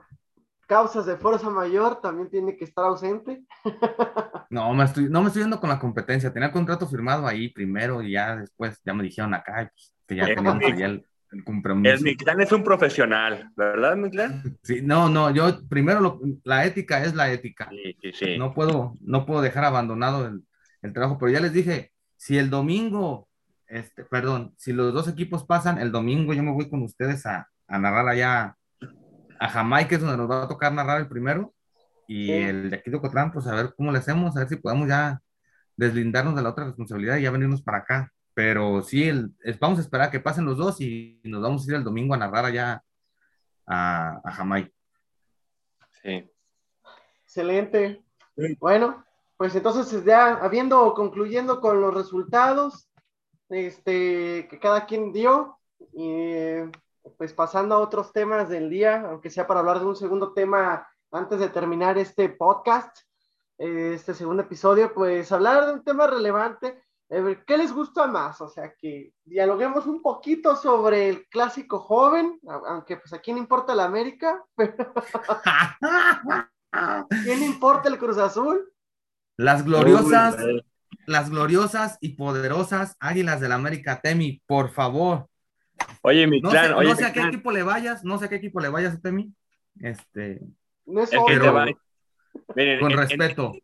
causas 0.66 1.04
de 1.06 1.16
fuerza 1.16 1.50
mayor, 1.50 2.00
también 2.00 2.30
tiene 2.30 2.56
que 2.56 2.64
estar 2.64 2.84
ausente. 2.84 3.44
No, 4.50 4.72
me 4.72 4.84
estoy, 4.84 5.08
no 5.08 5.20
me 5.20 5.28
estoy 5.28 5.42
yendo 5.42 5.58
con 5.58 5.68
la 5.70 5.80
competencia. 5.80 6.32
Tenía 6.32 6.48
el 6.48 6.52
contrato 6.52 6.86
firmado 6.86 7.26
ahí 7.26 7.48
primero 7.48 8.02
y 8.02 8.12
ya 8.12 8.36
después 8.36 8.80
ya 8.84 8.94
me 8.94 9.02
dijeron 9.02 9.34
acá 9.34 9.62
y 9.62 9.66
pues, 9.66 9.92
que 10.06 10.16
ya 10.16 10.26
teníamos 10.26 10.62
allá 10.64 10.86
el, 10.86 11.06
el 11.34 11.44
compromiso. 11.44 11.94
El 11.94 12.02
Mictlán 12.02 12.40
es 12.40 12.52
un 12.52 12.62
profesional, 12.64 13.50
¿verdad, 13.56 13.96
Mictlán? 13.96 14.56
Sí, 14.62 14.80
no, 14.82 15.08
no, 15.08 15.30
yo 15.30 15.60
primero 15.68 16.00
lo- 16.00 16.20
la 16.44 16.64
ética 16.64 17.02
es 17.02 17.14
la 17.14 17.30
ética. 17.32 17.68
Sí, 17.70 17.96
sí, 18.00 18.12
sí. 18.12 18.38
No 18.38 18.54
puedo, 18.54 18.94
no 19.00 19.26
puedo 19.26 19.42
dejar 19.42 19.64
abandonado 19.64 20.26
el, 20.26 20.42
el 20.82 20.92
trabajo, 20.92 21.18
pero 21.18 21.32
ya 21.32 21.40
les 21.40 21.52
dije, 21.52 21.92
si 22.16 22.38
el 22.38 22.50
domingo, 22.50 23.28
este, 23.66 24.04
perdón, 24.04 24.54
si 24.56 24.72
los 24.72 24.94
dos 24.94 25.08
equipos 25.08 25.44
pasan, 25.44 25.78
el 25.78 25.90
domingo 25.92 26.32
yo 26.34 26.42
me 26.42 26.52
voy 26.52 26.70
con 26.70 26.82
ustedes 26.82 27.26
a, 27.26 27.48
a 27.66 27.78
narrar 27.78 28.08
allá 28.08 28.56
a 29.40 29.48
Jamaica, 29.48 29.96
es 29.96 30.00
donde 30.00 30.16
nos 30.16 30.30
va 30.30 30.44
a 30.44 30.48
tocar 30.48 30.72
narrar 30.72 31.00
el 31.00 31.08
primero, 31.08 31.52
y 32.06 32.30
el 32.32 32.70
de 32.70 32.76
aquí 32.76 32.90
de 32.90 32.96
Ocotlán, 32.98 33.32
pues 33.32 33.46
a 33.46 33.54
ver 33.54 33.74
cómo 33.76 33.90
le 33.90 33.98
hacemos, 33.98 34.36
a 34.36 34.40
ver 34.40 34.48
si 34.48 34.56
podemos 34.56 34.88
ya 34.88 35.20
deslindarnos 35.76 36.36
de 36.36 36.42
la 36.42 36.50
otra 36.50 36.66
responsabilidad 36.66 37.16
y 37.16 37.22
ya 37.22 37.30
venirnos 37.30 37.62
para 37.62 37.78
acá. 37.78 38.12
Pero 38.34 38.82
sí, 38.82 39.08
el, 39.08 39.30
es- 39.42 39.58
vamos 39.58 39.78
a 39.78 39.82
esperar 39.82 40.08
a 40.08 40.10
que 40.10 40.20
pasen 40.20 40.44
los 40.44 40.56
dos 40.58 40.80
y 40.80 41.20
nos 41.24 41.40
vamos 41.42 41.66
a 41.66 41.70
ir 41.70 41.76
el 41.76 41.84
domingo 41.84 42.14
a 42.14 42.18
narrar 42.18 42.44
allá 42.44 42.82
a, 43.66 44.20
a 44.24 44.32
Jamaica. 44.32 44.72
Sí. 46.02 46.30
Excelente. 47.24 48.04
Sí. 48.36 48.56
Bueno, 48.60 49.04
pues 49.36 49.54
entonces 49.54 50.04
ya 50.04 50.34
habiendo 50.34 50.92
concluyendo 50.94 51.60
con 51.60 51.80
los 51.80 51.94
resultados, 51.94 52.88
este, 53.48 54.48
que 54.48 54.58
cada 54.60 54.86
quien 54.86 55.12
dio, 55.12 55.58
y 55.92 56.62
pues 57.16 57.32
pasando 57.32 57.74
a 57.74 57.78
otros 57.78 58.12
temas 58.12 58.48
del 58.48 58.68
día, 58.70 59.02
aunque 59.08 59.30
sea 59.30 59.46
para 59.46 59.60
hablar 59.60 59.78
de 59.80 59.86
un 59.86 59.96
segundo 59.96 60.32
tema 60.32 60.86
antes 61.10 61.38
de 61.38 61.48
terminar 61.48 61.96
este 61.98 62.28
podcast, 62.28 62.96
eh, 63.58 63.92
este 63.94 64.14
segundo 64.14 64.42
episodio, 64.42 64.92
pues 64.92 65.30
hablar 65.30 65.66
de 65.66 65.72
un 65.74 65.84
tema 65.84 66.06
relevante. 66.06 66.82
¿Qué 67.46 67.56
les 67.58 67.72
gusta 67.72 68.06
más? 68.06 68.40
O 68.40 68.48
sea, 68.48 68.74
que 68.78 69.12
dialoguemos 69.24 69.86
un 69.86 70.00
poquito 70.02 70.56
sobre 70.56 71.08
el 71.08 71.26
clásico 71.28 71.78
joven, 71.80 72.40
aunque 72.46 72.96
pues 72.96 73.12
aquí 73.12 73.32
no 73.32 73.38
importa 73.38 73.74
la 73.74 73.84
América, 73.84 74.42
¿quién 77.24 77.42
importa 77.42 77.88
el 77.88 77.98
Cruz 77.98 78.18
Azul? 78.18 78.70
Las 79.36 79.64
gloriosas, 79.64 80.36
las 81.06 81.30
gloriosas 81.30 81.98
y 82.00 82.10
poderosas 82.10 82.96
Águilas 83.00 83.40
del 83.40 83.52
América, 83.52 84.00
Temi, 84.00 84.42
por 84.46 84.70
favor. 84.70 85.26
Oye, 86.02 86.26
mi 86.26 86.40
No 86.40 86.50
clan, 86.50 86.66
sé, 86.68 86.72
oye, 86.74 86.88
no 86.88 86.94
sé 86.96 87.02
mi 87.02 87.08
a 87.08 87.12
qué 87.12 87.20
clan, 87.20 87.28
equipo 87.30 87.50
le 87.50 87.62
vayas, 87.62 88.04
no 88.04 88.18
sé 88.18 88.26
a 88.26 88.28
qué 88.28 88.36
equipo 88.36 88.60
le 88.60 88.68
vayas, 88.68 89.00
Temi. 89.02 89.32
Este, 89.80 90.40
No 90.86 91.00
es 91.02 91.06
es 91.12 91.18
que 91.18 91.18
obvio. 91.18 91.40
te 91.42 91.50
va- 91.50 91.66
Miren, 92.54 92.80
con 92.80 92.92
en- 92.92 92.98
respeto. 92.98 93.52
En, 93.54 93.60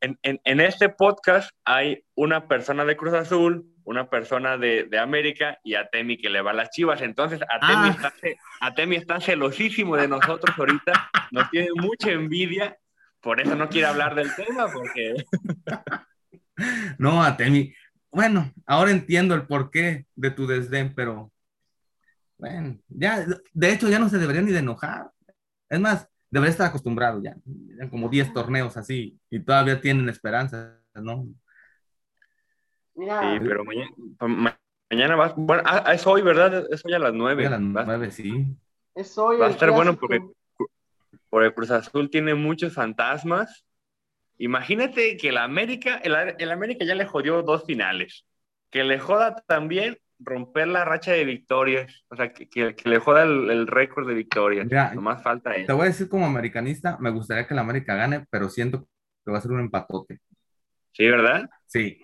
en- 0.00 0.40
en 0.44 0.60
este 0.60 0.88
podcast 0.88 1.50
hay 1.64 2.04
una 2.14 2.48
persona 2.48 2.84
de 2.84 2.96
Cruz 2.96 3.14
Azul, 3.14 3.66
una 3.84 4.10
persona 4.10 4.58
de, 4.58 4.84
de 4.84 4.98
América 4.98 5.58
y 5.64 5.74
a 5.74 5.88
Temi 5.88 6.18
que 6.18 6.28
le 6.30 6.42
va 6.42 6.50
a 6.50 6.54
las 6.54 6.70
chivas. 6.70 7.00
Entonces, 7.02 7.40
a 7.42 7.60
Temi, 7.60 7.88
Ah. 7.88 7.90
está, 7.90 8.12
a 8.60 8.74
Temi 8.74 8.96
está 8.96 9.20
celosísimo 9.20 9.96
de 9.96 10.08
nosotros 10.08 10.56
ahorita, 10.58 11.10
nos 11.30 11.50
tiene 11.50 11.68
mucha 11.76 12.10
envidia, 12.10 12.76
por 13.20 13.40
eso 13.40 13.54
no 13.54 13.68
quiere 13.68 13.86
hablar 13.86 14.14
del 14.14 14.34
tema, 14.34 14.66
porque 14.72 15.14
No, 16.98 17.22
a 17.22 17.36
Temi. 17.36 17.72
Bueno, 18.10 18.52
ahora 18.66 18.90
entiendo 18.90 19.34
el 19.34 19.46
porqué 19.46 20.06
de 20.14 20.30
tu 20.30 20.46
desdén, 20.46 20.94
pero 20.94 21.30
bueno, 22.38 22.78
ya, 22.88 23.26
de 23.52 23.72
hecho 23.72 23.88
ya 23.88 23.98
no 23.98 24.08
se 24.08 24.18
debería 24.18 24.42
ni 24.42 24.52
de 24.52 24.60
enojar. 24.60 25.10
Es 25.68 25.80
más, 25.80 26.08
debería 26.30 26.50
estar 26.50 26.66
acostumbrado 26.68 27.22
ya. 27.22 27.36
Ya 27.78 27.88
como 27.90 28.08
10 28.08 28.32
torneos 28.32 28.76
así 28.76 29.18
y 29.30 29.40
todavía 29.40 29.80
tienen 29.80 30.08
esperanzas, 30.08 30.74
¿no? 30.94 31.26
Mira, 32.94 33.20
Sí, 33.20 33.44
pero 33.46 33.64
mañana, 33.64 33.90
ma- 34.20 34.58
mañana 34.90 35.16
va, 35.16 35.34
bueno, 35.36 35.62
ah, 35.66 35.92
es 35.92 36.06
hoy, 36.06 36.22
¿verdad? 36.22 36.66
Es 36.70 36.84
hoy 36.84 36.94
a 36.94 36.98
las 36.98 37.12
nueve. 37.12 37.46
A 37.46 37.50
las 37.50 37.60
Va- 37.60 37.84
9, 37.84 38.10
sí. 38.10 38.46
es 38.94 39.16
hoy 39.18 39.36
va 39.38 39.46
a 39.48 39.50
estar 39.50 39.70
bueno 39.70 39.96
porque- 39.96 40.20
Porque 41.28 41.52
Cruz 41.52 41.70
Azul 41.70 42.08
tiene 42.08 42.34
muchos 42.34 42.72
fantasmas. 42.72 43.66
Imagínate 44.38 45.16
que 45.16 45.28
el 45.30 45.38
América, 45.38 45.96
el, 45.98 46.14
el 46.38 46.50
América 46.50 46.84
ya 46.84 46.94
le 46.94 47.04
jodió 47.04 47.42
dos 47.42 47.64
finales. 47.64 48.24
Que 48.70 48.84
le 48.84 48.98
joda 48.98 49.34
también 49.46 49.98
romper 50.18 50.68
la 50.68 50.84
racha 50.84 51.12
de 51.12 51.24
victorias. 51.24 52.04
O 52.08 52.16
sea, 52.16 52.32
que, 52.32 52.48
que- 52.48 52.74
que 52.74 52.88
le 52.88 52.98
joda 52.98 53.22
el, 53.24 53.50
el 53.50 53.66
récord 53.66 54.06
de 54.08 54.14
victorias. 54.14 54.66
Mira, 54.66 54.94
Nomás 54.94 55.22
falta 55.22 55.52
Te 55.52 55.62
eso. 55.62 55.74
voy 55.76 55.84
a 55.84 55.88
decir 55.88 56.08
como 56.08 56.26
americanista, 56.26 56.96
me 57.00 57.10
gustaría 57.10 57.46
que 57.46 57.54
el 57.54 57.60
América 57.60 57.94
gane, 57.94 58.26
pero 58.30 58.48
siento 58.48 58.86
que 59.24 59.30
va 59.32 59.38
a 59.38 59.40
ser 59.42 59.52
un 59.52 59.60
empatote. 59.60 60.20
Sí, 60.92 61.06
¿verdad? 61.08 61.48
Sí. 61.66 61.98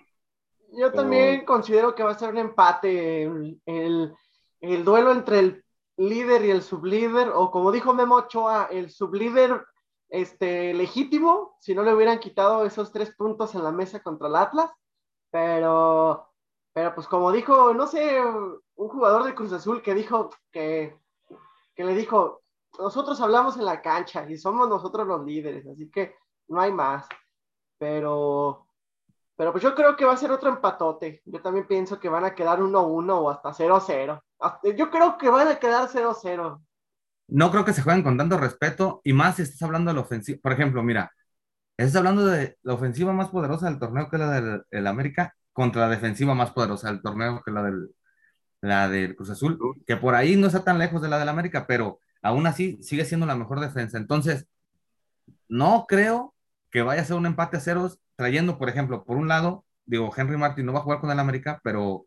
Yo 0.77 0.91
también 0.91 1.45
considero 1.45 1.93
que 1.95 2.03
va 2.03 2.11
a 2.11 2.17
ser 2.19 2.29
un 2.29 2.37
empate 2.39 3.23
el, 3.23 3.61
el- 3.65 4.13
el 4.61 4.83
duelo 4.85 5.11
entre 5.11 5.39
el 5.39 5.63
líder 5.97 6.45
y 6.45 6.51
el 6.51 6.61
sublíder, 6.63 7.29
o 7.33 7.51
como 7.51 7.71
dijo 7.71 7.93
Memo 7.93 8.15
Ochoa, 8.15 8.69
el 8.71 8.89
sublíder 8.89 9.63
este, 10.09 10.73
legítimo, 10.73 11.55
si 11.59 11.75
no 11.75 11.83
le 11.83 11.93
hubieran 11.93 12.19
quitado 12.19 12.65
esos 12.65 12.91
tres 12.91 13.13
puntos 13.15 13.53
en 13.55 13.63
la 13.63 13.71
mesa 13.71 14.01
contra 14.01 14.27
el 14.27 14.35
Atlas, 14.35 14.71
pero, 15.31 16.32
pero 16.73 16.93
pues 16.95 17.07
como 17.07 17.31
dijo, 17.31 17.73
no 17.73 17.87
sé, 17.87 18.19
un 18.21 18.89
jugador 18.89 19.23
de 19.23 19.35
Cruz 19.35 19.53
Azul 19.53 19.81
que 19.81 19.93
dijo 19.93 20.29
que, 20.51 20.97
que 21.75 21.83
le 21.83 21.93
dijo, 21.95 22.41
nosotros 22.79 23.21
hablamos 23.21 23.57
en 23.57 23.65
la 23.65 23.81
cancha 23.81 24.29
y 24.29 24.37
somos 24.37 24.67
nosotros 24.67 25.07
los 25.07 25.23
líderes, 25.25 25.65
así 25.67 25.89
que 25.89 26.15
no 26.47 26.59
hay 26.61 26.71
más, 26.71 27.07
pero... 27.77 28.67
Pero 29.35 29.51
pues 29.51 29.63
yo 29.63 29.73
creo 29.73 29.95
que 29.95 30.05
va 30.05 30.13
a 30.13 30.17
ser 30.17 30.31
otro 30.31 30.47
empatote. 30.49 31.23
Yo 31.25 31.41
también 31.41 31.65
pienso 31.65 31.99
que 31.99 32.07
van 32.07 32.23
a 32.23 32.35
quedar 32.35 32.59
1-1 32.61 33.19
o 33.19 33.29
hasta 33.31 33.51
0-0. 33.51 34.21
Hasta- 34.39 34.69
Yo 34.75 34.91
creo 34.91 35.17
que 35.17 35.27
van 35.27 35.47
a 35.47 35.57
quedar 35.57 35.89
0-0. 35.89 36.61
No 37.29 37.49
creo 37.51 37.65
que 37.65 37.73
se 37.73 37.81
jueguen 37.81 38.03
con 38.03 38.15
tanto 38.15 38.37
respeto 38.37 39.01
y 39.03 39.11
más 39.13 39.37
si 39.37 39.41
estás 39.41 39.63
hablando 39.63 39.89
de 39.89 39.95
la 39.95 40.01
ofensiva. 40.01 40.39
Por 40.41 40.51
ejemplo, 40.53 40.83
mira, 40.83 41.11
estás 41.77 41.95
hablando 41.95 42.27
de 42.27 42.57
la 42.61 42.73
ofensiva 42.75 43.11
más 43.11 43.29
poderosa 43.29 43.65
del 43.65 43.79
torneo 43.79 44.07
que 44.07 44.17
es 44.17 44.19
la 44.19 44.29
del 44.29 44.63
el 44.69 44.85
América 44.87 45.35
contra 45.53 45.83
la 45.83 45.89
defensiva 45.89 46.33
más 46.33 46.51
poderosa 46.51 46.89
del 46.89 47.01
torneo 47.01 47.41
que 47.43 47.51
es 47.51 47.53
la 47.53 47.63
del, 47.63 47.89
la 48.61 48.89
del 48.89 49.15
Cruz 49.15 49.29
Azul, 49.29 49.59
que 49.85 49.97
por 49.97 50.15
ahí 50.15 50.35
no 50.35 50.47
está 50.47 50.63
tan 50.63 50.79
lejos 50.79 51.01
de 51.01 51.09
la 51.09 51.19
del 51.19 51.29
América, 51.29 51.65
pero 51.67 51.99
aún 52.21 52.47
así 52.47 52.81
sigue 52.81 53.05
siendo 53.05 53.25
la 53.25 53.35
mejor 53.35 53.59
defensa. 53.59 53.97
Entonces, 53.97 54.47
no 55.47 55.85
creo 55.87 56.33
que 56.71 56.81
vaya 56.81 57.01
a 57.01 57.05
ser 57.05 57.17
un 57.17 57.25
empate 57.25 57.57
a 57.57 57.59
ceros, 57.59 57.99
trayendo, 58.15 58.57
por 58.57 58.69
ejemplo, 58.69 59.03
por 59.03 59.17
un 59.17 59.27
lado, 59.27 59.65
digo, 59.85 60.11
Henry 60.15 60.37
Martin 60.37 60.65
no 60.65 60.73
va 60.73 60.79
a 60.79 60.83
jugar 60.83 60.99
con 60.99 61.11
el 61.11 61.19
América, 61.19 61.59
pero 61.63 62.05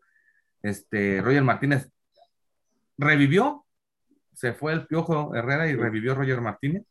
este, 0.61 1.21
Roger 1.21 1.43
Martínez 1.43 1.89
revivió, 2.97 3.65
se 4.33 4.53
fue 4.53 4.73
el 4.73 4.87
Piojo 4.87 5.35
Herrera 5.35 5.67
y 5.67 5.75
revivió 5.75 6.15
Roger 6.15 6.41
Martínez. 6.41 6.83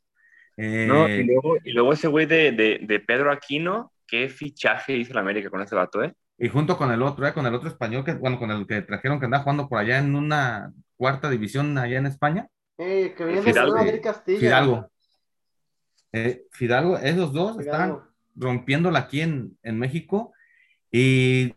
Eh, 0.56 0.86
No, 0.88 1.08
y, 1.08 1.24
luego, 1.24 1.56
y 1.64 1.72
luego 1.72 1.92
ese 1.92 2.08
güey 2.08 2.26
de, 2.26 2.52
de, 2.52 2.80
de 2.82 3.00
Pedro 3.00 3.30
Aquino, 3.30 3.92
qué 4.06 4.28
fichaje 4.28 4.96
hizo 4.96 5.12
la 5.12 5.20
América 5.20 5.50
con 5.50 5.60
ese 5.60 5.74
vato, 5.74 6.02
¿eh? 6.02 6.14
Y 6.38 6.48
junto 6.48 6.76
con 6.76 6.90
el 6.92 7.02
otro, 7.02 7.26
eh, 7.26 7.32
con 7.32 7.46
el 7.46 7.54
otro 7.54 7.68
español, 7.68 8.04
que, 8.04 8.14
bueno, 8.14 8.38
con 8.38 8.50
el 8.50 8.66
que 8.66 8.82
trajeron 8.82 9.18
que 9.18 9.24
anda 9.26 9.40
jugando 9.40 9.68
por 9.68 9.78
allá 9.78 9.98
en 9.98 10.14
una 10.14 10.72
cuarta 10.96 11.30
división 11.30 11.76
allá 11.78 11.98
en 11.98 12.06
España, 12.06 12.48
Eh, 12.78 13.14
que 13.16 13.24
viene 13.24 13.40
de 13.40 13.52
Fidalgo. 13.52 13.76
Madrid 13.76 14.00
Castilla. 14.02 14.38
Fidalgo. 14.38 14.90
Eh, 16.12 16.46
Fidalgo, 16.50 16.98
esos 16.98 17.32
dos 17.32 17.58
están 17.58 18.00
rompiéndola 18.34 18.98
aquí 19.00 19.22
en, 19.22 19.56
en 19.62 19.78
México. 19.78 20.32
Y 20.90 21.54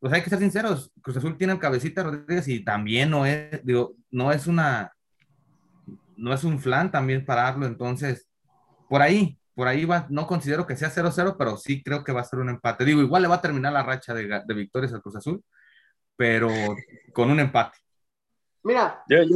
pues 0.00 0.12
hay 0.12 0.22
que 0.22 0.30
ser 0.30 0.38
sinceros, 0.38 0.92
Cruz 1.02 1.16
Azul 1.16 1.36
tiene 1.36 1.52
el 1.52 1.58
cabecita 1.58 2.04
Rodríguez 2.04 2.46
y 2.46 2.64
también 2.64 3.10
no 3.10 3.26
es, 3.26 3.64
digo, 3.64 3.94
no 4.10 4.30
es 4.30 4.46
una, 4.46 4.92
no 6.16 6.32
es 6.32 6.44
un 6.44 6.60
flan 6.60 6.90
también 6.90 7.24
pararlo, 7.24 7.66
entonces, 7.66 8.28
por 8.88 9.02
ahí, 9.02 9.36
por 9.58 9.66
ahí 9.66 9.84
va, 9.84 10.06
no 10.08 10.28
considero 10.28 10.68
que 10.68 10.76
sea 10.76 10.88
0-0, 10.88 11.34
pero 11.36 11.56
sí 11.56 11.82
creo 11.82 12.04
que 12.04 12.12
va 12.12 12.20
a 12.20 12.24
ser 12.24 12.38
un 12.38 12.48
empate. 12.48 12.84
Digo, 12.84 13.00
igual 13.00 13.22
le 13.22 13.28
va 13.28 13.34
a 13.34 13.40
terminar 13.40 13.72
la 13.72 13.82
racha 13.82 14.14
de, 14.14 14.28
de 14.46 14.54
victorias 14.54 14.92
al 14.94 15.02
Cruz 15.02 15.16
Azul, 15.16 15.42
pero 16.14 16.48
con 17.12 17.28
un 17.28 17.40
empate. 17.40 17.76
Mira, 18.62 19.02
Yo, 19.08 19.20
yo- 19.24 19.34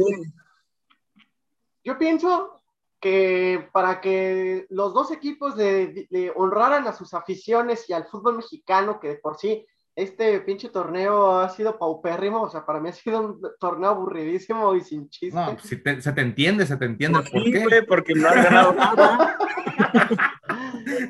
yo 1.83 1.97
pienso 1.97 2.61
que 3.01 3.67
para 3.73 3.99
que 3.99 4.65
los 4.69 4.93
dos 4.93 5.11
equipos 5.11 5.57
le, 5.57 6.07
le 6.09 6.31
honraran 6.33 6.87
a 6.87 6.93
sus 6.93 7.13
aficiones 7.13 7.89
y 7.89 7.93
al 7.93 8.05
fútbol 8.05 8.37
mexicano, 8.37 9.01
que 9.01 9.09
de 9.09 9.15
por 9.17 9.35
sí 9.37 9.67
este 9.93 10.39
pinche 10.39 10.69
torneo 10.69 11.37
ha 11.41 11.49
sido 11.49 11.77
paupérrimo, 11.77 12.43
o 12.43 12.49
sea, 12.49 12.65
para 12.65 12.79
mí 12.79 12.87
ha 12.87 12.93
sido 12.93 13.19
un 13.19 13.41
torneo 13.59 13.89
aburridísimo 13.89 14.73
y 14.73 14.79
sin 14.85 15.09
chiste. 15.09 15.35
No, 15.37 15.59
si 15.59 15.83
te- 15.83 16.01
se 16.01 16.13
te 16.13 16.21
entiende, 16.21 16.65
se 16.65 16.77
te 16.77 16.85
entiende 16.85 17.19
el 17.19 17.29
por 17.29 17.43
Sí, 17.43 17.51
qué. 17.51 17.83
porque 17.85 18.13
no 18.15 18.29
has 18.29 18.35
ganado 18.41 18.73
nada. 18.73 19.37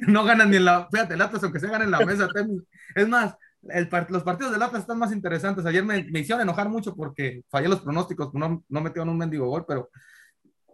No 0.07 0.23
ganan 0.23 0.49
ni 0.51 0.57
en 0.57 0.65
la, 0.65 0.87
fíjate, 0.91 1.13
el 1.15 1.21
Atlas, 1.21 1.43
aunque 1.43 1.59
se 1.59 1.67
gane 1.67 1.85
en 1.85 1.91
la 1.91 1.99
mesa, 2.05 2.27
Temi. 2.27 2.59
Es 2.95 3.07
más, 3.07 3.35
el 3.69 3.89
los 4.09 4.23
partidos 4.23 4.51
del 4.51 4.61
Atlas 4.61 4.81
están 4.81 4.99
más 4.99 5.11
interesantes. 5.11 5.65
Ayer 5.65 5.83
me, 5.83 6.03
me 6.05 6.19
hicieron 6.19 6.41
enojar 6.41 6.69
mucho 6.69 6.95
porque 6.95 7.43
fallé 7.49 7.67
los 7.67 7.81
pronósticos, 7.81 8.33
no, 8.33 8.63
no 8.67 8.81
metieron 8.81 9.09
un 9.09 9.17
mendigo 9.17 9.47
gol, 9.47 9.65
pero 9.67 9.89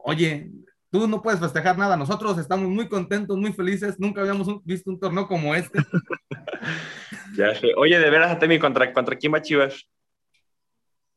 oye, 0.04 0.52
tú 0.92 1.08
no 1.08 1.22
puedes 1.22 1.40
festejar 1.40 1.78
nada. 1.78 1.96
Nosotros 1.96 2.38
estamos 2.38 2.68
muy 2.70 2.90
contentos, 2.90 3.38
muy 3.38 3.54
felices. 3.54 4.00
Nunca 4.00 4.22
habíamos 4.22 4.48
un- 4.48 4.62
visto 4.66 4.90
un 4.90 5.00
torneo 5.00 5.28
como 5.28 5.56
este. 5.56 5.80
Ya 7.38 7.54
sé. 7.56 7.68
Oye, 7.78 7.98
de 8.00 8.10
veras, 8.10 8.38
Temi, 8.40 8.60
¿contra, 8.60 8.92
¿contra 8.92 9.16
quién 9.16 9.34
va 9.34 9.42
Chivas? 9.42 9.88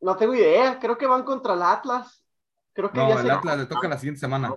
No 0.00 0.16
tengo 0.16 0.34
idea, 0.34 0.78
creo 0.78 0.96
que 0.98 1.06
van 1.06 1.24
contra 1.24 1.54
el 1.54 1.62
Atlas. 1.62 2.21
Creo 2.74 2.90
que 2.92 2.98
No, 2.98 3.08
ya 3.08 3.14
el 3.14 3.18
se... 3.22 3.30
Atlas 3.30 3.58
le 3.58 3.66
toca 3.66 3.88
la 3.88 3.98
siguiente 3.98 4.20
semana. 4.20 4.48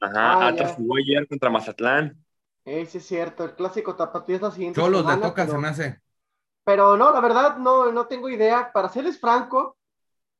Ajá, 0.00 0.46
Ah, 0.46 0.48
Atlas 0.48 0.74
jugó 0.76 0.96
ayer 0.96 1.26
contra 1.28 1.50
Mazatlán. 1.50 2.24
Eh, 2.64 2.86
sí 2.86 2.98
es 2.98 3.06
cierto, 3.06 3.44
el 3.44 3.54
clásico 3.54 3.96
tapatío 3.96 4.36
es 4.36 4.42
la 4.42 4.50
siguiente 4.50 4.80
Cholos 4.80 5.02
le 5.06 5.12
semana, 5.12 5.28
toca, 5.28 5.46
pero- 5.46 5.52
se 5.54 5.58
me 5.58 5.68
hace. 5.68 6.00
Pero 6.64 6.96
no, 6.96 7.12
la 7.12 7.20
verdad 7.20 7.56
no, 7.58 7.90
no 7.92 8.06
tengo 8.06 8.28
idea. 8.28 8.70
Para 8.72 8.88
serles 8.88 9.18
franco, 9.20 9.76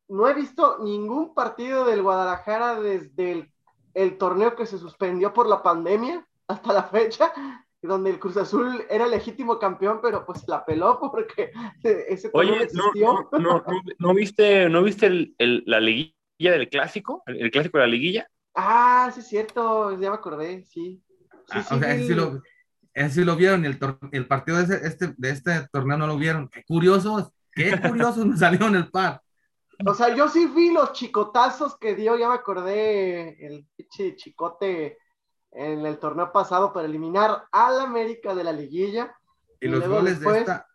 no 0.09 0.28
he 0.28 0.35
visto 0.35 0.78
ningún 0.80 1.35
partido 1.35 1.85
del 1.87 2.03
Guadalajara 2.03 2.80
desde 2.80 3.33
el, 3.33 3.53
el 3.95 4.18
torneo 4.18 4.57
que 4.57 4.66
se 4.66 4.78
suspendió 4.78 5.33
por 5.33 5.49
la 5.49 5.62
pandemia 5.62 6.26
hasta 6.49 6.72
la 6.72 6.85
fecha, 6.85 7.33
donde 7.83 8.11
el 8.11 8.20
Cruz 8.20 8.37
Azul 8.39 8.85
era 8.91 9.07
legítimo 9.09 9.59
campeón, 9.59 10.01
pero 10.03 10.26
pues 10.26 10.47
la 10.49 10.64
peló 10.64 10.99
porque 11.01 11.53
ese 11.85 12.30
torneo 12.30 12.57
no 12.57 12.62
Oye, 12.62 12.68
no, 12.72 12.85
existió. 12.93 13.14
no, 13.14 13.30
no, 13.37 13.64
no, 13.66 13.83
¿no 13.99 14.14
viste, 14.14 14.68
no 14.68 14.83
viste 14.83 15.07
el, 15.07 15.35
el- 15.39 15.62
la 15.66 15.80
liguilla 15.80 16.14
del 16.51 16.68
clásico? 16.68 17.22
El, 17.26 17.43
el 17.43 17.51
clásico 17.51 17.78
de 17.78 17.84
la 17.84 17.90
liguilla. 17.90 18.28
Ah, 18.55 19.11
sí 19.14 19.20
es 19.20 19.28
cierto, 19.28 19.93
ya 19.99 20.11
me 20.11 20.16
acordé, 20.16 20.64
sí. 20.64 21.03
Sí, 21.30 21.38
Ah, 21.51 21.62
sí, 21.62 21.74
o 21.74 21.78
sea, 21.78 21.88
vi 21.88 21.95
ese 21.95 22.07
sí 22.07 22.12
el- 22.12 22.16
lo, 22.18 22.43
ese 22.95 23.11
sí 23.14 23.24
lo 23.24 23.36
vieron 23.36 23.64
y 23.64 23.66
el, 23.68 23.78
tor- 23.78 23.99
el 24.12 24.26
partido 24.26 24.59
de, 24.59 24.64
ese- 24.64 24.86
este, 24.86 25.14
de 25.16 25.30
este 25.30 25.68
torneo 25.72 25.97
no 25.97 26.07
lo 26.07 26.16
vieron. 26.16 26.49
Qué 26.49 26.62
curiosos, 26.64 27.30
qué 27.53 27.70
curiosos 28.16 28.26
me 28.26 28.36
salió 28.36 28.66
en 28.66 28.76
el 28.76 28.90
par. 28.90 29.22
O 29.86 29.95
sea, 29.95 30.14
yo 30.14 30.28
sí 30.28 30.47
vi 30.47 30.70
los 30.72 30.93
chicotazos 30.93 31.76
que 31.78 31.95
dio, 31.95 32.16
ya 32.16 32.28
me 32.28 32.34
acordé, 32.34 33.45
el 33.45 33.66
pinche 33.74 34.14
chicote 34.16 34.99
en 35.51 35.84
el 35.84 35.99
torneo 35.99 36.30
pasado 36.32 36.72
para 36.72 36.86
eliminar 36.86 37.45
al 37.51 37.80
América 37.80 38.34
de 38.34 38.45
la 38.45 38.53
liguilla. 38.53 39.14
Y 39.61 39.66
Y 39.66 39.68
los 39.70 39.86
goles 39.88 40.20
después- 40.20 40.34
de 40.34 40.40
esta, 40.40 40.66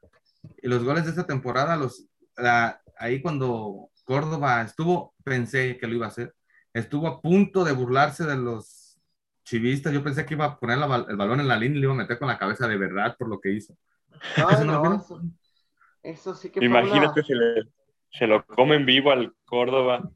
y 0.61 0.67
los 0.67 0.83
goles 0.83 1.03
de 1.05 1.11
esta 1.11 1.25
temporada, 1.25 1.77
los, 1.77 2.05
ahí 2.97 3.21
cuando 3.21 3.89
Córdoba 4.07 4.61
estuvo, 4.61 5.13
pensé 5.21 5.77
que 5.77 5.85
lo 5.85 5.95
iba 5.95 6.05
a 6.05 6.09
hacer, 6.09 6.33
estuvo 6.73 7.07
a 7.07 7.21
punto 7.21 7.65
de 7.65 7.73
burlarse 7.73 8.23
de 8.23 8.37
los 8.37 8.97
chivistas, 9.43 9.93
yo 9.93 10.01
pensé 10.01 10.25
que 10.25 10.33
iba 10.33 10.45
a 10.45 10.57
poner 10.57 10.79
el 11.09 11.17
balón 11.17 11.41
en 11.41 11.47
la 11.49 11.57
línea 11.57 11.77
y 11.77 11.81
le 11.81 11.85
iba 11.87 11.93
a 11.93 11.97
meter 11.97 12.17
con 12.17 12.29
la 12.29 12.39
cabeza 12.39 12.69
de 12.69 12.77
verdad 12.77 13.17
por 13.19 13.27
lo 13.27 13.41
que 13.41 13.51
hizo. 13.51 13.77
eso, 16.01 16.33
sí 16.35 16.49
que 16.49 16.63
Imagínate 16.63 17.21
si 17.21 17.33
se 18.11 18.27
lo 18.27 18.45
comen 18.45 18.85
vivo 18.85 19.11
al 19.11 19.35
Córdoba. 19.43 20.09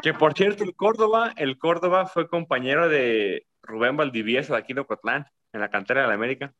que 0.00 0.14
por 0.14 0.34
cierto, 0.34 0.62
el 0.62 0.76
Córdoba, 0.76 1.32
el 1.36 1.58
Córdoba 1.58 2.06
fue 2.06 2.28
compañero 2.28 2.88
de 2.88 3.44
Rubén 3.62 3.96
Valdivieso 3.96 4.52
de 4.52 4.60
aquí 4.60 4.72
de 4.72 4.82
Ocotlán, 4.82 5.26
en 5.52 5.60
la 5.60 5.68
cantera 5.68 6.02
de 6.02 6.08
la 6.08 6.14
América. 6.14 6.54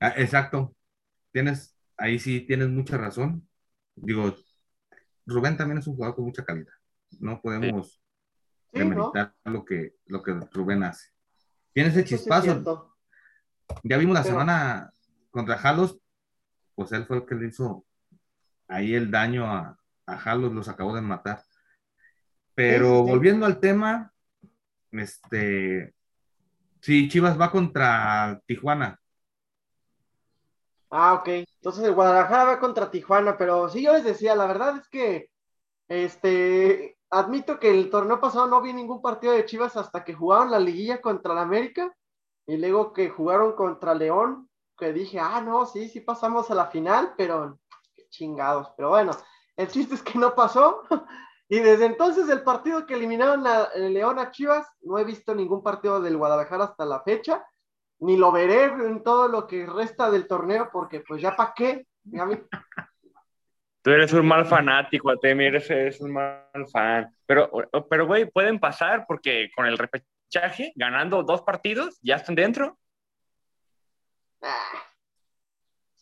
Ah, 0.00 0.14
exacto. 0.16 0.74
Tienes, 1.30 1.76
ahí 1.96 2.18
sí 2.18 2.40
tienes 2.40 2.68
mucha 2.68 2.98
razón. 2.98 3.48
Digo, 3.94 4.34
Rubén 5.26 5.56
también 5.56 5.78
es 5.78 5.86
un 5.86 5.94
jugador 5.94 6.16
con 6.16 6.24
mucha 6.24 6.44
calidad. 6.44 6.72
No 7.20 7.40
podemos 7.40 8.02
demeritar 8.72 9.34
lo, 9.44 9.64
que, 9.64 9.96
lo 10.06 10.22
que 10.22 10.32
Rubén 10.52 10.82
hace. 10.82 11.10
Tiene 11.72 11.90
ese 11.90 12.04
chispazo. 12.04 12.96
ya 13.82 13.96
vimos 13.96 14.14
la 14.14 14.24
semana 14.24 14.92
contra 15.30 15.58
Jalos, 15.58 15.98
pues 16.74 16.92
él 16.92 17.06
fue 17.06 17.18
el 17.18 17.26
que 17.26 17.34
le 17.34 17.48
hizo 17.48 17.84
ahí 18.68 18.94
el 18.94 19.10
daño 19.10 19.46
a, 19.46 19.78
a 20.06 20.18
Jalos, 20.18 20.52
los 20.52 20.68
acabó 20.68 20.94
de 20.94 21.02
matar. 21.02 21.42
Pero 22.54 23.02
volviendo 23.02 23.46
al 23.46 23.60
tema, 23.60 24.12
este, 24.90 25.94
sí, 26.80 27.08
Chivas 27.08 27.40
va 27.40 27.50
contra 27.50 28.40
Tijuana. 28.46 29.00
Ah, 30.94 31.14
ok. 31.14 31.28
Entonces 31.28 31.84
el 31.84 31.94
Guadalajara 31.94 32.44
va 32.44 32.60
contra 32.60 32.90
Tijuana, 32.90 33.38
pero 33.38 33.68
sí, 33.70 33.82
yo 33.82 33.94
les 33.94 34.04
decía, 34.04 34.34
la 34.36 34.46
verdad 34.46 34.76
es 34.76 34.88
que, 34.88 35.30
este, 35.88 36.98
admito 37.10 37.58
que 37.58 37.70
el 37.70 37.90
torneo 37.90 38.20
pasado 38.20 38.46
no 38.46 38.60
vi 38.60 38.74
ningún 38.74 39.00
partido 39.00 39.32
de 39.32 39.46
Chivas 39.46 39.76
hasta 39.76 40.04
que 40.04 40.12
jugaron 40.14 40.50
la 40.50 40.60
liguilla 40.60 41.00
contra 41.00 41.34
la 41.34 41.42
América 41.42 41.94
y 42.46 42.58
luego 42.58 42.92
que 42.92 43.08
jugaron 43.10 43.54
contra 43.54 43.94
León, 43.94 44.50
que 44.76 44.92
dije, 44.92 45.18
ah, 45.18 45.40
no, 45.40 45.64
sí, 45.66 45.88
sí 45.88 46.00
pasamos 46.00 46.50
a 46.50 46.54
la 46.54 46.66
final, 46.66 47.14
pero 47.16 47.58
chingados. 48.10 48.68
Pero 48.76 48.90
bueno, 48.90 49.12
el 49.56 49.68
chiste 49.68 49.94
es 49.94 50.02
que 50.02 50.18
no 50.18 50.34
pasó. 50.34 50.82
Y 51.48 51.60
desde 51.60 51.84
entonces 51.84 52.30
el 52.30 52.42
partido 52.44 52.86
que 52.86 52.94
eliminaron 52.94 53.46
a 53.46 53.68
León 53.76 54.18
a 54.18 54.30
Chivas, 54.30 54.66
no 54.80 54.96
he 54.98 55.04
visto 55.04 55.34
ningún 55.34 55.62
partido 55.62 56.00
del 56.00 56.16
Guadalajara 56.16 56.64
hasta 56.64 56.86
la 56.86 57.02
fecha, 57.02 57.44
ni 58.02 58.16
lo 58.16 58.32
veré 58.32 58.64
en 58.64 59.02
todo 59.02 59.28
lo 59.28 59.46
que 59.46 59.64
resta 59.64 60.10
del 60.10 60.26
torneo, 60.26 60.70
porque 60.72 61.00
pues 61.00 61.22
ya 61.22 61.36
para 61.36 61.52
qué. 61.54 61.86
Tú 63.80 63.90
eres 63.90 64.12
un 64.12 64.26
mal 64.26 64.44
fanático, 64.44 65.10
Atemi, 65.10 65.46
eres, 65.46 65.70
eres 65.70 66.00
un 66.00 66.12
mal 66.12 66.66
fan. 66.72 67.14
Pero, 67.26 67.50
pero, 67.88 68.06
güey, 68.06 68.28
pueden 68.28 68.58
pasar 68.58 69.04
porque 69.06 69.50
con 69.54 69.66
el 69.66 69.78
repechaje, 69.78 70.72
ganando 70.74 71.22
dos 71.22 71.42
partidos, 71.42 71.98
ya 72.02 72.16
están 72.16 72.34
dentro. 72.34 72.76
Ah, 74.42 74.82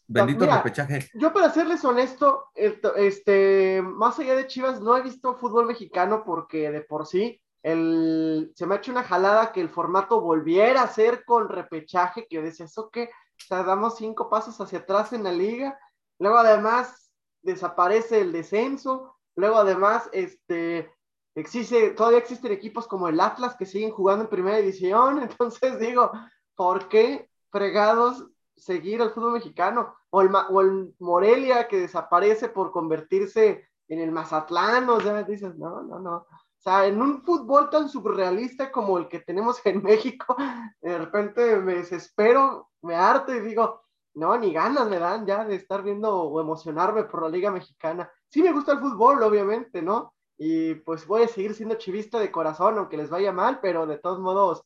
Bendito 0.07 0.47
repechaje. 0.47 1.11
Yo 1.15 1.33
para 1.35 1.51
serles 1.51 1.85
honesto, 1.85 2.47
este, 2.55 3.83
más 3.83 4.19
allá 4.19 4.35
de 4.37 4.47
Chivas, 4.47 4.81
no 4.81 4.97
he 4.97 5.03
visto 5.03 5.37
fútbol 5.37 5.67
mexicano 5.67 6.25
porque 6.25 6.71
de 6.71 6.81
por 6.81 7.07
sí 7.07 7.41
el, 7.63 8.53
se 8.55 8.67
me 8.67 8.75
ha 8.75 8.79
hecho 8.79 8.93
una 8.93 9.05
jalada 9.05 9.53
que 9.53 9.61
el 9.61 9.69
formato 9.69 10.21
volviera 10.21 10.83
a 10.83 10.89
ser 10.89 11.25
con 11.25 11.49
repechaje, 11.49 12.27
que 12.29 12.37
yo 12.37 12.43
decía, 12.43 12.67
¿eso 12.67 12.91
qué? 12.91 13.05
O 13.05 13.47
sea, 13.47 13.63
damos 13.63 13.97
cinco 13.97 14.29
pasos 14.31 14.61
hacia 14.61 14.81
atrás 14.81 15.13
en 15.13 15.25
la 15.25 15.33
liga, 15.33 15.79
luego 16.19 16.39
además 16.39 17.11
desaparece 17.43 18.21
el 18.21 18.33
descenso, 18.33 19.17
luego 19.37 19.57
además 19.57 20.09
este, 20.13 20.93
existe, 21.35 21.91
todavía 21.91 22.19
existen 22.19 22.53
equipos 22.53 22.87
como 22.87 23.09
el 23.09 23.21
Atlas 23.21 23.57
que 23.57 23.67
siguen 23.67 23.91
jugando 23.91 24.25
en 24.25 24.31
primera 24.31 24.59
división, 24.59 25.23
entonces 25.23 25.79
digo, 25.79 26.11
¿por 26.55 26.89
qué 26.89 27.31
fregados 27.51 28.27
seguir 28.57 29.01
al 29.03 29.13
fútbol 29.13 29.33
mexicano? 29.33 29.95
o 30.11 30.23
el, 30.61 30.95
Morelia 30.99 31.69
que 31.69 31.79
desaparece 31.79 32.49
por 32.49 32.73
convertirse 32.73 33.69
en 33.89 34.01
el 34.01 34.11
Mazatlán, 34.11 34.89
o 34.89 35.01
sea, 35.01 35.23
dices, 35.23 35.57
no, 35.57 35.83
no, 35.83 35.99
no. 35.99 36.27
O 36.61 36.63
sea, 36.63 36.87
en 36.87 37.01
un 37.01 37.23
fútbol 37.23 37.71
tan 37.71 37.89
surrealista 37.89 38.71
como 38.71 38.99
el 38.99 39.09
que 39.09 39.21
tenemos 39.21 39.65
en 39.65 39.83
México, 39.83 40.37
de 40.83 40.99
repente 40.99 41.57
me 41.57 41.77
desespero, 41.77 42.69
me 42.83 42.95
harto 42.95 43.35
y 43.35 43.41
digo, 43.41 43.83
no, 44.13 44.37
ni 44.37 44.53
ganas 44.53 44.87
me 44.87 44.99
dan 44.99 45.25
ya 45.25 45.47
de 45.47 45.55
estar 45.55 45.83
viendo 45.83 46.15
o 46.15 46.39
emocionarme 46.39 47.05
por 47.05 47.23
la 47.23 47.31
Liga 47.31 47.51
Mexicana. 47.51 48.13
Sí 48.29 48.43
me 48.43 48.53
gusta 48.53 48.73
el 48.73 48.81
fútbol, 48.81 49.23
obviamente, 49.23 49.81
¿no? 49.81 50.13
Y 50.37 50.75
pues 50.75 51.07
voy 51.07 51.23
a 51.23 51.29
seguir 51.29 51.55
siendo 51.55 51.77
chivista 51.77 52.19
de 52.19 52.31
corazón, 52.31 52.77
aunque 52.77 52.99
les 52.99 53.09
vaya 53.09 53.33
mal, 53.33 53.61
pero 53.63 53.87
de 53.87 53.97
todos 53.97 54.21
modos, 54.21 54.63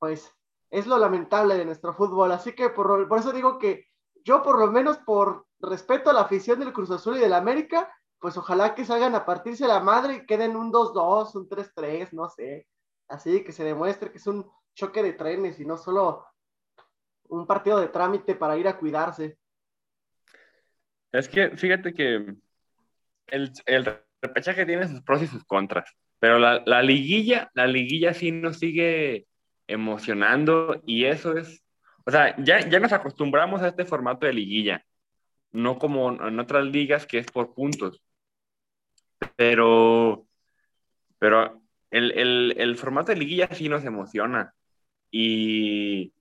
pues 0.00 0.34
es 0.70 0.88
lo 0.88 0.98
lamentable 0.98 1.56
de 1.56 1.64
nuestro 1.64 1.94
fútbol. 1.94 2.32
Así 2.32 2.54
que 2.54 2.70
por, 2.70 3.06
por 3.06 3.18
eso 3.20 3.30
digo 3.30 3.56
que 3.58 3.86
yo 4.24 4.42
por 4.42 4.58
lo 4.58 4.66
menos 4.66 4.98
por 4.98 5.46
respeto 5.60 6.10
a 6.10 6.12
la 6.12 6.22
afición 6.22 6.58
del 6.58 6.72
Cruz 6.72 6.90
Azul 6.90 7.18
y 7.18 7.20
del 7.20 7.34
América, 7.34 7.88
pues 8.20 8.36
ojalá 8.36 8.74
que 8.74 8.84
salgan 8.84 9.14
a 9.14 9.24
partirse 9.24 9.66
la 9.66 9.80
madre 9.80 10.14
y 10.14 10.26
queden 10.26 10.56
un 10.56 10.72
2-2, 10.72 11.34
un 11.34 11.48
3-3, 11.48 12.12
no 12.12 12.28
sé. 12.28 12.66
Así 13.08 13.42
que 13.42 13.52
se 13.52 13.64
demuestre 13.64 14.10
que 14.10 14.18
es 14.18 14.26
un 14.26 14.48
choque 14.74 15.02
de 15.02 15.14
trenes 15.14 15.58
y 15.58 15.64
no 15.64 15.76
solo 15.76 16.26
un 17.28 17.46
partido 17.46 17.80
de 17.80 17.88
trámite 17.88 18.34
para 18.34 18.56
ir 18.56 18.68
a 18.68 18.78
cuidarse. 18.78 19.38
Es 21.12 21.28
que 21.28 21.56
fíjate 21.56 21.92
que 21.92 22.34
el, 23.28 23.52
el 23.66 24.02
repechaje 24.22 24.66
tiene 24.66 24.86
sus 24.86 25.02
pros 25.02 25.22
y 25.22 25.26
sus 25.26 25.44
contras, 25.44 25.90
pero 26.18 26.38
la, 26.38 26.62
la 26.66 26.82
liguilla, 26.82 27.50
la 27.54 27.66
liguilla 27.66 28.14
sí 28.14 28.30
nos 28.30 28.58
sigue 28.58 29.26
emocionando 29.66 30.80
y 30.86 31.06
eso 31.06 31.36
es 31.36 31.64
o 32.06 32.10
sea, 32.10 32.34
ya, 32.42 32.68
ya 32.68 32.80
nos 32.80 32.92
acostumbramos 32.92 33.62
a 33.62 33.68
este 33.68 33.84
formato 33.84 34.26
de 34.26 34.32
liguilla, 34.32 34.84
no 35.52 35.78
como 35.78 36.10
en 36.10 36.40
otras 36.40 36.64
ligas 36.64 37.06
que 37.06 37.18
es 37.18 37.26
por 37.26 37.54
puntos. 37.54 38.02
Pero, 39.36 40.26
pero 41.18 41.62
el, 41.90 42.12
el, 42.12 42.54
el 42.56 42.76
formato 42.76 43.12
de 43.12 43.18
liguilla 43.18 43.48
sí 43.52 43.68
nos 43.68 43.84
emociona. 43.84 44.54
Y 45.10 46.12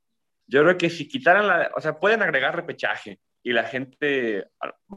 yo 0.48 0.64
creo 0.64 0.78
que 0.78 0.90
si 0.90 1.08
quitaran 1.08 1.48
la, 1.48 1.72
o 1.76 1.82
sea, 1.82 2.00
pueden 2.00 2.22
agregar 2.22 2.56
repechaje 2.56 3.20
y 3.44 3.54
la 3.54 3.64
gente 3.64 4.48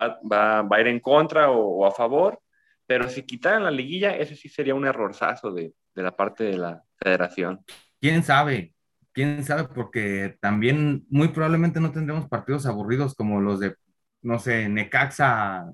va, 0.01 0.19
va, 0.21 0.63
va 0.63 0.77
a 0.77 0.81
ir 0.81 0.89
en 0.89 1.01
contra 1.01 1.51
o, 1.51 1.81
o, 1.81 1.87
a 1.87 1.93
favor, 1.93 2.41
pero 2.87 3.09
si 3.09 3.23
quitaran 3.23 3.65
la 3.65 3.71
liguilla, 3.71 4.17
ese 4.17 4.35
sí 4.35 4.49
sería 4.49 4.75
un 4.75 4.87
errorzazo 4.87 5.53
de, 5.53 5.73
de 5.95 6.03
la 6.03 6.17
parte 6.17 6.45
de 6.45 6.59
la 6.59 6.83
federación. 6.97 7.65
¿Quién 8.01 8.23
sabe? 8.23 8.75
quién 9.13 9.45
sabe, 9.45 9.65
porque 9.65 10.37
también 10.41 11.05
muy 11.09 11.29
probablemente 11.29 11.81
no 11.81 11.93
tendremos 11.93 12.29
partidos 12.29 12.67
aburridos 12.67 13.15
como 13.15 13.41
los 13.41 13.61
de, 13.61 13.77
no 14.23 14.39
sé, 14.39 14.69
Necaxa, 14.69 15.71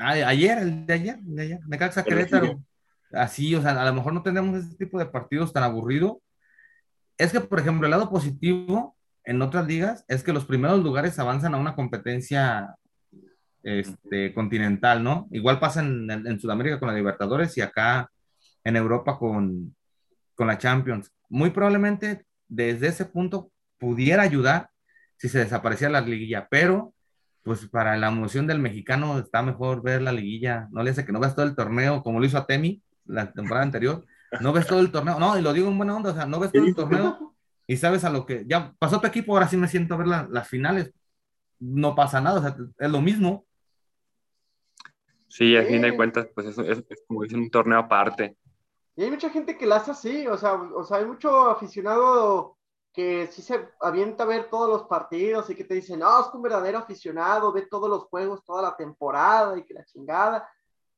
ayer, 0.00 0.58
el 0.58 0.86
de 0.86 0.94
ayer, 0.94 1.18
de 1.20 1.42
ayer, 1.42 1.60
Necaxa 1.66 2.04
Querétaro, 2.04 2.62
así, 3.12 3.54
o 3.54 3.62
sea, 3.62 3.80
a 3.80 3.84
lo 3.84 3.94
mejor 3.94 4.12
no 4.12 4.22
tendremos 4.22 4.56
ese 4.58 4.76
tipo 4.76 4.98
de 4.98 5.06
partidos 5.06 5.52
tan 5.52 5.62
aburridos. 5.62 6.18
Es 7.18 7.32
que, 7.32 7.40
por 7.40 7.60
ejemplo, 7.60 7.86
el 7.86 7.90
lado 7.90 8.08
positivo 8.08 8.96
en 9.24 9.42
otras 9.42 9.66
ligas 9.66 10.04
es 10.08 10.22
que 10.22 10.32
los 10.32 10.44
primeros 10.44 10.82
lugares 10.82 11.18
avanzan 11.18 11.54
a 11.54 11.58
una 11.58 11.74
competencia 11.74 12.74
este, 13.62 14.32
continental, 14.32 15.02
¿no? 15.02 15.28
Igual 15.30 15.60
pasa 15.60 15.80
en, 15.80 16.10
en, 16.10 16.40
Sudamérica 16.40 16.78
con 16.78 16.88
la 16.88 16.94
Libertadores 16.94 17.56
y 17.58 17.60
acá 17.60 18.10
en 18.64 18.76
Europa 18.76 19.18
con, 19.18 19.76
con 20.34 20.46
la 20.46 20.58
Champions. 20.58 21.12
Muy 21.28 21.50
probablemente 21.50 22.24
desde 22.48 22.88
ese 22.88 23.04
punto 23.04 23.50
pudiera 23.78 24.22
ayudar 24.22 24.70
si 25.16 25.28
se 25.28 25.38
desaparecía 25.38 25.90
la 25.90 26.00
liguilla, 26.00 26.48
pero 26.50 26.94
pues 27.42 27.66
para 27.68 27.96
la 27.96 28.08
emoción 28.08 28.46
del 28.46 28.58
mexicano 28.58 29.18
está 29.18 29.42
mejor 29.42 29.82
ver 29.82 30.02
la 30.02 30.12
liguilla, 30.12 30.68
no 30.70 30.82
le 30.82 30.90
hace 30.90 31.04
que 31.04 31.12
no 31.12 31.20
veas 31.20 31.34
todo 31.34 31.46
el 31.46 31.56
torneo 31.56 32.02
como 32.02 32.20
lo 32.20 32.26
hizo 32.26 32.38
a 32.38 32.46
Temi 32.46 32.82
la 33.06 33.32
temporada 33.32 33.64
anterior, 33.64 34.04
no 34.40 34.52
ves 34.52 34.66
todo 34.66 34.80
el 34.80 34.92
torneo, 34.92 35.18
no, 35.18 35.38
y 35.38 35.42
lo 35.42 35.52
digo 35.52 35.68
en 35.68 35.76
buena 35.76 35.96
onda, 35.96 36.10
o 36.10 36.14
sea, 36.14 36.26
no 36.26 36.38
ves 36.38 36.52
todo 36.52 36.64
el 36.64 36.74
torneo 36.74 37.34
y 37.66 37.76
sabes 37.76 38.04
a 38.04 38.10
lo 38.10 38.26
que, 38.26 38.44
ya 38.46 38.74
pasó 38.78 39.00
tu 39.00 39.06
equipo, 39.06 39.32
ahora 39.32 39.48
sí 39.48 39.56
me 39.56 39.68
siento 39.68 39.94
a 39.94 39.98
ver 39.98 40.06
las 40.06 40.48
finales, 40.48 40.92
no 41.58 41.94
pasa 41.94 42.20
nada, 42.20 42.38
o 42.38 42.42
sea, 42.42 42.56
es 42.78 42.90
lo 42.90 43.00
mismo. 43.00 43.46
Sí, 45.28 45.56
a 45.56 45.64
fin 45.64 45.82
de 45.82 45.94
cuentas, 45.94 46.28
pues 46.34 46.48
es, 46.48 46.58
es, 46.58 46.84
es 46.88 47.04
como 47.06 47.24
es 47.24 47.32
un 47.32 47.50
torneo 47.50 47.78
aparte. 47.78 48.36
Y 48.96 49.04
hay 49.04 49.10
mucha 49.10 49.30
gente 49.30 49.56
que 49.56 49.66
la 49.66 49.76
hace 49.76 49.92
así, 49.92 50.26
o 50.26 50.36
sea, 50.36 50.54
o 50.54 50.84
sea, 50.84 50.98
hay 50.98 51.06
mucho 51.06 51.48
aficionado 51.50 52.56
que 52.92 53.28
sí 53.28 53.42
se 53.42 53.68
avienta 53.80 54.24
a 54.24 54.26
ver 54.26 54.50
todos 54.50 54.68
los 54.68 54.82
partidos 54.88 55.48
y 55.50 55.54
que 55.54 55.64
te 55.64 55.74
dicen, 55.74 56.00
no, 56.00 56.20
es 56.20 56.26
un 56.34 56.42
verdadero 56.42 56.78
aficionado, 56.78 57.52
ve 57.52 57.62
todos 57.62 57.88
los 57.88 58.04
juegos, 58.04 58.44
toda 58.44 58.62
la 58.62 58.76
temporada 58.76 59.56
y 59.56 59.64
que 59.64 59.74
la 59.74 59.84
chingada. 59.84 60.48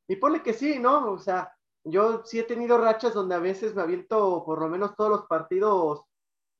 Y 0.09 0.17
ponle 0.17 0.43
que 0.43 0.55
sí, 0.55 0.79
¿no? 0.79 1.13
O 1.13 1.19
sea, 1.19 1.53
yo 1.85 2.23
sí 2.25 2.39
he 2.39 2.45
tenido 2.45 2.79
rachas 2.79 3.13
donde 3.15 3.35
a 3.35 3.39
veces 3.41 3.75
me 3.75 3.83
aviento 3.83 4.43
por 4.45 4.61
lo 4.61 4.69
menos 4.69 4.97
todos 4.97 5.11
los 5.11 5.27
partidos 5.27 6.03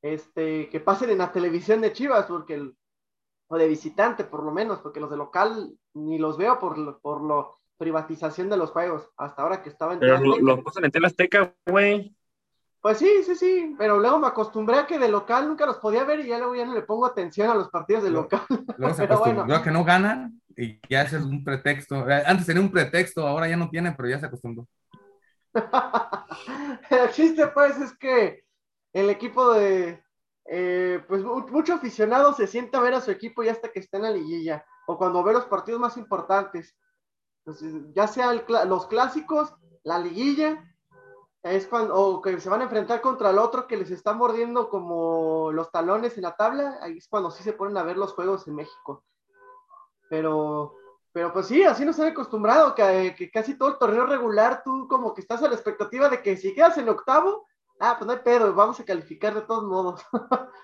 este, 0.01 0.69
que 0.69 0.79
pasen 0.79 1.09
en 1.09 1.17
la 1.19 1.31
televisión 1.31 1.81
de 1.81 1.93
Chivas, 1.93 2.25
porque 2.25 2.71
o 3.47 3.57
de 3.57 3.67
visitante 3.67 4.23
por 4.23 4.43
lo 4.43 4.51
menos, 4.51 4.79
porque 4.79 4.99
los 4.99 5.09
de 5.09 5.17
local 5.17 5.77
ni 5.93 6.17
los 6.17 6.37
veo 6.37 6.59
por, 6.59 6.77
lo- 6.77 6.99
por 6.99 7.21
la 7.23 7.47
privatización 7.77 8.49
de 8.49 8.57
los 8.57 8.71
juegos, 8.71 9.09
hasta 9.17 9.41
ahora 9.43 9.61
que 9.61 9.69
estaba 9.69 9.93
en 9.93 9.99
Pero 9.99 10.15
TV 10.17 10.27
lo- 10.27 10.55
los 10.55 10.63
puso 10.63 10.83
en 10.83 10.91
Tele 10.91 11.07
Azteca, 11.07 11.55
güey. 11.67 12.15
Pues 12.83 12.99
sí, 12.99 13.23
sí, 13.25 13.35
sí, 13.35 13.75
pero 13.79 13.97
luego 13.99 14.19
me 14.19 14.27
acostumbré 14.27 14.77
a 14.77 14.85
que 14.87 14.99
de 14.99 15.09
local 15.09 15.47
nunca 15.47 15.65
los 15.65 15.77
podía 15.79 16.03
ver 16.03 16.19
y 16.19 16.27
ya 16.27 16.37
luego 16.37 16.55
ya 16.55 16.65
no 16.67 16.75
le 16.75 16.83
pongo 16.83 17.05
atención 17.07 17.49
a 17.49 17.55
los 17.55 17.69
partidos 17.69 18.03
de 18.03 18.11
Lo- 18.11 18.23
local. 18.23 18.41
Luego 18.77 18.93
se 18.93 19.03
acostumbró 19.05 19.45
bueno. 19.45 19.63
que 19.63 19.71
no 19.71 19.85
ganan 19.85 20.41
y 20.57 20.79
ya 20.89 21.03
ese 21.03 21.17
es 21.17 21.23
un 21.23 21.43
pretexto. 21.45 22.09
Eh, 22.09 22.23
Antes 22.25 22.45
tenía 22.45 22.61
un 22.61 22.71
pretexto, 22.71 23.27
ahora 23.27 23.47
ya 23.47 23.57
no 23.57 23.69
tiene, 23.69 23.93
pero 23.93 24.09
ya 24.09 24.19
se 24.19 24.27
acostumbró. 24.27 24.67
El 26.89 27.11
chiste, 27.11 27.47
pues, 27.47 27.77
es 27.79 27.95
que 27.97 28.43
el 28.93 29.09
equipo 29.09 29.53
de. 29.53 30.03
eh, 30.45 31.03
pues 31.07 31.23
mu- 31.23 31.47
mucho 31.49 31.73
aficionado 31.75 32.33
se 32.33 32.47
sienta 32.47 32.79
a 32.79 32.81
ver 32.81 32.93
a 32.95 33.01
su 33.01 33.11
equipo 33.11 33.43
ya 33.43 33.51
hasta 33.51 33.71
que 33.71 33.79
está 33.79 33.97
en 33.97 34.03
la 34.03 34.11
liguilla, 34.11 34.65
o 34.87 34.97
cuando 34.97 35.23
ve 35.23 35.33
los 35.33 35.45
partidos 35.45 35.79
más 35.79 35.97
importantes. 35.97 36.75
Pues, 37.45 37.59
ya 37.95 38.07
sea 38.07 38.31
el 38.31 38.43
los 38.67 38.87
clásicos, 38.87 39.55
la 39.83 39.99
liguilla, 39.99 40.63
es 41.43 41.67
cuando, 41.67 41.95
o 41.95 42.21
que 42.21 42.39
se 42.39 42.49
van 42.49 42.61
a 42.61 42.65
enfrentar 42.65 43.01
contra 43.01 43.29
el 43.29 43.37
otro 43.37 43.67
que 43.67 43.77
les 43.77 43.91
está 43.91 44.13
mordiendo 44.13 44.69
como 44.69 45.51
los 45.51 45.69
talones 45.71 46.15
en 46.17 46.23
la 46.23 46.35
tabla, 46.35 46.79
ahí 46.81 46.97
es 46.97 47.07
cuando 47.07 47.31
sí 47.31 47.43
se 47.43 47.53
ponen 47.53 47.77
a 47.77 47.83
ver 47.83 47.97
los 47.97 48.13
juegos 48.13 48.47
en 48.47 48.55
México. 48.55 49.03
Pero, 50.09 50.75
pero 51.11 51.33
pues 51.33 51.47
sí, 51.47 51.63
así 51.63 51.83
nos 51.83 51.99
han 51.99 52.07
acostumbrado, 52.07 52.73
que, 52.73 53.13
que 53.17 53.29
casi 53.29 53.57
todo 53.57 53.69
el 53.69 53.77
torneo 53.77 54.05
regular 54.05 54.63
tú 54.63 54.87
como 54.87 55.13
que 55.13 55.21
estás 55.21 55.43
a 55.43 55.47
la 55.47 55.55
expectativa 55.55 56.09
de 56.09 56.21
que 56.21 56.37
si 56.37 56.53
quedas 56.53 56.77
en 56.77 56.89
octavo, 56.89 57.45
ah, 57.79 57.95
pues 57.97 58.07
no 58.07 58.13
hay 58.13 58.19
pedo, 58.19 58.53
vamos 58.53 58.79
a 58.79 58.85
calificar 58.85 59.33
de 59.33 59.41
todos 59.41 59.65
modos. 59.65 60.01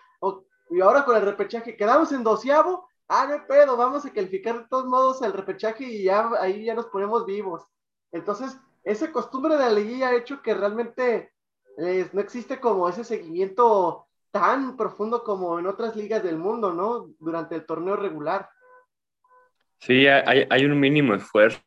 Y 0.69 0.81
ahora 0.81 1.03
con 1.03 1.15
el 1.15 1.23
repechaje, 1.23 1.75
quedamos 1.75 2.11
en 2.11 2.23
doceavo, 2.23 2.87
ah, 3.07 3.25
no 3.25 3.33
hay 3.33 3.39
pedo, 3.47 3.75
vamos 3.75 4.05
a 4.05 4.13
calificar 4.13 4.59
de 4.59 4.67
todos 4.67 4.85
modos 4.85 5.21
el 5.23 5.33
repechaje 5.33 5.83
y 5.83 6.03
ya 6.03 6.29
ahí 6.39 6.65
ya 6.65 6.75
nos 6.75 6.85
ponemos 6.87 7.25
vivos. 7.25 7.63
Entonces, 8.11 8.55
esa 8.83 9.11
costumbre 9.11 9.55
de 9.55 9.59
la 9.59 9.71
liguilla 9.71 10.09
ha 10.09 10.15
hecho 10.15 10.41
que 10.41 10.53
realmente 10.53 11.31
eh, 11.77 12.09
no 12.13 12.21
existe 12.21 12.59
como 12.59 12.87
ese 12.89 13.03
seguimiento 13.03 14.07
tan 14.31 14.77
profundo 14.77 15.23
como 15.23 15.59
en 15.59 15.67
otras 15.67 15.95
ligas 15.95 16.23
del 16.23 16.37
mundo, 16.37 16.73
¿no? 16.73 17.09
Durante 17.19 17.55
el 17.55 17.65
torneo 17.65 17.95
regular. 17.95 18.49
Sí, 19.79 20.07
hay, 20.07 20.65
un 20.65 20.79
mínimo 20.79 21.15
esfuerzo. 21.15 21.61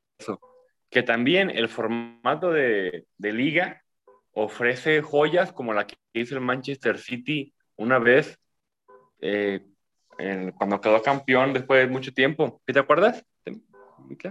Que 0.91 1.03
también 1.03 1.49
el 1.49 1.69
formato 1.69 2.53
de, 2.53 3.07
de 3.17 3.33
liga 3.33 3.83
ofrece 4.33 5.01
joyas 5.01 5.53
como 5.53 5.73
la 5.73 5.87
que 5.87 5.97
hizo 6.13 6.35
el 6.35 6.43
Manchester 6.43 6.99
City 6.99 7.55
una 7.77 7.99
vez 7.99 8.39
eh, 9.21 9.65
cuando 10.57 10.81
quedó 10.81 11.03
campeón 11.03 11.53
después 11.53 11.81
de 11.81 11.93
mucho 11.93 12.13
tiempo. 12.13 12.61
¿Sí 12.67 12.73
¿Te 12.73 12.79
acuerdas? 12.79 13.25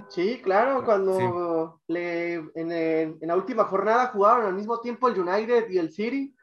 Sí, 0.09 0.41
claro, 0.43 0.83
cuando 0.83 1.81
le, 1.87 2.33
en, 2.33 2.71
el- 2.71 3.17
en 3.21 3.27
la 3.27 3.35
última 3.35 3.63
jornada 3.65 4.07
jugaron 4.07 4.45
al 4.45 4.53
mismo 4.53 4.79
tiempo 4.79 5.07
el 5.07 5.19
United 5.19 5.69
y 5.69 5.77
el 5.77 5.91
City 5.91 6.35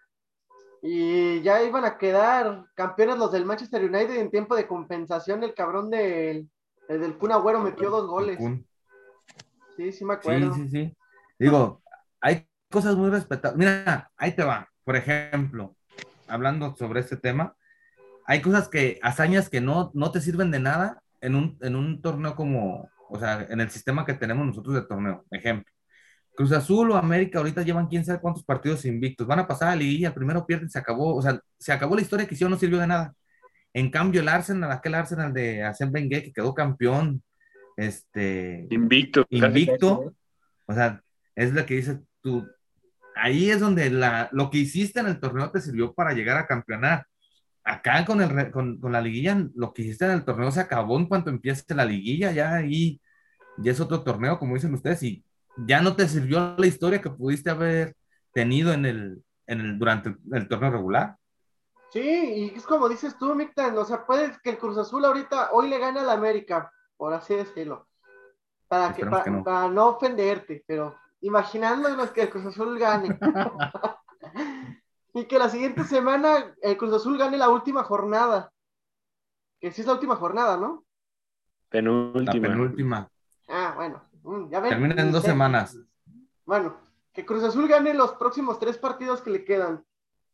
y 0.82 1.40
ya 1.42 1.62
iban 1.62 1.84
a 1.84 1.98
quedar 1.98 2.64
campeones 2.74 3.18
los 3.18 3.32
del 3.32 3.44
Manchester 3.44 3.82
United 3.84 4.16
en 4.16 4.30
tiempo 4.30 4.54
de 4.54 4.66
compensación 4.66 5.42
el 5.42 5.54
cabrón 5.54 5.90
del, 5.90 6.48
el 6.88 7.00
del 7.00 7.18
Kun 7.18 7.32
Agüero 7.32 7.60
metió 7.60 7.90
dos 7.90 8.06
goles. 8.06 8.38
Sí, 9.76 9.92
sí 9.92 10.04
me 10.04 10.14
Sí, 10.14 10.18
acuerdo. 10.20 10.54
sí, 10.54 10.68
sí. 10.68 10.96
Digo, 11.38 11.82
hay 12.20 12.46
cosas 12.70 12.96
muy 12.96 13.10
respetables. 13.10 13.58
Mira, 13.58 14.10
ahí 14.16 14.32
te 14.34 14.42
va. 14.42 14.68
Por 14.84 14.96
ejemplo, 14.96 15.76
hablando 16.26 16.74
sobre 16.76 17.00
este 17.00 17.16
tema, 17.16 17.54
hay 18.26 18.42
cosas 18.42 18.68
que, 18.68 18.98
hazañas 19.02 19.48
que 19.48 19.60
no, 19.60 19.90
no 19.94 20.10
te 20.12 20.20
sirven 20.20 20.50
de 20.50 20.60
nada 20.60 21.02
en 21.20 21.34
un, 21.34 21.58
en 21.60 21.76
un 21.76 22.00
torneo 22.02 22.34
como, 22.36 22.88
o 23.08 23.18
sea, 23.18 23.46
en 23.48 23.60
el 23.60 23.70
sistema 23.70 24.04
que 24.04 24.14
tenemos 24.14 24.46
nosotros 24.46 24.74
de 24.74 24.82
torneo. 24.82 25.24
Ejemplo, 25.30 25.72
Cruz 26.38 26.52
Azul 26.52 26.92
o 26.92 26.96
América 26.96 27.38
ahorita 27.38 27.62
llevan 27.62 27.88
quién 27.88 28.04
sabe 28.04 28.20
cuántos 28.20 28.44
partidos 28.44 28.84
invictos. 28.84 29.26
Van 29.26 29.40
a 29.40 29.48
pasar 29.48 29.68
a 29.68 29.70
la 29.72 29.78
liguilla, 29.78 30.14
primero 30.14 30.46
pierden, 30.46 30.70
se 30.70 30.78
acabó. 30.78 31.16
O 31.16 31.20
sea, 31.20 31.40
se 31.58 31.72
acabó 31.72 31.96
la 31.96 32.02
historia 32.02 32.28
que 32.28 32.34
hicieron, 32.34 32.52
no 32.52 32.58
sirvió 32.58 32.78
de 32.78 32.86
nada. 32.86 33.12
En 33.74 33.90
cambio, 33.90 34.20
el 34.20 34.28
Arsenal, 34.28 34.70
aquel 34.70 34.94
Arsenal 34.94 35.32
de 35.32 35.64
Arsène 35.64 35.92
Wenger 35.92 36.22
que 36.22 36.32
quedó 36.32 36.54
campeón, 36.54 37.24
este, 37.76 38.68
Invicto. 38.70 39.26
invicto, 39.30 39.98
casi, 39.98 40.06
¿no? 40.06 40.16
o 40.66 40.74
sea, 40.74 41.02
es 41.34 41.52
lo 41.52 41.66
que 41.66 41.74
dices 41.74 41.98
tú. 42.22 42.46
Ahí 43.16 43.50
es 43.50 43.58
donde 43.58 43.90
la, 43.90 44.28
lo 44.30 44.48
que 44.48 44.58
hiciste 44.58 45.00
en 45.00 45.06
el 45.06 45.18
torneo 45.18 45.50
te 45.50 45.60
sirvió 45.60 45.92
para 45.92 46.12
llegar 46.12 46.36
a 46.36 46.46
campeonar. 46.46 47.04
Acá 47.68 48.04
con, 48.06 48.20
el, 48.22 48.50
con, 48.50 48.80
con 48.80 48.92
la 48.92 49.00
liguilla, 49.00 49.36
lo 49.54 49.72
que 49.74 49.82
hiciste 49.82 50.06
en 50.06 50.12
el 50.12 50.24
torneo 50.24 50.50
se 50.50 50.60
acabó 50.60 50.96
en 50.98 51.06
cuanto 51.06 51.28
empiece 51.30 51.74
la 51.74 51.84
liguilla, 51.84 52.32
ya 52.32 52.54
ahí 52.54 53.00
ya 53.58 53.72
es 53.72 53.80
otro 53.80 54.02
torneo, 54.02 54.38
como 54.38 54.54
dicen 54.54 54.72
ustedes, 54.72 55.02
y 55.02 55.22
ya 55.66 55.82
no 55.82 55.94
te 55.94 56.08
sirvió 56.08 56.54
la 56.56 56.66
historia 56.66 57.02
que 57.02 57.10
pudiste 57.10 57.50
haber 57.50 57.94
tenido 58.32 58.72
en 58.72 58.86
el, 58.86 59.22
en 59.46 59.60
el, 59.60 59.78
durante 59.78 60.10
el, 60.10 60.18
el 60.32 60.48
torneo 60.48 60.70
regular. 60.70 61.16
Sí, 61.90 62.00
y 62.00 62.56
es 62.56 62.64
como 62.64 62.88
dices 62.88 63.16
tú, 63.18 63.34
Mictan, 63.34 63.76
o 63.76 63.84
sea, 63.84 64.06
puede 64.06 64.32
que 64.42 64.50
el 64.50 64.58
Cruz 64.58 64.78
Azul 64.78 65.04
ahorita 65.04 65.50
hoy 65.52 65.68
le 65.68 65.78
gane 65.78 66.00
al 66.00 66.10
América, 66.10 66.70
por 66.96 67.12
así 67.12 67.34
decirlo, 67.34 67.86
para 68.68 68.88
que, 68.94 69.02
Esperemos 69.02 69.18
pa- 69.18 69.24
que 69.24 69.30
no. 69.30 69.44
para 69.44 69.68
no 69.68 69.88
ofenderte, 69.88 70.64
pero 70.66 70.96
imaginándonos 71.22 72.10
que 72.12 72.22
el 72.22 72.30
Cruz 72.30 72.46
Azul 72.46 72.78
gane. 72.78 73.18
y 75.14 75.24
que 75.26 75.38
la 75.38 75.48
siguiente 75.48 75.84
semana 75.84 76.54
el 76.62 76.76
Cruz 76.76 76.92
Azul 76.94 77.18
gane 77.18 77.36
la 77.36 77.48
última 77.48 77.82
jornada. 77.84 78.52
Que 79.60 79.72
sí 79.72 79.80
es 79.80 79.86
la 79.86 79.94
última 79.94 80.16
jornada, 80.16 80.56
¿no? 80.56 80.84
La 80.84 81.70
Penúltima. 81.70 82.48
penúltima. 82.48 83.08
Ah, 83.48 83.72
bueno. 83.76 84.02
mm, 84.22 84.50
Ya 84.50 84.60
ven. 84.60 84.70
Termina 84.70 85.02
en 85.02 85.12
dos 85.12 85.22
semanas. 85.24 85.76
Bueno, 86.44 86.76
que 87.12 87.26
Cruz 87.26 87.42
Azul 87.44 87.66
gane 87.68 87.92
los 87.94 88.12
próximos 88.12 88.58
tres 88.58 88.78
partidos 88.78 89.20
que 89.20 89.30
le 89.30 89.44
quedan. 89.44 89.84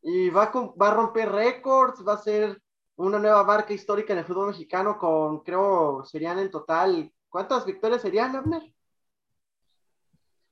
Y 0.03 0.29
va 0.31 0.45
a, 0.45 0.51
com- 0.51 0.75
va 0.81 0.89
a 0.89 0.95
romper 0.95 1.31
récords, 1.33 2.07
va 2.07 2.15
a 2.15 2.19
ser 2.19 2.61
una 2.97 3.19
nueva 3.19 3.43
marca 3.43 3.73
histórica 3.73 4.13
en 4.13 4.19
el 4.21 4.25
fútbol 4.25 4.49
mexicano 4.49 4.99
con, 4.99 5.41
creo, 5.43 6.05
serían 6.05 6.39
en 6.39 6.51
total, 6.51 7.11
¿cuántas 7.29 7.65
victorias 7.65 8.03
serían, 8.03 8.37
Abner? 8.37 8.63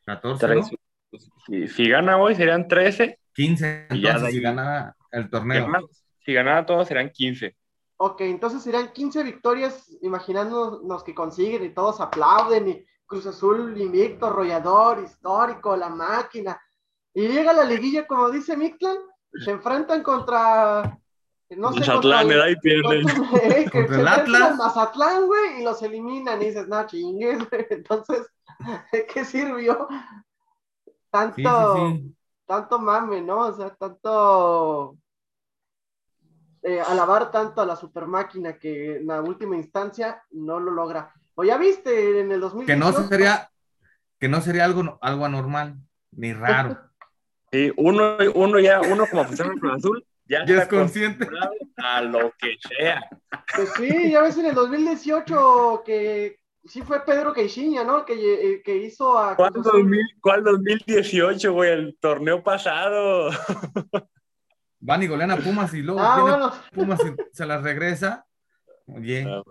14, 0.06 0.46
¿no? 0.48 0.54
Tres. 0.54 0.70
Si, 1.46 1.68
si 1.68 1.88
gana 1.88 2.16
hoy 2.18 2.34
serían 2.34 2.66
13. 2.66 3.18
15, 3.34 3.86
Y 3.90 4.00
ya 4.02 4.10
entonces 4.10 4.34
si 4.34 4.40
gana 4.40 4.96
el 5.10 5.30
torneo. 5.30 5.68
si 6.20 6.32
ganara 6.32 6.64
todos 6.66 6.88
serían 6.88 7.10
15. 7.10 7.56
Ok, 7.96 8.20
entonces 8.22 8.62
serían 8.62 8.92
15 8.92 9.22
victorias, 9.22 9.88
imaginándonos 10.02 11.04
que 11.04 11.14
consiguen 11.14 11.64
y 11.64 11.70
todos 11.70 12.00
aplauden 12.00 12.68
y 12.68 12.84
Cruz 13.06 13.26
Azul 13.26 13.78
invicto, 13.80 14.26
arrollador, 14.26 15.02
histórico, 15.04 15.76
la 15.76 15.88
máquina. 15.88 16.60
Y 17.14 17.28
llega 17.28 17.52
la 17.52 17.64
liguilla, 17.64 18.06
como 18.06 18.30
dice 18.30 18.56
Mictlan, 18.56 18.96
se 19.44 19.50
enfrentan 19.50 20.02
contra, 20.02 20.98
no 21.50 21.72
sé, 21.72 21.80
Mazatlán 21.80 22.00
contra 22.00 22.24
le 22.24 22.36
da 22.36 22.50
y 22.50 22.56
pierden. 22.56 23.02
contra- 23.16 23.38
eh, 23.58 23.64
que 23.70 23.78
Contra 23.86 24.00
el 24.00 24.08
Atlas. 24.08 24.56
Mazatlán, 24.56 25.26
güey, 25.26 25.60
y 25.60 25.64
los 25.64 25.82
eliminan 25.82 26.40
y 26.42 26.46
dices, 26.46 26.66
no, 26.68 26.84
chingues, 26.86 27.38
güey. 27.50 27.66
Entonces, 27.70 28.26
¿de 28.92 29.06
qué 29.06 29.24
sirvió 29.24 29.86
tanto, 31.10 31.36
Sí, 31.36 31.42
sí, 31.44 31.98
sí. 31.98 32.14
Tanto 32.46 32.78
mame, 32.78 33.20
no? 33.20 33.46
O 33.46 33.52
sea, 33.52 33.70
tanto 33.70 34.96
eh, 36.62 36.80
alabar 36.80 37.30
tanto 37.30 37.60
a 37.60 37.66
la 37.66 37.76
super 37.76 38.06
máquina 38.06 38.58
que 38.58 38.96
en 38.96 39.06
la 39.06 39.20
última 39.20 39.56
instancia 39.56 40.22
no 40.30 40.60
lo 40.60 40.70
logra. 40.70 41.12
O 41.34 41.44
ya 41.44 41.56
viste 41.58 42.20
en 42.20 42.30
el 42.32 42.40
2018. 42.40 42.66
Que 42.66 42.76
no 42.76 43.08
sería, 43.08 43.50
que 44.18 44.28
no 44.28 44.40
sería 44.40 44.64
algo, 44.64 44.98
algo 45.00 45.24
anormal, 45.24 45.76
ni 46.12 46.32
raro. 46.32 46.78
Sí, 47.54 47.70
uno, 47.76 48.16
uno 48.34 48.58
ya, 48.60 48.80
uno 48.80 49.04
como 49.06 49.20
aficionado 49.20 49.52
al 49.52 49.60
Cruz 49.60 49.74
Azul, 49.74 50.06
ya, 50.24 50.38
Ya 50.46 50.54
está 50.54 50.62
es 50.62 50.68
consciente. 50.68 51.28
a 51.76 52.00
lo 52.00 52.32
que 52.38 52.56
sea. 52.66 53.02
Pues 53.54 53.74
sí, 53.76 54.10
ya 54.10 54.22
ves 54.22 54.38
en 54.38 54.46
el 54.46 54.54
2018 54.54 55.82
que 55.84 56.40
sí 56.64 56.82
fue 56.82 57.04
Pedro 57.04 57.32
Queixinha, 57.32 57.84
¿no? 57.84 57.98
El 58.00 58.04
que, 58.04 58.52
el 58.54 58.62
que 58.62 58.76
hizo 58.76 59.18
a. 59.18 59.36
¿Cuál, 59.36 59.52
Cruz 59.52 59.66
Azul. 59.66 59.80
2000 59.82 60.00
cuál 60.20 60.44
2018, 60.44 61.52
güey? 61.52 61.70
El 61.72 61.96
torneo 62.00 62.42
pasado. 62.42 63.30
Van 64.80 65.02
y 65.02 65.06
golean 65.06 65.30
a 65.30 65.36
Pumas 65.36 65.72
y 65.74 65.82
luego 65.82 66.00
Ah, 66.02 66.18
bueno, 66.20 66.52
Pumas 66.72 67.00
y 67.04 67.14
se 67.32 67.46
las 67.46 67.62
regresa. 67.62 68.26
Oye, 68.86 69.24
Ah, 69.28 69.42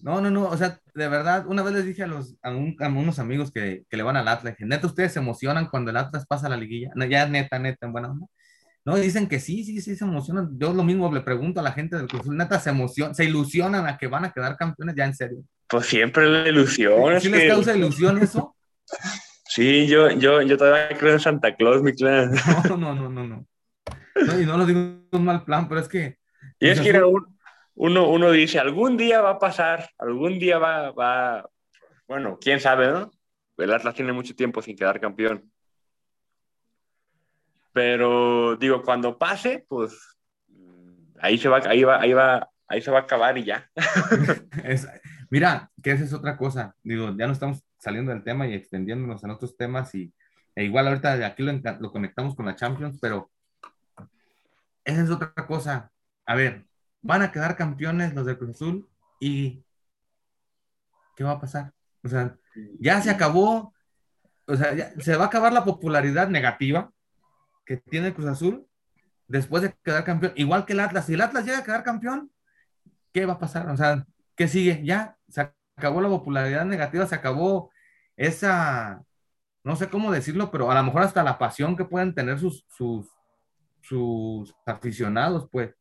no, 0.00 0.20
no, 0.20 0.30
no, 0.30 0.44
o 0.48 0.56
sea, 0.56 0.78
de 0.94 1.08
verdad, 1.08 1.44
una 1.48 1.62
vez 1.64 1.74
les 1.74 1.84
dije 1.84 2.04
a, 2.04 2.06
los, 2.06 2.36
a, 2.42 2.50
un- 2.50 2.76
a 2.78 2.86
unos 2.88 3.18
amigos 3.18 3.50
que, 3.50 3.84
que 3.90 3.96
le 3.96 4.04
van 4.04 4.16
al 4.16 4.28
Atlas, 4.28 4.54
neta 4.60 4.86
ustedes 4.86 5.12
se 5.12 5.18
emocionan 5.18 5.66
cuando 5.68 5.90
el 5.90 5.96
Atlas 5.96 6.24
pasa 6.26 6.46
a 6.46 6.50
la 6.50 6.56
liguilla. 6.56 6.90
No, 6.94 7.04
ya 7.04 7.26
neta, 7.26 7.58
neta, 7.58 7.88
bueno, 7.88 8.14
no. 8.14 8.30
No, 8.84 8.96
dicen 8.96 9.28
que 9.28 9.38
sí, 9.38 9.62
sí, 9.64 9.80
sí 9.80 9.94
se 9.94 10.04
emocionan. 10.04 10.58
Yo 10.58 10.72
lo 10.72 10.82
mismo 10.82 11.12
le 11.12 11.20
pregunto 11.20 11.60
a 11.60 11.62
la 11.62 11.72
gente 11.72 11.96
del 11.96 12.08
Cruz 12.08 12.26
neta 12.26 12.58
se 12.58 12.70
emocionan, 12.70 13.14
se 13.14 13.24
ilusionan 13.24 13.86
a 13.86 13.96
que 13.96 14.08
van 14.08 14.24
a 14.24 14.32
quedar 14.32 14.56
campeones, 14.56 14.96
ya 14.96 15.04
en 15.04 15.14
serio. 15.14 15.38
Pues 15.68 15.86
siempre 15.86 16.28
la 16.28 16.48
ilusión. 16.48 17.20
¿Sí 17.20 17.28
les 17.28 17.42
que- 17.42 17.48
causa 17.48 17.76
ilusión 17.76 18.18
eso? 18.18 18.56
Sí, 19.46 19.86
yo, 19.86 20.10
yo, 20.10 20.42
yo 20.42 20.56
todavía 20.56 20.96
creo 20.98 21.12
en 21.12 21.20
Santa 21.20 21.54
Claus, 21.54 21.82
mi 21.82 21.92
clan. 21.92 22.32
No, 22.68 22.76
no, 22.76 22.94
no, 22.94 23.08
no, 23.10 23.26
no. 23.26 23.46
No, 24.26 24.40
y 24.40 24.46
no 24.46 24.56
lo 24.58 24.66
digo 24.66 24.80
un 25.12 25.24
mal 25.24 25.44
plan, 25.44 25.68
pero 25.68 25.80
es 25.80 25.88
que 25.88 26.18
Y 26.58 26.68
es 26.68 26.80
que 26.80 26.88
era 26.88 27.00
Azul- 27.00 27.26
un, 27.26 27.38
uno, 27.74 28.08
uno 28.08 28.30
dice, 28.30 28.58
algún 28.58 28.96
día 28.96 29.20
va 29.20 29.30
a 29.32 29.38
pasar, 29.38 29.90
algún 29.98 30.38
día 30.38 30.58
va, 30.58 30.90
va, 30.92 31.48
bueno, 32.08 32.38
quién 32.40 32.60
sabe, 32.60 32.88
¿no? 32.88 33.10
El 33.58 33.72
Atlas 33.72 33.94
tiene 33.94 34.12
mucho 34.12 34.34
tiempo 34.34 34.60
sin 34.62 34.76
quedar 34.76 35.00
campeón. 35.00 35.51
Pero 37.72 38.56
digo, 38.56 38.82
cuando 38.82 39.18
pase, 39.18 39.64
pues 39.68 40.16
ahí 41.20 41.38
se 41.38 41.48
va, 41.48 41.58
ahí 41.58 41.84
va, 41.84 42.00
ahí 42.00 42.12
va, 42.12 42.50
ahí 42.68 42.82
se 42.82 42.90
va 42.90 42.98
a 42.98 43.02
acabar 43.02 43.38
y 43.38 43.44
ya. 43.44 43.70
Mira, 45.30 45.70
que 45.82 45.92
esa 45.92 46.04
es 46.04 46.12
otra 46.12 46.36
cosa. 46.36 46.74
Digo, 46.82 47.14
ya 47.16 47.26
no 47.26 47.32
estamos 47.32 47.64
saliendo 47.78 48.12
del 48.12 48.24
tema 48.24 48.46
y 48.46 48.54
extendiéndonos 48.54 49.24
en 49.24 49.30
otros 49.30 49.56
temas 49.56 49.94
y 49.94 50.12
e 50.54 50.64
igual 50.64 50.86
ahorita 50.86 51.26
aquí 51.26 51.42
lo, 51.42 51.90
conectamos 51.90 52.34
con 52.34 52.46
la 52.46 52.56
Champions, 52.56 52.98
pero 53.00 53.30
esa 54.84 55.02
es 55.02 55.10
otra 55.10 55.32
cosa. 55.46 55.90
A 56.26 56.34
ver, 56.34 56.66
van 57.00 57.22
a 57.22 57.32
quedar 57.32 57.56
campeones 57.56 58.14
los 58.14 58.26
de 58.26 58.36
Cruz 58.36 58.50
Azul 58.50 58.88
y 59.18 59.64
¿qué 61.16 61.24
va 61.24 61.32
a 61.32 61.40
pasar? 61.40 61.72
O 62.04 62.08
sea, 62.08 62.36
ya 62.78 63.00
se 63.00 63.10
acabó, 63.10 63.72
o 64.46 64.56
sea, 64.56 64.92
se 65.00 65.16
va 65.16 65.24
a 65.24 65.26
acabar 65.28 65.52
la 65.52 65.64
popularidad 65.64 66.28
negativa 66.28 66.92
que 67.64 67.76
tiene 67.76 68.14
Cruz 68.14 68.28
Azul 68.28 68.66
después 69.28 69.62
de 69.62 69.74
quedar 69.82 70.04
campeón, 70.04 70.32
igual 70.36 70.64
que 70.66 70.74
el 70.74 70.80
Atlas. 70.80 71.06
Si 71.06 71.14
el 71.14 71.20
Atlas 71.20 71.44
llega 71.44 71.58
a 71.58 71.64
quedar 71.64 71.82
campeón, 71.82 72.30
¿qué 73.12 73.26
va 73.26 73.34
a 73.34 73.38
pasar? 73.38 73.68
O 73.70 73.76
sea, 73.76 74.06
¿qué 74.36 74.48
sigue? 74.48 74.82
Ya 74.84 75.16
se 75.28 75.50
acabó 75.76 76.00
la 76.00 76.08
popularidad 76.08 76.64
negativa, 76.64 77.06
se 77.06 77.14
acabó 77.14 77.70
esa, 78.16 79.02
no 79.64 79.76
sé 79.76 79.88
cómo 79.88 80.12
decirlo, 80.12 80.50
pero 80.50 80.70
a 80.70 80.74
lo 80.74 80.82
mejor 80.82 81.02
hasta 81.02 81.22
la 81.22 81.38
pasión 81.38 81.76
que 81.76 81.84
pueden 81.84 82.14
tener 82.14 82.38
sus, 82.38 82.64
sus, 82.68 83.08
sus 83.80 84.54
aficionados, 84.66 85.48
pues. 85.50 85.74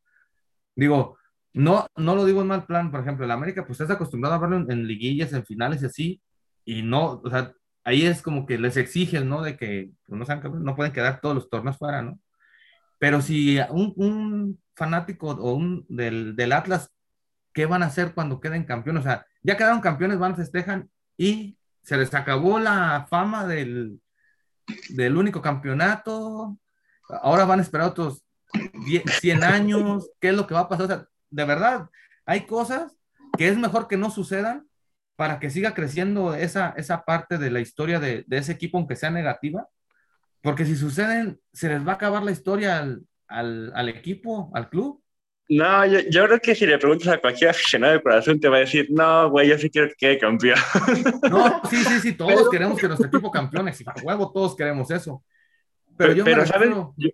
Digo, 0.75 1.17
no, 1.53 1.87
no 1.97 2.15
lo 2.15 2.25
digo 2.25 2.41
en 2.41 2.47
mal 2.47 2.65
plan, 2.65 2.91
por 2.91 3.01
ejemplo, 3.01 3.25
el 3.25 3.31
América, 3.31 3.65
pues 3.65 3.81
estás 3.81 3.95
acostumbrado 3.95 4.35
a 4.35 4.39
verlo 4.39 4.65
en, 4.71 4.87
liguillas, 4.87 5.33
en 5.33 5.45
finales 5.45 5.81
y 5.81 5.85
así, 5.85 6.21
y 6.65 6.81
no, 6.83 7.21
o 7.23 7.29
sea, 7.29 7.53
ahí 7.83 8.05
es 8.05 8.21
como 8.21 8.45
que 8.45 8.57
les 8.57 8.77
exigen, 8.77 9.29
¿no? 9.29 9.41
De 9.41 9.57
que 9.57 9.91
pues, 10.05 10.29
no, 10.49 10.75
pueden 10.75 10.93
quedar 10.93 11.21
todos 11.21 11.35
los 11.35 11.49
torneos 11.49 11.77
fuera, 11.77 12.01
¿no? 12.01 12.19
Pero 12.99 13.21
si 13.21 13.59
un, 13.69 14.59
fanático 14.75 15.29
o 15.29 15.53
un 15.53 15.85
del, 15.89 16.51
Atlas, 16.51 16.91
¿qué 17.53 17.65
van 17.65 17.83
a 17.83 17.87
hacer 17.87 18.13
cuando 18.13 18.39
queden 18.39 18.63
campeones? 18.63 19.01
O 19.01 19.03
sea, 19.03 19.25
ya 19.43 19.57
quedaron 19.57 19.81
campeones, 19.81 20.19
van, 20.19 20.35
festejan 20.35 20.89
y 21.17 21.57
se 21.83 21.97
les 21.97 22.13
acabó 22.13 22.59
la 22.59 23.07
fama 23.09 23.45
del, 23.47 23.99
del 24.89 25.17
único 25.17 25.41
campeonato. 25.41 26.57
Ahora 27.09 27.45
van 27.45 27.59
a 27.59 27.63
esperar 27.63 27.87
otros 27.87 28.23
10, 28.85 29.03
100 29.19 29.43
años. 29.43 30.09
¿Qué 30.19 30.29
es 30.29 30.35
lo 30.35 30.45
que 30.45 30.53
va 30.53 30.61
a 30.61 30.69
pasar? 30.69 30.85
O 30.85 30.87
sea, 30.87 31.07
de 31.29 31.45
verdad, 31.45 31.89
hay 32.25 32.45
cosas 32.45 32.95
que 33.37 33.47
es 33.47 33.57
mejor 33.57 33.87
que 33.87 33.97
no 33.97 34.11
sucedan 34.11 34.67
para 35.21 35.37
que 35.39 35.51
siga 35.51 35.75
creciendo 35.75 36.33
esa, 36.33 36.73
esa 36.77 37.05
parte 37.05 37.37
de 37.37 37.51
la 37.51 37.59
historia 37.59 37.99
de, 37.99 38.23
de 38.25 38.37
ese 38.39 38.53
equipo, 38.53 38.79
aunque 38.79 38.95
sea 38.95 39.11
negativa. 39.11 39.67
Porque 40.41 40.65
si 40.65 40.75
suceden, 40.75 41.39
se 41.53 41.69
les 41.69 41.85
va 41.87 41.91
a 41.91 41.95
acabar 41.95 42.23
la 42.23 42.31
historia 42.31 42.79
al, 42.79 43.03
al, 43.27 43.71
al 43.75 43.87
equipo, 43.89 44.49
al 44.55 44.67
club. 44.67 44.99
No, 45.47 45.85
yo, 45.85 45.99
yo 46.09 46.25
creo 46.25 46.39
que 46.39 46.55
si 46.55 46.65
le 46.65 46.79
preguntas 46.79 47.07
a 47.09 47.19
cualquier 47.21 47.51
aficionado 47.51 47.93
de 47.93 48.01
corazón 48.01 48.39
te 48.39 48.49
va 48.49 48.57
a 48.57 48.59
decir, 48.61 48.87
no, 48.89 49.29
güey, 49.29 49.47
yo 49.49 49.59
sí 49.59 49.69
quiero 49.69 49.89
que 49.89 49.93
quede 49.95 50.17
campeón. 50.17 50.57
No, 51.29 51.61
sí, 51.69 51.77
sí, 51.83 51.99
sí, 51.99 52.13
todos 52.13 52.33
Pero- 52.33 52.49
queremos 52.49 52.79
que 52.79 52.87
nuestro 52.87 53.07
equipo 53.07 53.29
campeone, 53.29 53.73
si 53.73 53.83
a 53.85 53.93
huevo 54.03 54.31
todos 54.31 54.55
queremos 54.55 54.89
eso. 54.89 55.23
Pero 55.97 56.13
yo 56.13 56.25
me 56.25 56.31
Pero, 56.31 56.45
refiero- 56.45 56.93
Yo, 56.97 57.09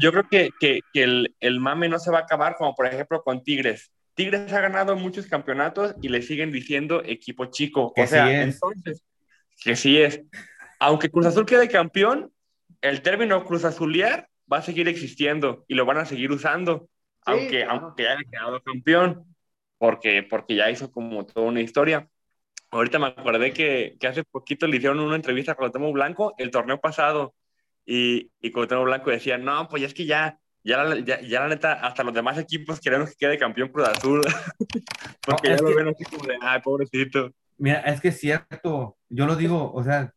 yo 0.00 0.10
creo 0.10 0.28
que, 0.28 0.50
que, 0.58 0.80
que 0.92 1.04
el, 1.04 1.36
el 1.38 1.60
mame 1.60 1.88
no 1.88 2.00
se 2.00 2.10
va 2.10 2.18
a 2.18 2.22
acabar 2.22 2.56
como 2.56 2.74
por 2.74 2.86
ejemplo 2.88 3.22
con 3.22 3.44
Tigres. 3.44 3.92
Tigres 4.20 4.52
ha 4.52 4.60
ganado 4.60 4.96
muchos 4.96 5.26
campeonatos 5.26 5.94
y 6.02 6.10
le 6.10 6.20
siguen 6.20 6.52
diciendo 6.52 7.02
equipo 7.02 7.46
chico. 7.46 7.94
Que 7.94 8.02
o 8.02 8.06
sea, 8.06 8.26
sí 8.26 8.34
entonces, 8.34 9.02
que 9.64 9.74
sí 9.76 9.98
es. 9.98 10.20
Aunque 10.78 11.08
Cruz 11.08 11.24
Azul 11.24 11.46
quede 11.46 11.68
campeón, 11.68 12.30
el 12.82 13.00
término 13.00 13.42
Cruz 13.46 13.64
Azulear 13.64 14.28
va 14.52 14.58
a 14.58 14.62
seguir 14.62 14.88
existiendo 14.88 15.64
y 15.68 15.74
lo 15.74 15.86
van 15.86 15.96
a 15.96 16.04
seguir 16.04 16.30
usando, 16.32 16.90
Sí, 17.24 17.32
aunque, 17.32 17.64
claro. 17.64 17.80
aunque 17.86 18.08
haya 18.08 18.22
quedado 18.30 18.62
campeón, 18.62 19.34
porque, 19.78 20.22
porque 20.22 20.54
ya 20.54 20.70
hizo 20.70 20.92
como 20.92 21.24
toda 21.24 21.46
una 21.46 21.62
historia. 21.62 22.06
Ahorita 22.70 22.98
me 22.98 23.06
acordé 23.06 23.54
que, 23.54 23.96
que 23.98 24.06
hace 24.06 24.22
poquito 24.24 24.66
le 24.66 24.76
hicieron 24.76 25.00
una 25.00 25.16
entrevista 25.16 25.52
a 25.52 25.54
Cuauhtémoc 25.54 25.94
Blanco 25.94 26.34
el 26.36 26.50
torneo 26.50 26.78
pasado 26.78 27.34
y, 27.86 28.30
y 28.42 28.50
Cuauhtémoc 28.50 28.84
Blanco 28.84 29.10
decía, 29.10 29.38
no, 29.38 29.66
pues 29.68 29.82
es 29.82 29.94
que 29.94 30.04
ya, 30.04 30.38
ya, 30.64 30.82
la, 30.84 30.98
ya, 31.00 31.20
ya 31.20 31.40
la 31.40 31.48
neta, 31.48 31.72
hasta 31.74 32.02
los 32.02 32.14
demás 32.14 32.38
equipos 32.38 32.80
queremos 32.80 33.10
que 33.10 33.16
quede 33.16 33.38
campeón 33.38 33.68
Cruz 33.70 33.88
Azul, 33.88 34.20
porque 35.24 35.50
No, 35.50 35.56
ya 35.56 35.62
lo 35.62 35.68
que- 35.68 35.74
ven 35.74 35.88
así 35.88 36.04
como 36.04 36.24
de, 36.26 36.36
ay, 36.40 36.60
pobrecito. 36.62 37.32
Mira, 37.58 37.80
es 37.80 38.00
que 38.00 38.08
es 38.08 38.18
cierto, 38.18 38.96
yo 39.08 39.26
lo 39.26 39.36
digo, 39.36 39.72
o 39.72 39.82
sea, 39.84 40.12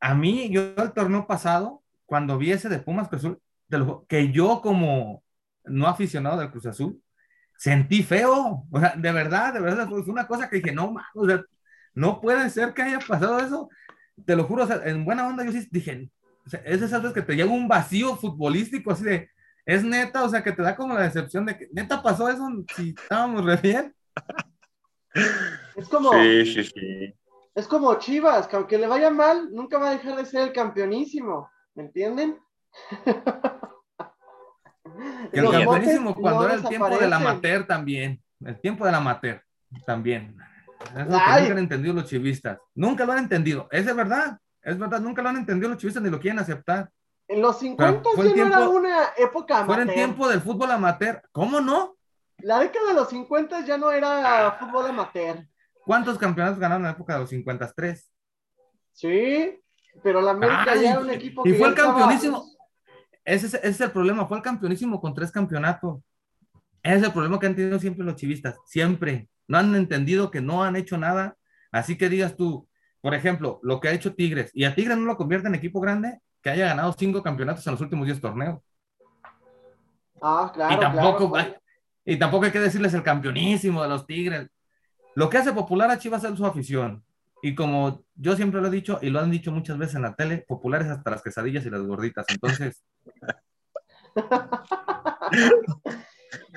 a 0.00 0.14
mí, 0.14 0.48
yo 0.50 0.72
el 0.76 0.92
torneo 0.92 1.26
pasado, 1.26 1.82
cuando 2.06 2.38
vi 2.38 2.52
ese 2.52 2.68
de 2.70 2.78
Pumas 2.78 3.08
Cruz 3.08 3.22
Azul, 3.24 3.38
te 3.68 3.78
lo 3.78 4.04
que 4.08 4.32
yo 4.32 4.60
como 4.62 5.22
no 5.64 5.86
aficionado 5.86 6.38
del 6.40 6.50
Cruz 6.50 6.66
Azul, 6.66 7.00
sentí 7.56 8.02
feo, 8.02 8.64
o 8.70 8.80
sea, 8.80 8.94
de 8.96 9.12
verdad, 9.12 9.52
de 9.52 9.60
verdad, 9.60 9.86
fue 9.88 10.02
una 10.06 10.26
cosa 10.26 10.48
que 10.48 10.56
dije, 10.56 10.72
no, 10.72 10.90
man, 10.90 11.04
o 11.14 11.26
sea, 11.26 11.42
no 11.94 12.20
puede 12.20 12.48
ser 12.48 12.72
que 12.72 12.82
haya 12.82 12.98
pasado 13.00 13.38
eso, 13.38 13.68
te 14.24 14.34
lo 14.34 14.44
juro, 14.44 14.64
o 14.64 14.66
sea, 14.66 14.80
en 14.86 15.04
buena 15.04 15.26
onda 15.28 15.44
yo 15.44 15.52
sí 15.52 15.68
dije, 15.70 16.10
o 16.46 16.48
sea, 16.48 16.62
es 16.64 16.80
de 16.80 16.86
esas 16.86 17.02
veces 17.02 17.14
que 17.14 17.22
te 17.22 17.36
llega 17.36 17.50
un 17.50 17.68
vacío 17.68 18.16
futbolístico, 18.16 18.90
así 18.92 19.04
de, 19.04 19.28
es 19.70 19.84
neta, 19.84 20.24
o 20.24 20.28
sea, 20.28 20.42
que 20.42 20.50
te 20.50 20.62
da 20.62 20.74
como 20.74 20.94
la 20.94 21.02
decepción 21.02 21.46
de 21.46 21.56
que, 21.56 21.68
neta 21.72 22.02
pasó 22.02 22.28
eso, 22.28 22.44
si 22.74 22.90
estábamos 22.90 23.44
re 23.44 23.56
bien, 23.56 23.94
Es 25.76 25.88
como, 25.88 26.12
Sí, 26.12 26.44
sí, 26.46 26.64
sí. 26.64 27.14
es 27.54 27.68
como 27.68 27.94
Chivas, 27.98 28.48
que 28.48 28.56
aunque 28.56 28.78
le 28.78 28.88
vaya 28.88 29.10
mal, 29.10 29.48
nunca 29.52 29.78
va 29.78 29.90
a 29.90 29.92
dejar 29.92 30.16
de 30.16 30.24
ser 30.24 30.48
el 30.48 30.52
campeonísimo. 30.52 31.48
¿Me 31.74 31.84
entienden? 31.84 32.36
Que 35.32 35.38
el 35.38 35.44
Los 35.44 35.52
campeonísimo 35.52 36.14
cuando 36.14 36.40
no 36.40 36.46
era 36.46 36.54
el 36.54 36.64
tiempo 36.68 36.98
del 36.98 37.12
amateur 37.12 37.66
también. 37.66 38.20
El 38.44 38.60
tiempo 38.60 38.84
del 38.84 38.94
amateur 38.94 39.42
también. 39.86 40.36
Es 40.80 41.06
lo 41.06 41.18
que 41.18 41.40
nunca 41.40 41.52
han 41.52 41.58
entendido 41.58 41.94
los 41.94 42.06
chivistas. 42.06 42.58
Nunca 42.74 43.04
lo 43.04 43.12
han 43.12 43.18
entendido. 43.20 43.68
Es 43.70 43.86
de 43.86 43.92
verdad. 43.92 44.38
Es 44.62 44.78
verdad. 44.78 45.00
Nunca 45.00 45.22
lo 45.22 45.28
han 45.28 45.36
entendido 45.36 45.70
los 45.70 45.78
chivistas 45.78 46.02
ni 46.02 46.10
lo 46.10 46.18
quieren 46.18 46.40
aceptar. 46.40 46.90
En 47.30 47.40
los 47.40 47.60
50 47.60 48.10
fue 48.16 48.26
el 48.26 48.34
ya 48.34 48.44
no 48.46 48.56
era 48.56 48.68
una 48.68 49.04
época 49.16 49.64
Fue 49.64 49.74
en 49.76 49.82
amateur. 49.82 49.94
tiempo 49.94 50.28
del 50.28 50.40
fútbol 50.40 50.70
amateur. 50.72 51.22
¿Cómo 51.30 51.60
no? 51.60 51.96
La 52.38 52.58
década 52.58 52.88
de 52.88 52.94
los 52.94 53.08
50 53.08 53.64
ya 53.64 53.78
no 53.78 53.92
era 53.92 54.56
fútbol 54.58 54.86
amateur. 54.86 55.46
¿Cuántos 55.84 56.18
campeonatos 56.18 56.58
ganaron 56.58 56.82
en 56.82 56.86
la 56.86 56.92
época 56.92 57.14
de 57.14 57.20
los 57.20 57.30
53? 57.30 58.10
Sí, 58.92 59.60
pero 60.02 60.20
la 60.20 60.32
América 60.32 60.64
Ay, 60.72 60.82
ya 60.82 60.90
era 60.92 61.00
un 61.00 61.10
equipo 61.10 61.42
y 61.46 61.52
que 61.52 61.58
fue 61.58 61.60
ya 61.60 61.66
el 61.68 61.72
estaba- 61.74 61.98
campeonísimo. 61.98 62.44
Ese 63.24 63.46
es, 63.46 63.54
ese 63.54 63.68
es 63.68 63.80
el 63.80 63.90
problema. 63.92 64.26
Fue 64.26 64.36
el 64.38 64.42
campeonísimo 64.42 65.00
con 65.00 65.14
tres 65.14 65.30
campeonatos. 65.30 66.00
Ese 66.82 66.96
es 66.96 67.02
el 67.04 67.12
problema 67.12 67.38
que 67.38 67.46
han 67.46 67.54
tenido 67.54 67.78
siempre 67.78 68.04
los 68.04 68.16
chivistas. 68.16 68.56
Siempre. 68.66 69.28
No 69.46 69.58
han 69.58 69.74
entendido 69.76 70.32
que 70.32 70.40
no 70.40 70.64
han 70.64 70.74
hecho 70.74 70.96
nada. 70.98 71.36
Así 71.70 71.96
que 71.96 72.08
digas 72.08 72.36
tú, 72.36 72.68
por 73.00 73.14
ejemplo, 73.14 73.60
lo 73.62 73.78
que 73.80 73.88
ha 73.88 73.92
hecho 73.92 74.14
Tigres. 74.16 74.50
Y 74.52 74.64
a 74.64 74.74
Tigres 74.74 74.96
no 74.98 75.04
lo 75.04 75.16
convierte 75.16 75.46
en 75.46 75.54
equipo 75.54 75.80
grande 75.80 76.20
que 76.42 76.50
haya 76.50 76.66
ganado 76.66 76.92
cinco 76.92 77.22
campeonatos 77.22 77.66
en 77.66 77.72
los 77.72 77.80
últimos 77.80 78.06
10 78.06 78.20
torneos. 78.20 78.60
Ah, 80.22 80.50
claro, 80.52 80.74
y, 80.74 80.80
tampoco, 80.80 81.32
claro. 81.32 81.54
y 82.04 82.18
tampoco 82.18 82.44
hay 82.44 82.52
que 82.52 82.60
decirles 82.60 82.94
el 82.94 83.02
campeonísimo 83.02 83.82
de 83.82 83.88
los 83.88 84.06
Tigres. 84.06 84.48
Lo 85.14 85.28
que 85.28 85.38
hace 85.38 85.52
popular 85.52 85.90
a 85.90 85.98
Chivas 85.98 86.24
es 86.24 86.36
su 86.36 86.46
afición. 86.46 87.02
Y 87.42 87.54
como 87.54 88.04
yo 88.16 88.36
siempre 88.36 88.60
lo 88.60 88.68
he 88.68 88.70
dicho 88.70 88.98
y 89.00 89.08
lo 89.08 89.20
han 89.20 89.30
dicho 89.30 89.50
muchas 89.50 89.78
veces 89.78 89.96
en 89.96 90.02
la 90.02 90.14
tele, 90.14 90.44
populares 90.46 90.88
hasta 90.88 91.10
las 91.10 91.22
quesadillas 91.22 91.64
y 91.64 91.70
las 91.70 91.82
gorditas. 91.82 92.26
Entonces, 92.28 92.84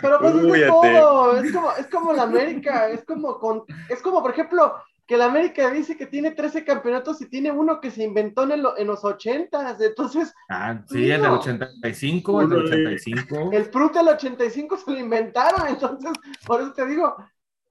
Pero 0.01 0.19
pues 0.19 0.35
es 0.35 0.43
de 0.43 0.67
todo, 0.67 1.37
es 1.37 1.51
como, 1.51 1.71
es 1.71 1.87
como 1.87 2.13
la 2.13 2.23
América, 2.23 2.89
es 2.89 3.05
como 3.05 3.39
con, 3.39 3.63
es 3.89 4.01
como 4.01 4.21
por 4.21 4.31
ejemplo, 4.31 4.75
que 5.05 5.17
la 5.17 5.25
América 5.25 5.69
dice 5.69 5.97
que 5.97 6.05
tiene 6.07 6.31
13 6.31 6.63
campeonatos 6.63 7.21
y 7.21 7.29
tiene 7.29 7.51
uno 7.51 7.81
que 7.81 7.91
se 7.91 8.03
inventó 8.03 8.43
en, 8.43 8.63
lo- 8.63 8.77
en 8.77 8.87
los 8.87 9.03
80, 9.03 9.77
entonces 9.79 10.33
ah, 10.49 10.81
sí, 10.87 11.09
el 11.11 11.21
del 11.21 11.31
85, 11.31 12.41
el 12.41 12.49
del 12.49 12.65
85. 12.65 13.49
el 13.51 13.65
Fruta 13.65 13.99
del 13.99 14.13
85 14.15 14.77
se 14.77 14.91
lo 14.91 14.99
inventaron, 14.99 15.67
entonces, 15.67 16.11
por 16.45 16.61
eso 16.61 16.71
te 16.73 16.85
digo, 16.85 17.15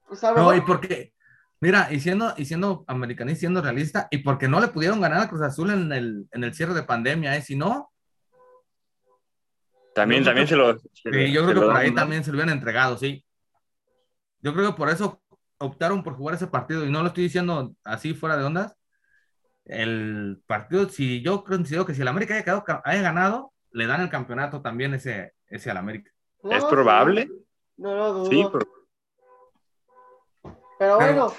pues 0.07 0.23
a 0.25 0.35
No, 0.35 0.55
y 0.55 0.61
porque, 0.61 1.15
mira, 1.61 1.89
y 1.91 2.01
siendo, 2.01 2.35
y 2.37 2.45
siendo 2.45 2.85
americanista, 2.87 3.39
y 3.39 3.41
siendo 3.41 3.63
realista, 3.63 4.09
y 4.11 4.19
porque 4.19 4.47
no 4.49 4.61
le 4.61 4.69
pudieron 4.69 5.01
ganar 5.01 5.23
a 5.23 5.29
Cruz 5.29 5.43
Azul 5.43 5.71
en 5.71 5.91
el, 5.93 6.27
en 6.33 6.45
el 6.45 6.53
cierre 6.53 6.75
de 6.75 6.83
pandemia, 6.83 7.35
¿eh? 7.37 7.41
Si 7.43 7.57
no, 7.57 7.91
También, 9.95 10.25
también 10.25 10.47
se 10.47 10.57
lo. 10.57 10.79
se 10.79 10.85
Sí, 10.93 11.33
yo 11.33 11.45
creo 11.47 11.61
que 11.61 11.67
por 11.67 11.77
ahí 11.77 11.95
también 11.95 12.25
se 12.25 12.31
lo 12.31 12.37
hubieran 12.37 12.55
entregado, 12.55 12.97
sí. 12.99 13.25
Yo 14.41 14.53
creo 14.55 14.73
que 14.73 14.77
por 14.77 14.89
eso 14.91 15.22
optaron 15.63 16.03
por 16.03 16.15
jugar 16.17 16.35
ese 16.35 16.47
partido 16.47 16.85
y 16.85 16.91
no 16.91 17.01
lo 17.03 17.09
estoy 17.09 17.25
diciendo 17.25 17.75
así 17.85 18.15
fuera 18.15 18.37
de 18.37 18.45
ondas. 18.45 18.75
El 19.65 20.43
partido, 20.47 20.89
si 20.89 21.23
yo 21.23 21.45
considero 21.45 21.87
que 21.87 21.95
si 21.95 22.03
el 22.03 22.09
América 22.09 22.35
haya, 22.35 22.43
quedado, 22.45 22.65
haya 22.85 23.03
ganado, 23.03 23.53
le 23.71 23.87
dan 23.87 24.01
el 24.01 24.11
campeonato 24.11 24.61
también 24.61 24.93
ese, 24.95 25.35
ese 25.47 25.71
al 25.71 25.77
América. 25.77 26.11
No, 26.43 26.53
¿Es 26.53 26.65
probable? 26.65 27.31
No 27.77 27.95
lo 27.95 28.13
dudo. 28.13 28.31
Sí, 28.31 28.47
pero- 28.53 28.67
Pero 30.79 30.97
bueno, 30.97 31.33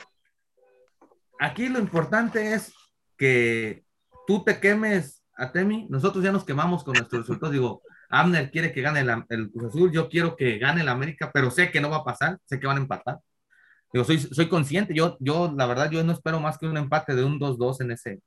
Aquí 1.39 1.67
lo 1.67 1.79
importante 1.79 2.53
es 2.53 2.73
que 3.17 3.83
tú 4.25 4.43
te 4.45 4.59
quemes 4.61 5.21
a 5.35 5.51
Temi, 5.51 5.87
nosotros 5.89 6.23
ya 6.23 6.31
nos 6.31 6.45
quemamos 6.45 6.83
con 6.85 6.93
nuestros 6.93 7.23
resultados. 7.23 7.51
Digo, 7.51 7.81
Abner 8.09 8.49
quiere 8.51 8.71
que 8.71 8.81
gane 8.81 9.01
el 9.29 9.51
Cruz 9.51 9.65
Azul, 9.73 9.91
yo 9.91 10.07
quiero 10.07 10.37
que 10.37 10.57
gane 10.59 10.81
el 10.81 10.87
América, 10.87 11.31
pero 11.33 11.51
sé 11.51 11.69
que 11.71 11.81
no 11.81 11.89
va 11.89 11.97
a 11.97 12.03
pasar, 12.05 12.39
sé 12.45 12.59
que 12.59 12.67
van 12.67 12.77
a 12.77 12.81
empatar. 12.81 13.19
Digo, 13.93 14.03
soy, 14.05 14.17
soy 14.17 14.49
consciente, 14.49 14.95
yo, 14.95 15.17
yo, 15.19 15.53
la 15.55 15.67
verdad, 15.67 15.91
yo 15.91 16.03
no 16.03 16.13
espero 16.13 16.39
más 16.39 16.57
que 16.57 16.65
un 16.65 16.77
empate 16.77 17.13
de 17.13 17.23
un 17.23 17.39
2-2 17.39 17.81
en 17.81 17.91
ese, 17.91 18.21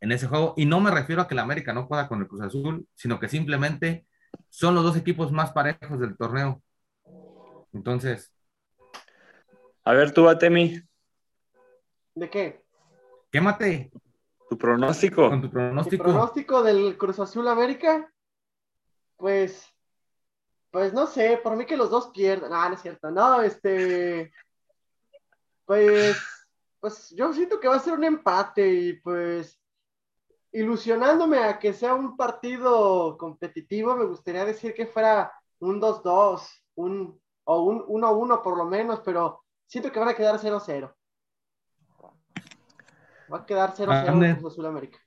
en 0.00 0.12
ese 0.12 0.26
juego. 0.26 0.52
Y 0.58 0.66
no 0.66 0.80
me 0.80 0.90
refiero 0.90 1.22
a 1.22 1.26
que 1.26 1.34
el 1.34 1.38
América 1.38 1.72
no 1.72 1.88
pueda 1.88 2.08
con 2.08 2.20
el 2.20 2.28
Cruz 2.28 2.42
Azul, 2.42 2.86
sino 2.94 3.18
que 3.18 3.28
simplemente 3.28 4.06
son 4.50 4.74
los 4.74 4.84
dos 4.84 4.96
equipos 4.98 5.32
más 5.32 5.52
parejos 5.52 5.98
del 5.98 6.14
torneo. 6.16 6.62
Entonces, 7.72 8.34
A 9.84 9.94
ver, 9.94 10.12
tú, 10.12 10.28
Atemi, 10.28 10.78
¿de 12.14 12.28
qué? 12.28 12.62
quémate 13.30 13.90
tu 14.50 14.58
pronóstico. 14.58 15.30
con 15.30 15.40
tu 15.40 15.50
pronóstico. 15.50 16.04
pronóstico 16.04 16.62
del 16.62 16.98
Cruz 16.98 17.18
Azul 17.18 17.48
América, 17.48 18.12
pues, 19.16 19.66
pues 20.70 20.92
no 20.92 21.06
sé, 21.06 21.40
por 21.42 21.56
mí 21.56 21.64
que 21.64 21.78
los 21.78 21.88
dos 21.88 22.10
pierdan. 22.12 22.50
No, 22.50 22.68
no 22.68 22.74
es 22.74 22.82
cierto, 22.82 23.10
no, 23.10 23.40
este, 23.40 24.30
pues, 25.64 26.16
pues 26.80 27.10
yo 27.10 27.32
siento 27.32 27.60
que 27.60 27.68
va 27.68 27.76
a 27.76 27.80
ser 27.80 27.94
un 27.94 28.04
empate 28.04 28.68
y 28.68 28.92
pues, 28.94 29.60
ilusionándome 30.52 31.38
a 31.38 31.58
que 31.58 31.72
sea 31.72 31.94
un 31.94 32.16
partido 32.16 33.16
competitivo, 33.16 33.96
me 33.96 34.04
gustaría 34.04 34.44
decir 34.44 34.74
que 34.74 34.86
fuera 34.86 35.32
un 35.60 35.80
2-2, 35.80 36.42
un, 36.74 37.20
o 37.44 37.62
un 37.62 38.02
1-1 38.02 38.42
por 38.42 38.58
lo 38.58 38.64
menos, 38.64 39.00
pero 39.00 39.44
siento 39.66 39.90
que 39.90 39.98
van 39.98 40.10
a 40.10 40.14
quedar 40.14 40.38
0-0. 40.38 40.94
Va 43.32 43.38
a 43.38 43.46
quedar 43.46 43.74
0-0 43.74 44.08
Ande. 44.08 44.28
en 44.28 44.36
Cruz 44.36 44.52
Azul 44.52 44.66
América. 44.66 44.98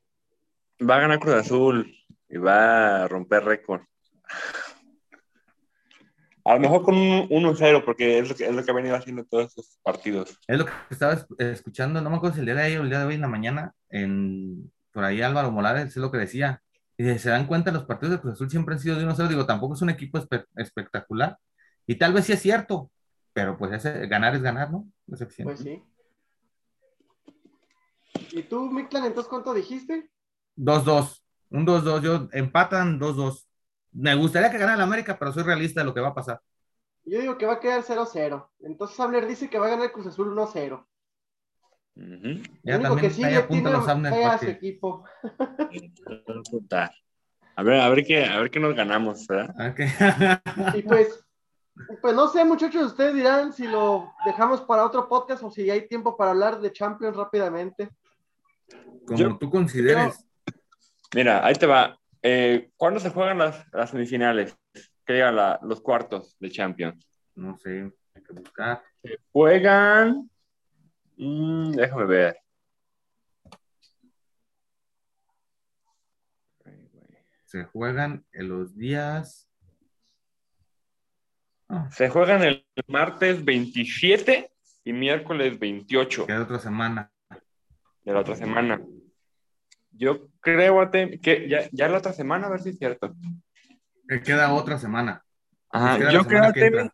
Va 0.82 0.96
a 0.96 1.00
ganar 1.02 1.20
Cruz 1.20 1.36
Azul 1.36 1.96
y 2.28 2.38
va 2.38 3.04
a 3.04 3.08
romper 3.08 3.44
récord. 3.44 3.82
A 6.48 6.54
lo 6.54 6.60
mejor 6.60 6.84
con 6.84 6.96
un 6.96 7.28
1-0, 7.30 7.84
porque 7.84 8.20
es 8.20 8.30
lo, 8.30 8.36
que, 8.36 8.46
es 8.46 8.54
lo 8.54 8.64
que 8.64 8.70
ha 8.72 8.74
venido 8.76 8.96
haciendo 8.96 9.26
todos 9.26 9.46
estos 9.48 9.80
partidos. 9.82 10.38
Es 10.48 10.58
lo 10.60 10.66
que 10.66 10.72
estaba 10.92 11.14
es- 11.14 11.26
escuchando, 11.40 12.00
no 12.02 12.10
me 12.12 12.18
acuerdo 12.18 12.36
si 12.36 12.42
el 12.42 12.46
día 12.46 12.56
de 12.56 12.62
ayer 12.64 12.80
o 12.80 12.84
el 12.84 12.90
día 12.90 13.00
de 13.00 13.06
hoy 13.06 13.16
en 13.16 13.22
la 13.22 13.28
mañana, 13.28 13.74
en, 13.90 14.72
por 14.92 15.04
ahí 15.04 15.22
Álvaro 15.24 15.52
Morales 15.52 15.88
es 15.88 15.98
lo 15.98 16.12
que 16.12 16.20
decía. 16.20 16.62
Y 16.98 17.04
dice, 17.04 17.18
se 17.20 17.30
dan 17.32 17.48
cuenta, 17.48 17.72
los 17.72 17.86
partidos 17.86 18.16
de 18.16 18.22
Cruz 18.22 18.34
Azul 18.36 18.50
siempre 18.50 18.76
han 18.76 18.80
sido 18.80 18.96
de 18.96 19.06
1-0. 19.06 19.28
Digo, 19.28 19.46
tampoco 19.46 19.74
es 19.74 19.82
un 19.82 19.90
equipo 19.90 20.20
espe- 20.20 20.46
espectacular. 20.56 21.38
Y 21.88 21.96
tal 21.96 22.14
vez 22.14 22.26
sí 22.26 22.34
es 22.34 22.42
cierto, 22.42 22.92
pero 23.34 23.58
pues 23.58 23.74
ese- 23.74 24.06
ganar 24.08 24.36
es 24.36 24.42
ganar, 24.44 24.72
¿no? 24.72 24.88
Es. 25.12 25.26
Pues 25.44 25.60
sí. 25.60 25.84
¿Y 28.32 28.44
tú, 28.44 28.70
Mictlan, 28.72 29.06
entonces 29.06 29.30
cuánto 29.30 29.54
dijiste? 29.54 30.10
2-2, 30.56 31.22
un 31.50 31.66
2-2, 31.66 32.02
yo 32.02 32.30
empatan 32.32 33.00
2-2. 33.00 33.45
Me 33.96 34.14
gustaría 34.16 34.52
que 34.52 34.58
ganara 34.58 34.76
el 34.76 34.82
América, 34.82 35.18
pero 35.18 35.32
soy 35.32 35.44
realista 35.44 35.80
de 35.82 35.86
lo 35.86 35.94
que 35.94 36.02
va 36.02 36.10
a 36.10 36.14
pasar. 36.14 36.42
Yo 37.06 37.20
digo 37.22 37.38
que 37.38 37.46
va 37.46 37.54
a 37.54 37.60
quedar 37.60 37.82
0-0. 37.82 38.50
Entonces 38.62 39.00
Abner 39.00 39.26
dice 39.28 39.50
que 39.50 39.58
va 39.60 39.68
a 39.68 39.70
ganar 39.70 39.86
el 39.86 39.92
Cruz 39.92 40.08
Azul 40.08 40.36
1-0. 40.36 40.86
Ujú. 41.98 42.44
Ya 42.64 42.76
El 42.76 42.82
único 42.82 42.90
también 42.90 43.00
que 43.00 43.10
sí 43.12 43.24
ahí 43.24 43.34
le 43.34 43.38
apunta 43.38 43.70
tiene 43.70 43.78
los 43.78 44.26
a 44.34 44.38
su 44.38 44.46
equipo. 44.48 45.06
A 47.56 47.64
ver, 47.64 47.80
a 47.80 47.90
ver 47.90 48.06
qué, 48.06 48.26
a 48.26 48.42
ver 48.42 48.52
qué 48.52 48.60
nos 48.60 48.76
ganamos, 48.76 49.26
¿verdad? 49.28 49.74
Y 50.76 50.82
pues, 50.82 51.26
pues 52.02 52.14
no 52.14 52.28
sé, 52.28 52.44
muchachos, 52.44 52.88
ustedes 52.88 53.14
dirán 53.14 53.54
si 53.54 53.66
lo 53.66 54.12
dejamos 54.26 54.60
para 54.62 54.86
otro 54.86 55.08
podcast 55.08 55.42
o 55.44 55.52
si 55.52 55.70
hay 55.70 55.88
tiempo 55.88 56.18
para 56.18 56.32
hablar 56.32 56.60
de 56.60 56.74
Champions 56.74 57.16
rápidamente. 57.16 57.90
Como 59.06 59.18
Yo- 59.18 59.38
tú 59.38 59.50
consideres. 59.50 60.26
Mira, 61.14 61.46
ahí 61.46 61.54
te 61.56 61.66
va. 61.66 61.98
Eh, 62.28 62.72
¿Cuándo 62.76 63.00
se 63.00 63.12
juegan 63.12 63.38
las, 63.38 63.72
las 63.72 63.92
semifinales? 63.92 64.58
Que 65.06 65.14
llegan 65.14 65.36
la- 65.36 65.60
los 65.62 65.80
cuartos 65.80 66.36
de 66.40 66.50
Champions. 66.50 67.08
No 67.36 67.56
sé, 67.56 67.92
hay 68.16 68.24
que 68.24 68.34
buscar. 68.34 68.82
Juegan. 69.32 70.28
mm, 71.18 71.72
déjame 71.74 72.06
ver. 72.06 72.38
Se 77.46 77.64
juegan 77.66 78.26
en 78.34 78.50
los 78.50 78.76
días. 78.76 79.48
Se 81.92 82.10
juegan 82.10 82.44
el 82.44 82.66
martes 82.88 83.46
27 83.46 84.52
y 84.84 84.94
miércoles 84.94 85.60
28 85.60 86.26
queda 86.28 86.44
otra 86.44 86.60
semana. 86.60 87.12
de 88.04 88.14
la 88.14 88.20
otra 88.20 88.36
semana. 88.36 88.82
Yo 89.98 90.28
creo 90.42 90.90
que 90.92 91.48
ya, 91.50 91.70
ya 91.72 91.88
la 91.90 91.98
otra 92.00 92.14
semana, 92.14 92.48
a 92.48 92.50
ver 92.50 92.62
si 92.62 92.70
es 92.70 92.78
cierto. 92.78 93.16
Que 94.08 94.22
queda 94.22 94.54
otra 94.54 94.78
semana. 94.78 95.24
Ajá, 95.70 95.90
Nos 95.90 95.98
queda 96.00 96.12
yo 96.12 96.26
creo 96.26 96.54
que 96.54 96.90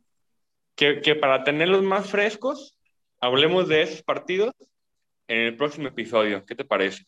que, 0.76 1.02
que 1.02 1.16
para 1.16 1.43
tenerlos 1.43 1.84
más 1.84 2.10
frescos, 2.10 2.78
hablemos 3.20 3.68
de 3.68 3.82
esos 3.84 4.02
partidos 4.04 4.54
en 5.28 5.41
el 5.47 5.58
próximo 5.58 5.88
episodio. 5.88 6.45
¿Qué 6.45 6.56
te 6.56 6.66
parece? 6.66 7.06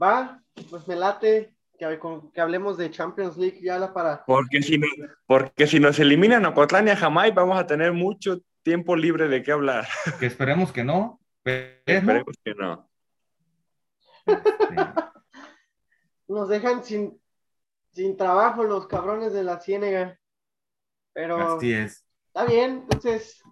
Va, 0.00 0.42
pues 0.70 0.86
me 0.88 0.96
late 0.96 1.52
que, 1.78 1.98
que 2.34 2.40
hablemos 2.40 2.76
de 2.78 2.90
Champions 2.90 3.36
League 3.36 3.60
ya 3.62 3.78
la 3.78 3.92
para. 3.92 4.24
Porque 4.24 4.62
si, 4.62 4.78
no- 4.78 4.86
porque 5.26 5.66
si 5.66 5.78
nos 5.78 5.98
eliminan 5.98 6.44
a 6.44 6.50
Ocotlán 6.50 6.88
y 6.88 6.90
a 6.90 6.96
Jamaica, 6.96 7.40
vamos 7.42 7.58
a 7.58 7.66
tener 7.66 7.92
mucho 7.92 8.40
tiempo 8.62 8.96
libre 8.96 9.28
de 9.28 9.42
qué 9.42 9.52
hablar. 9.52 9.86
Que 10.18 10.26
esperemos 10.26 10.72
que 10.72 10.84
no. 10.84 11.20
Pero, 11.42 11.78
Esperemos 11.86 12.34
que 12.44 12.54
no. 12.54 12.87
Este, 14.28 14.94
Nos 16.28 16.48
dejan 16.48 16.84
sin, 16.84 17.20
sin 17.92 18.16
trabajo 18.16 18.64
los 18.64 18.86
cabrones 18.86 19.32
de 19.32 19.42
la 19.42 19.60
Ciénega. 19.60 20.18
Pero 21.12 21.56
así 21.56 21.72
es. 21.72 22.06
está 22.26 22.44
bien, 22.44 22.82
entonces, 22.82 23.42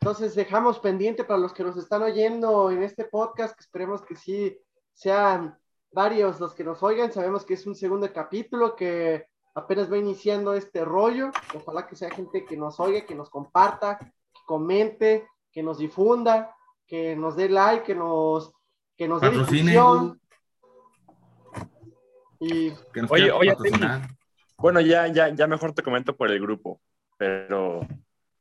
entonces 0.00 0.34
dejamos 0.34 0.78
pendiente 0.78 1.24
para 1.24 1.40
los 1.40 1.52
que 1.52 1.64
nos 1.64 1.76
están 1.76 2.02
oyendo 2.02 2.70
en 2.70 2.82
este 2.82 3.04
podcast, 3.04 3.54
que 3.54 3.62
esperemos 3.62 4.02
que 4.02 4.16
sí 4.16 4.58
sean 4.94 5.58
varios 5.92 6.40
los 6.40 6.54
que 6.54 6.64
nos 6.64 6.82
oigan. 6.82 7.12
Sabemos 7.12 7.44
que 7.44 7.54
es 7.54 7.66
un 7.66 7.74
segundo 7.74 8.10
capítulo 8.12 8.76
que 8.76 9.26
apenas 9.54 9.90
va 9.90 9.98
iniciando 9.98 10.54
este 10.54 10.84
rollo. 10.84 11.30
Ojalá 11.54 11.86
que 11.86 11.96
sea 11.96 12.10
gente 12.10 12.44
que 12.44 12.56
nos 12.56 12.80
oiga, 12.80 13.04
que 13.04 13.14
nos 13.14 13.30
comparta, 13.30 13.98
que 13.98 14.40
comente, 14.46 15.28
que 15.52 15.62
nos 15.62 15.78
difunda, 15.78 16.54
que 16.86 17.16
nos 17.16 17.36
dé 17.36 17.48
like, 17.48 17.84
que 17.84 17.94
nos, 17.94 18.52
que 19.00 19.08
nos 19.08 19.18
dé 19.22 19.28
Patrocine. 19.28 19.72
difusión. 19.72 20.20
Y 22.38 22.70
Que 22.92 23.00
nos 23.00 23.10
Oye, 23.10 23.32
oye. 23.32 23.56
Bueno, 24.58 24.82
ya, 24.82 25.06
ya, 25.06 25.34
ya 25.34 25.46
mejor 25.46 25.72
te 25.72 25.82
comento 25.82 26.14
por 26.14 26.30
el 26.30 26.38
grupo, 26.38 26.82
pero, 27.16 27.80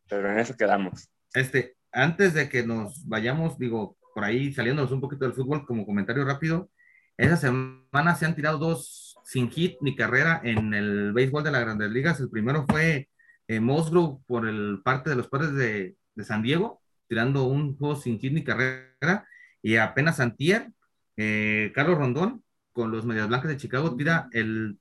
pero 0.10 0.30
en 0.30 0.39
eso 0.39 0.57
quedamos. 0.57 1.10
Este, 1.34 1.78
antes 1.93 2.34
de 2.34 2.49
que 2.49 2.68
nos 2.68 3.07
vayamos, 3.07 3.57
digo, 3.57 3.95
por 4.14 4.26
ahí 4.26 4.51
saliéndonos 4.51 4.91
un 4.91 4.99
poquito 4.99 5.24
del 5.24 5.34
fútbol, 5.34 5.66
como 5.66 5.86
comentario 5.86 6.26
rápido, 6.26 6.70
esa 7.16 7.38
semana 7.38 8.16
se 8.16 8.26
han 8.26 8.36
tirado 8.36 8.57
dos 8.57 9.16
sin 9.24 9.49
hit 9.49 9.78
ni 9.80 9.95
carrera 9.95 10.41
en 10.43 10.74
el 10.74 11.14
béisbol 11.14 11.45
de 11.45 11.51
las 11.51 11.62
grandes 11.62 11.89
ligas. 11.89 12.20
El 12.20 12.30
primero 12.30 12.66
fue 12.68 13.07
eh, 13.47 13.62
Musgrove 13.62 14.22
por 14.28 14.45
el 14.45 14.82
parte 14.84 15.10
de 15.10 15.16
los 15.16 15.30
padres 15.30 15.53
de, 15.53 15.95
de 16.16 16.24
San 16.26 16.43
Diego, 16.43 16.82
tirando 17.07 17.45
un 17.45 17.78
juego 17.78 17.95
sin 17.95 18.20
hit 18.20 18.34
ni 18.34 18.43
carrera, 18.43 19.26
y 19.62 19.78
apenas 19.78 20.20
Antier, 20.20 20.72
eh, 21.18 21.72
Carlos 21.76 21.97
Rondón, 21.97 22.43
con 22.72 22.91
los 22.91 23.05
Medias 23.05 23.28
Blancas 23.28 23.49
de 23.49 23.57
Chicago, 23.57 23.95
tira 23.95 24.30
el, 24.32 24.78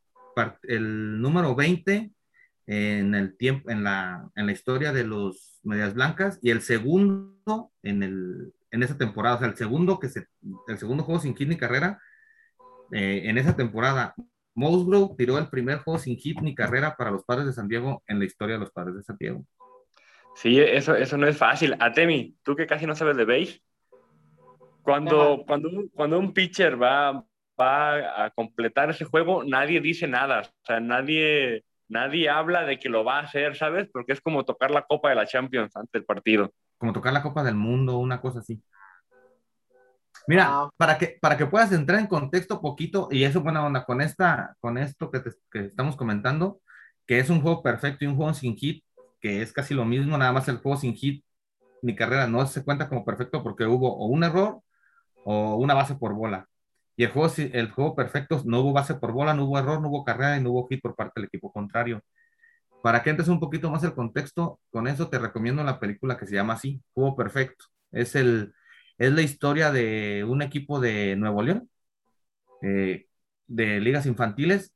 el 0.65 1.21
número 1.21 1.55
20 1.55 2.13
en 2.67 3.15
el 3.15 3.37
tiempo, 3.37 3.71
en 3.71 3.83
la, 3.83 4.29
en 4.37 4.47
la 4.47 4.53
historia 4.53 4.93
de 4.93 5.05
los 5.05 5.59
Medias 5.63 5.95
Blancas 5.95 6.39
y 6.43 6.51
el 6.51 6.61
segundo 6.61 7.73
en, 7.83 8.03
el, 8.03 8.53
en 8.71 8.83
esa 8.83 8.99
temporada, 8.99 9.37
o 9.37 9.39
sea, 9.39 9.49
el 9.49 9.57
segundo 9.57 9.99
que 9.99 10.09
se, 10.09 10.27
el 10.69 10.79
segundo 10.79 11.03
juego 11.03 11.21
sin 11.21 11.35
hit 11.35 11.49
ni 11.49 11.57
carrera 11.57 12.01
eh, 12.93 13.23
en 13.25 13.39
esa 13.39 13.57
temporada. 13.57 14.15
Musgrove 14.55 15.15
tiró 15.17 15.39
el 15.39 15.49
primer 15.49 15.79
juego 15.79 15.99
sin 15.99 16.17
hit 16.17 16.41
ni 16.41 16.55
carrera 16.55 16.97
para 16.97 17.11
los 17.11 17.25
padres 17.25 17.47
de 17.47 17.53
San 17.53 17.69
Diego 17.69 18.03
en 18.07 18.19
la 18.19 18.25
historia 18.25 18.57
de 18.57 18.61
los 18.61 18.71
padres 18.71 18.97
de 18.97 19.03
San 19.03 19.17
Diego. 19.19 19.45
Sí, 20.35 20.61
eso, 20.61 20.95
eso 20.95 21.17
no 21.17 21.27
es 21.27 21.37
fácil. 21.37 21.75
Atemi, 21.81 22.37
tú 22.43 22.55
que 22.55 22.67
casi 22.67 22.87
no 22.87 22.95
sabes 22.95 23.17
de 23.17 23.25
base, 23.25 23.63
cuando, 24.83 25.45
cuando, 25.47 25.69
un, 25.69 25.89
cuando 25.89 26.19
un 26.19 26.33
pitcher 26.33 26.81
va, 26.81 27.25
va 27.61 28.25
a 28.25 28.31
completar 28.31 28.91
ese 28.91 29.05
juego, 29.05 29.45
nadie 29.45 29.81
dice 29.81 30.07
nada. 30.09 30.41
O 30.41 30.67
sea, 30.67 30.81
nadie, 30.81 31.65
nadie 31.89 32.29
habla 32.31 32.65
de 32.65 32.79
que 32.79 32.89
lo 32.89 33.05
va 33.05 33.19
a 33.19 33.23
hacer, 33.23 33.57
¿sabes? 33.57 33.89
Porque 33.93 34.13
es 34.13 34.21
como 34.21 34.45
tocar 34.45 34.71
la 34.71 34.83
copa 34.87 35.11
de 35.11 35.17
la 35.17 35.27
Champions 35.27 35.75
antes 35.77 35.93
del 35.93 36.05
partido. 36.05 36.53
Como 36.79 36.93
tocar 36.93 37.13
la 37.13 37.23
Copa 37.23 37.43
del 37.45 37.55
Mundo, 37.57 37.99
una 37.99 38.21
cosa 38.21 38.41
así. 38.41 38.63
Mira, 40.27 40.61
Wow. 40.61 40.71
para, 40.77 40.99
que, 40.99 41.19
para 41.21 41.37
que 41.37 41.47
puedas 41.47 41.73
entrar 41.73 41.99
en 42.01 42.07
contexto 42.07 42.61
poquito, 42.61 43.09
y 43.11 43.25
eso 43.25 43.41
buena 43.43 43.65
onda, 43.65 43.85
con, 43.85 44.01
esta, 44.01 44.57
con 44.61 44.77
esto 44.79 45.11
que, 45.11 45.21
te- 45.21 45.31
que 45.51 45.61
estamos 45.67 45.97
comentando, 45.97 46.61
que 47.07 47.19
es 47.19 47.31
un 47.31 47.41
juego 47.41 47.63
perfecto 47.63 48.05
y 48.05 48.09
un 48.09 48.17
juego 48.17 48.35
sin 48.35 48.57
hit, 48.57 48.85
que 49.21 49.41
es 49.43 49.53
casi 49.53 49.75
lo 49.75 49.85
mismo, 49.85 50.19
nada 50.19 50.33
más 50.33 50.47
el 50.49 50.59
juego 50.59 50.77
sin 50.79 50.95
hit 50.95 51.25
ni 51.83 51.95
carrera, 51.97 52.27
no 52.29 52.47
se 52.47 52.65
cuenta 52.65 52.89
como 52.89 53.05
perfecto 53.05 53.43
porque 53.43 53.67
hubo 53.67 53.95
o 53.97 54.07
un 54.07 54.25
error 54.25 54.61
o 55.31 55.57
una 55.57 55.75
base 55.75 55.95
por 55.95 56.15
bola. 56.15 56.49
Y 56.97 57.05
el 57.05 57.11
juego, 57.11 57.31
el 57.37 57.71
juego 57.71 57.95
perfecto, 57.95 58.43
no 58.47 58.61
hubo 58.61 58.73
base 58.73 58.95
por 58.95 59.13
bola, 59.13 59.35
no 59.35 59.45
hubo 59.45 59.59
error, 59.59 59.81
no 59.81 59.89
hubo 59.89 60.05
carrera 60.05 60.39
y 60.39 60.43
no 60.43 60.51
hubo 60.53 60.67
hit 60.69 60.81
por 60.81 60.97
parte 60.97 61.21
del 61.21 61.27
equipo 61.27 61.53
contrario. 61.53 62.03
Para 62.83 63.03
que 63.03 63.11
entres 63.11 63.29
un 63.29 63.39
poquito 63.39 63.71
más 63.71 63.85
el 63.85 63.93
contexto, 63.93 64.59
con 64.71 64.89
eso 64.89 65.11
te 65.11 65.19
recomiendo 65.19 65.63
la 65.65 65.79
película 65.81 66.17
que 66.17 66.27
se 66.27 66.35
llama 66.35 66.55
así, 66.55 66.83
Juego 66.95 67.15
Perfecto. 67.15 67.67
Es, 67.93 68.15
el, 68.15 68.55
es 68.97 69.13
la 69.13 69.23
historia 69.23 69.71
de 69.71 70.25
un 70.27 70.41
equipo 70.41 70.81
de 70.81 71.15
Nuevo 71.17 71.43
León, 71.43 71.69
eh, 72.63 73.07
de 73.49 73.81
ligas 73.81 74.07
infantiles, 74.07 74.73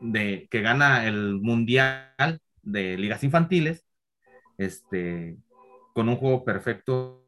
de, 0.00 0.48
que 0.50 0.62
gana 0.62 1.06
el 1.06 1.40
Mundial 1.40 2.40
de 2.62 2.98
Ligas 2.98 3.22
Infantiles, 3.22 3.86
este, 4.58 5.36
con 5.94 6.08
un 6.08 6.16
juego 6.16 6.44
perfecto 6.44 7.24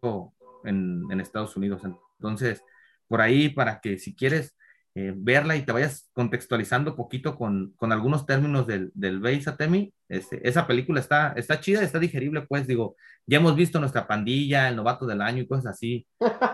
en, 0.64 1.04
en 1.10 1.20
Estados 1.20 1.56
Unidos. 1.56 1.82
Entonces, 2.24 2.62
por 3.06 3.20
ahí 3.20 3.50
para 3.50 3.80
que 3.80 3.98
si 3.98 4.14
quieres 4.14 4.56
eh, 4.94 5.12
verla 5.14 5.56
y 5.56 5.62
te 5.62 5.72
vayas 5.72 6.08
contextualizando 6.12 6.96
poquito 6.96 7.36
con, 7.36 7.72
con 7.76 7.92
algunos 7.92 8.26
términos 8.26 8.66
del, 8.66 8.92
del 8.94 9.20
Base 9.20 9.50
Atemi, 9.50 9.92
este, 10.08 10.48
esa 10.48 10.66
película 10.66 11.00
está, 11.00 11.32
está 11.36 11.60
chida, 11.60 11.82
está 11.82 11.98
digerible, 11.98 12.42
pues 12.42 12.66
digo, 12.66 12.96
ya 13.26 13.38
hemos 13.38 13.56
visto 13.56 13.80
nuestra 13.80 14.06
pandilla, 14.06 14.68
el 14.68 14.76
novato 14.76 15.04
del 15.04 15.20
año 15.20 15.42
y 15.42 15.48
cosas 15.48 15.66
así 15.74 16.06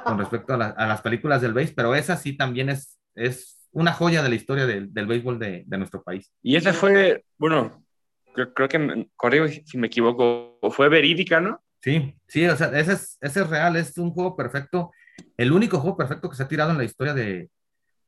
con 0.05 0.19
respecto 0.19 0.55
a, 0.55 0.57
a 0.57 0.87
las 0.89 1.03
películas 1.03 1.43
del 1.43 1.53
base, 1.53 1.73
pero 1.77 1.95
esa 1.95 2.17
sí 2.17 2.37
también 2.37 2.71
es, 2.71 2.99
es 3.15 3.69
una 3.73 3.93
joya 3.93 4.23
de 4.23 4.29
la 4.29 4.35
historia 4.35 4.67
del, 4.67 4.93
del 4.93 5.07
béisbol 5.07 5.39
de, 5.39 5.65
de, 5.67 5.79
nuestro 5.79 6.03
país. 6.03 6.33
Y 6.43 6.57
esa 6.57 6.73
fue, 6.73 7.25
bueno, 7.39 7.85
creo, 8.35 8.53
creo 8.55 8.69
que, 8.69 9.07
corrijo 9.17 9.47
si 9.49 9.79
me 9.79 9.87
equivoco, 9.87 10.59
fue 10.71 10.89
verídica, 10.89 11.41
¿no? 11.41 11.63
Sí, 11.83 12.15
sí, 12.27 12.47
o 12.47 12.57
sea, 12.57 12.69
ese 12.79 12.93
es, 12.95 13.19
ese 13.21 13.41
es 13.41 13.49
real, 13.49 13.77
es 13.77 13.97
un 13.97 14.11
juego 14.11 14.37
perfecto 14.37 14.91
el 15.37 15.53
único 15.53 15.79
juego 15.79 15.97
perfecto 15.97 16.29
que 16.29 16.37
se 16.37 16.43
ha 16.43 16.49
tirado 16.49 16.71
en 16.71 16.79
la 16.79 16.85
historia 16.85 17.15
de, 17.15 17.51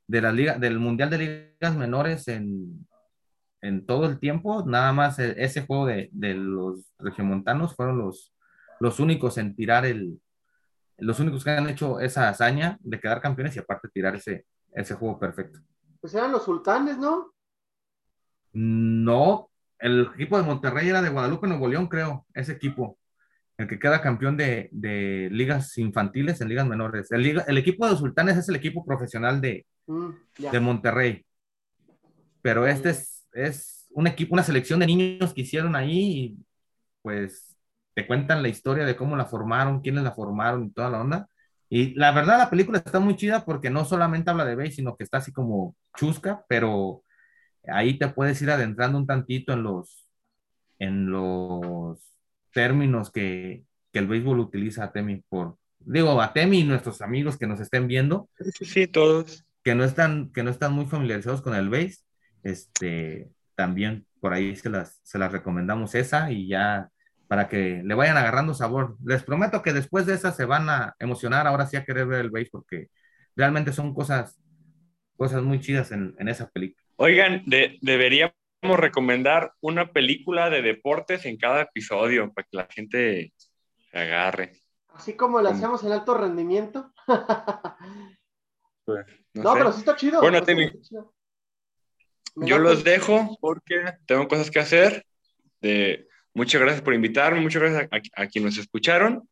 de 0.06 0.20
la 0.20 0.32
liga, 0.32 0.58
del 0.58 0.78
Mundial 0.78 1.10
de 1.10 1.18
Ligas 1.18 1.76
Menores 1.76 2.28
en, 2.28 2.86
en 3.60 3.86
todo 3.86 4.06
el 4.06 4.18
tiempo, 4.18 4.64
nada 4.66 4.92
más 4.92 5.18
e, 5.18 5.42
ese 5.42 5.64
juego 5.66 5.86
de, 5.86 6.08
de, 6.12 6.34
los 6.34 6.92
regiomontanos 6.98 7.74
fueron 7.74 7.98
los, 7.98 8.34
los 8.80 9.00
únicos 9.00 9.38
en 9.38 9.54
tirar 9.54 9.86
el, 9.86 10.20
los 10.98 11.20
únicos 11.20 11.44
que 11.44 11.50
han 11.50 11.68
hecho 11.68 12.00
esa 12.00 12.28
hazaña 12.28 12.78
de 12.80 13.00
quedar 13.00 13.20
campeones 13.20 13.56
y 13.56 13.60
aparte 13.60 13.88
tirar 13.88 14.16
ese, 14.16 14.46
ese 14.74 14.94
juego 14.94 15.18
perfecto. 15.18 15.60
Pues 16.00 16.14
eran 16.14 16.32
los 16.32 16.44
sultanes, 16.44 16.98
¿no? 16.98 17.32
No, 18.52 19.50
el 19.78 20.10
equipo 20.14 20.36
de 20.36 20.44
Monterrey 20.44 20.88
era 20.88 21.00
de 21.00 21.08
Guadalupe, 21.08 21.46
Nuevo 21.46 21.68
León, 21.68 21.86
creo, 21.86 22.26
ese 22.34 22.52
equipo 22.52 22.98
el 23.62 23.68
que 23.68 23.78
queda 23.78 24.02
campeón 24.02 24.36
de, 24.36 24.68
de, 24.72 25.28
ligas 25.32 25.76
infantiles 25.78 26.40
en 26.40 26.48
ligas 26.48 26.66
menores. 26.66 27.10
El, 27.12 27.22
liga, 27.22 27.44
el, 27.48 27.58
equipo 27.58 27.84
de 27.84 27.92
los 27.92 28.00
sultanes 28.00 28.36
es 28.36 28.48
el 28.48 28.56
equipo 28.56 28.84
profesional 28.84 29.40
de, 29.40 29.66
mm, 29.86 30.10
de 30.50 30.60
Monterrey. 30.60 31.26
Pero 32.42 32.66
este 32.66 32.90
es, 32.90 33.26
es, 33.32 33.88
un 33.94 34.06
equipo, 34.06 34.34
una 34.34 34.42
selección 34.42 34.80
de 34.80 34.86
niños 34.86 35.34
que 35.34 35.42
hicieron 35.42 35.76
ahí 35.76 35.98
y 35.98 36.38
pues 37.02 37.56
te 37.94 38.06
cuentan 38.06 38.42
la 38.42 38.48
historia 38.48 38.84
de 38.84 38.96
cómo 38.96 39.16
la 39.16 39.26
formaron, 39.26 39.80
quiénes 39.80 40.04
la 40.04 40.12
formaron 40.12 40.64
y 40.64 40.70
toda 40.70 40.90
la 40.90 41.00
onda. 41.00 41.28
Y 41.68 41.94
la 41.94 42.12
verdad 42.12 42.38
la 42.38 42.50
película 42.50 42.78
está 42.78 43.00
muy 43.00 43.16
chida 43.16 43.44
porque 43.44 43.70
no 43.70 43.84
solamente 43.84 44.30
habla 44.30 44.44
de 44.44 44.56
base, 44.56 44.72
sino 44.72 44.96
que 44.96 45.04
está 45.04 45.18
así 45.18 45.32
como 45.32 45.76
chusca, 45.96 46.44
pero 46.48 47.02
ahí 47.68 47.98
te 47.98 48.08
puedes 48.08 48.40
ir 48.42 48.50
adentrando 48.50 48.98
un 48.98 49.06
tantito 49.06 49.52
en 49.52 49.62
los, 49.62 50.06
en 50.78 51.10
los 51.10 52.11
términos 52.52 53.10
que, 53.10 53.64
que 53.92 53.98
el 53.98 54.06
béisbol 54.06 54.40
utiliza 54.40 54.84
a 54.84 54.92
Temi 54.92 55.22
por, 55.28 55.56
digo, 55.80 56.20
a 56.20 56.32
Temi 56.32 56.60
y 56.60 56.64
nuestros 56.64 57.00
amigos 57.02 57.36
que 57.36 57.46
nos 57.46 57.60
estén 57.60 57.88
viendo. 57.88 58.28
Sí, 58.54 58.64
sí, 58.64 58.86
todos. 58.86 59.44
Que 59.62 59.74
no 59.74 59.84
están, 59.84 60.32
que 60.32 60.42
no 60.42 60.50
están 60.50 60.72
muy 60.72 60.86
familiarizados 60.86 61.42
con 61.42 61.54
el 61.54 61.68
béis, 61.68 62.04
este, 62.42 63.30
también 63.54 64.06
por 64.20 64.32
ahí 64.32 64.54
se 64.56 64.70
las, 64.70 65.00
se 65.02 65.18
las 65.18 65.32
recomendamos 65.32 65.94
esa 65.94 66.30
y 66.30 66.48
ya 66.48 66.88
para 67.28 67.48
que 67.48 67.82
le 67.84 67.94
vayan 67.94 68.16
agarrando 68.16 68.54
sabor. 68.54 68.96
Les 69.04 69.22
prometo 69.22 69.62
que 69.62 69.72
después 69.72 70.06
de 70.06 70.14
esa 70.14 70.32
se 70.32 70.44
van 70.44 70.68
a 70.68 70.94
emocionar 70.98 71.46
ahora 71.46 71.66
sí 71.66 71.76
a 71.76 71.84
querer 71.84 72.06
ver 72.06 72.20
el 72.20 72.30
béis 72.30 72.50
porque 72.50 72.88
realmente 73.34 73.72
son 73.72 73.94
cosas, 73.94 74.38
cosas 75.16 75.42
muy 75.42 75.60
chidas 75.60 75.92
en, 75.92 76.14
en 76.18 76.28
esa 76.28 76.48
película. 76.50 76.84
Oigan, 76.96 77.42
de, 77.46 77.78
debería 77.80 78.34
recomendar 78.62 79.52
una 79.60 79.92
película 79.92 80.48
de 80.48 80.62
deportes 80.62 81.26
en 81.26 81.36
cada 81.36 81.62
episodio 81.62 82.32
para 82.32 82.46
que 82.48 82.56
la 82.56 82.66
gente 82.70 83.32
se 83.90 83.98
agarre. 83.98 84.52
Así 84.88 85.14
como 85.14 85.40
lo 85.40 85.48
hacemos 85.48 85.82
en 85.84 85.92
alto 85.92 86.14
rendimiento. 86.14 86.92
pues, 88.84 89.06
no, 89.34 89.42
no 89.42 89.54
pero 89.54 89.72
sí 89.72 89.80
está 89.80 89.96
chido. 89.96 90.20
Bueno, 90.20 90.42
Temi, 90.42 90.70
yo 92.36 92.58
los 92.58 92.84
dejo 92.84 93.36
porque 93.40 93.84
tengo 94.06 94.28
cosas 94.28 94.50
que 94.50 94.60
hacer. 94.60 95.04
Muchas 96.34 96.60
gracias 96.60 96.82
por 96.82 96.94
invitarme, 96.94 97.40
muchas 97.40 97.62
gracias 97.62 97.88
a, 97.90 98.22
a, 98.22 98.26
quienes 98.26 98.56
nos 98.56 98.58
escucharon. 98.58 99.28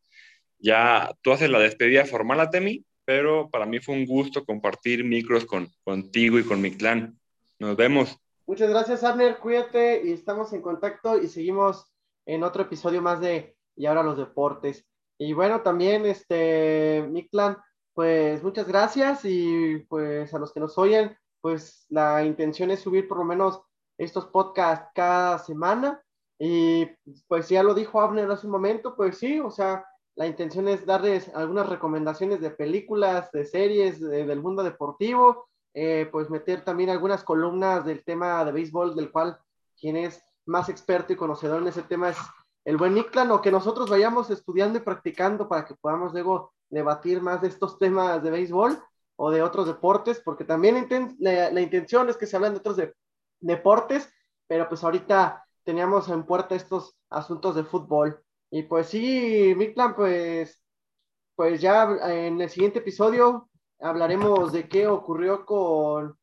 Ya 0.59 1.11
tú 1.21 1.31
haces 1.31 1.49
la 1.49 1.59
despedida 1.59 2.05
formal 2.05 2.39
a 2.39 2.49
Temi, 2.49 2.85
pero 3.05 3.49
para 3.49 3.65
mí 3.65 3.79
fue 3.79 3.95
un 3.95 4.05
gusto 4.05 4.45
compartir 4.45 5.03
micros 5.03 5.45
con, 5.45 5.67
contigo 5.83 6.37
y 6.37 6.43
con 6.43 6.61
mi 6.61 6.71
clan. 6.71 7.19
Nos 7.59 7.75
vemos. 7.75 8.17
Muchas 8.47 8.69
gracias, 8.69 9.03
Abner. 9.03 9.37
Cuídate 9.39 10.03
y 10.03 10.11
estamos 10.13 10.51
en 10.53 10.61
contacto 10.61 11.17
y 11.17 11.27
seguimos 11.27 11.91
en 12.25 12.43
otro 12.43 12.63
episodio 12.63 13.01
más 13.01 13.21
de 13.21 13.55
Y 13.75 13.85
ahora 13.85 14.03
los 14.03 14.17
deportes. 14.17 14.85
Y 15.17 15.33
bueno, 15.33 15.61
también, 15.61 16.05
este, 16.05 17.07
Miklan, 17.09 17.57
pues 17.93 18.43
muchas 18.43 18.67
gracias 18.67 19.23
y 19.25 19.77
pues 19.87 20.33
a 20.33 20.39
los 20.39 20.51
que 20.53 20.59
nos 20.59 20.77
oyen, 20.77 21.15
pues 21.39 21.85
la 21.89 22.25
intención 22.25 22.71
es 22.71 22.81
subir 22.81 23.07
por 23.07 23.19
lo 23.19 23.23
menos 23.23 23.61
estos 23.97 24.25
podcasts 24.27 24.89
cada 24.95 25.37
semana. 25.39 26.03
Y 26.39 26.87
pues 27.27 27.47
ya 27.49 27.61
lo 27.61 27.75
dijo 27.75 28.01
Abner 28.01 28.29
hace 28.31 28.47
un 28.47 28.53
momento, 28.53 28.95
pues 28.95 29.19
sí, 29.19 29.39
o 29.39 29.51
sea, 29.51 29.85
la 30.15 30.25
intención 30.25 30.67
es 30.67 30.85
darles 30.87 31.29
algunas 31.35 31.69
recomendaciones 31.69 32.41
de 32.41 32.49
películas, 32.49 33.31
de 33.31 33.45
series 33.45 34.01
de, 34.01 34.25
del 34.25 34.41
mundo 34.41 34.63
deportivo 34.63 35.50
eh, 35.73 36.07
pues 36.11 36.29
meter 36.29 36.63
también 36.63 36.89
algunas 36.89 37.23
columnas 37.23 37.85
del 37.85 38.03
tema 38.03 38.43
de 38.43 38.51
béisbol, 38.51 38.95
del 38.95 39.11
cual 39.11 39.39
quien 39.79 39.97
es 39.97 40.23
más 40.45 40.69
experto 40.69 41.13
y 41.13 41.15
conocedor 41.15 41.61
en 41.61 41.67
ese 41.69 41.83
tema 41.83 42.09
es 42.09 42.17
el 42.65 42.77
buen 42.77 42.93
Niclan, 42.93 43.31
o 43.31 43.41
que 43.41 43.51
nosotros 43.51 43.89
vayamos 43.89 44.29
estudiando 44.29 44.77
y 44.77 44.81
practicando 44.81 45.47
para 45.47 45.65
que 45.65 45.75
podamos 45.75 46.13
luego 46.13 46.53
debatir 46.69 47.21
más 47.21 47.41
de 47.41 47.47
estos 47.47 47.79
temas 47.79 48.21
de 48.21 48.31
béisbol 48.31 48.81
o 49.15 49.31
de 49.31 49.41
otros 49.41 49.67
deportes, 49.67 50.21
porque 50.23 50.43
también 50.43 50.87
la, 51.19 51.51
la 51.51 51.61
intención 51.61 52.09
es 52.09 52.17
que 52.17 52.25
se 52.25 52.35
hablen 52.35 52.53
de 52.53 52.59
otros 52.59 52.77
de, 52.77 52.93
deportes, 53.39 54.13
pero 54.47 54.69
pues 54.69 54.83
ahorita 54.83 55.43
teníamos 55.63 56.09
en 56.09 56.23
puerta 56.23 56.55
estos 56.55 56.95
asuntos 57.09 57.55
de 57.55 57.63
fútbol. 57.63 58.23
Y 58.49 58.63
pues 58.63 58.87
sí, 58.87 59.53
Mictlan, 59.55 59.95
pues, 59.95 60.61
pues 61.35 61.61
ya 61.61 61.83
en 62.05 62.41
el 62.41 62.49
siguiente 62.49 62.79
episodio 62.79 63.49
hablaremos 63.81 64.51
de 64.51 64.67
qué 64.67 64.87
ocurrió 64.87 65.45
con 65.45 66.17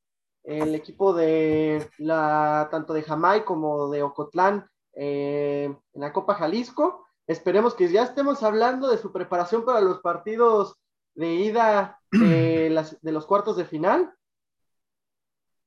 el 0.45 0.75
equipo 0.75 1.13
de 1.13 1.91
la 1.99 2.69
tanto 2.71 2.95
de 2.95 3.03
Jamaica 3.03 3.45
como 3.45 3.91
de 3.91 4.03
Ocotlán 4.03 4.67
eh, 4.95 5.65
en 5.93 6.01
la 6.01 6.13
Copa 6.13 6.35
Jalisco. 6.35 7.07
Esperemos 7.27 7.75
que 7.75 7.91
ya 7.91 8.05
estemos 8.05 8.43
hablando 8.43 8.89
de 8.89 8.97
su 8.97 9.13
preparación 9.13 9.65
para 9.65 9.81
los 9.81 10.01
partidos 10.01 10.77
de 11.15 11.35
ida 11.35 12.01
de, 12.11 12.71
las, 12.73 13.01
de 13.03 13.13
los 13.13 13.27
cuartos 13.27 13.57
de 13.57 13.67
final. 13.67 14.13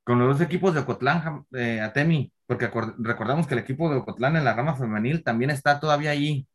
Con 0.03 0.17
los 0.17 0.39
dos 0.39 0.41
equipos 0.41 0.73
de 0.73 0.79
Ocotlán, 0.79 1.45
eh, 1.53 1.79
Atemi, 1.79 2.33
porque 2.47 2.71
recordamos 2.97 3.45
que 3.45 3.53
el 3.53 3.59
equipo 3.59 3.89
de 3.89 3.97
Ocotlán 3.97 4.35
en 4.35 4.43
la 4.43 4.55
rama 4.55 4.75
femenil 4.75 5.23
también 5.23 5.51
está 5.51 5.79
todavía 5.79 6.09
ahí. 6.09 6.47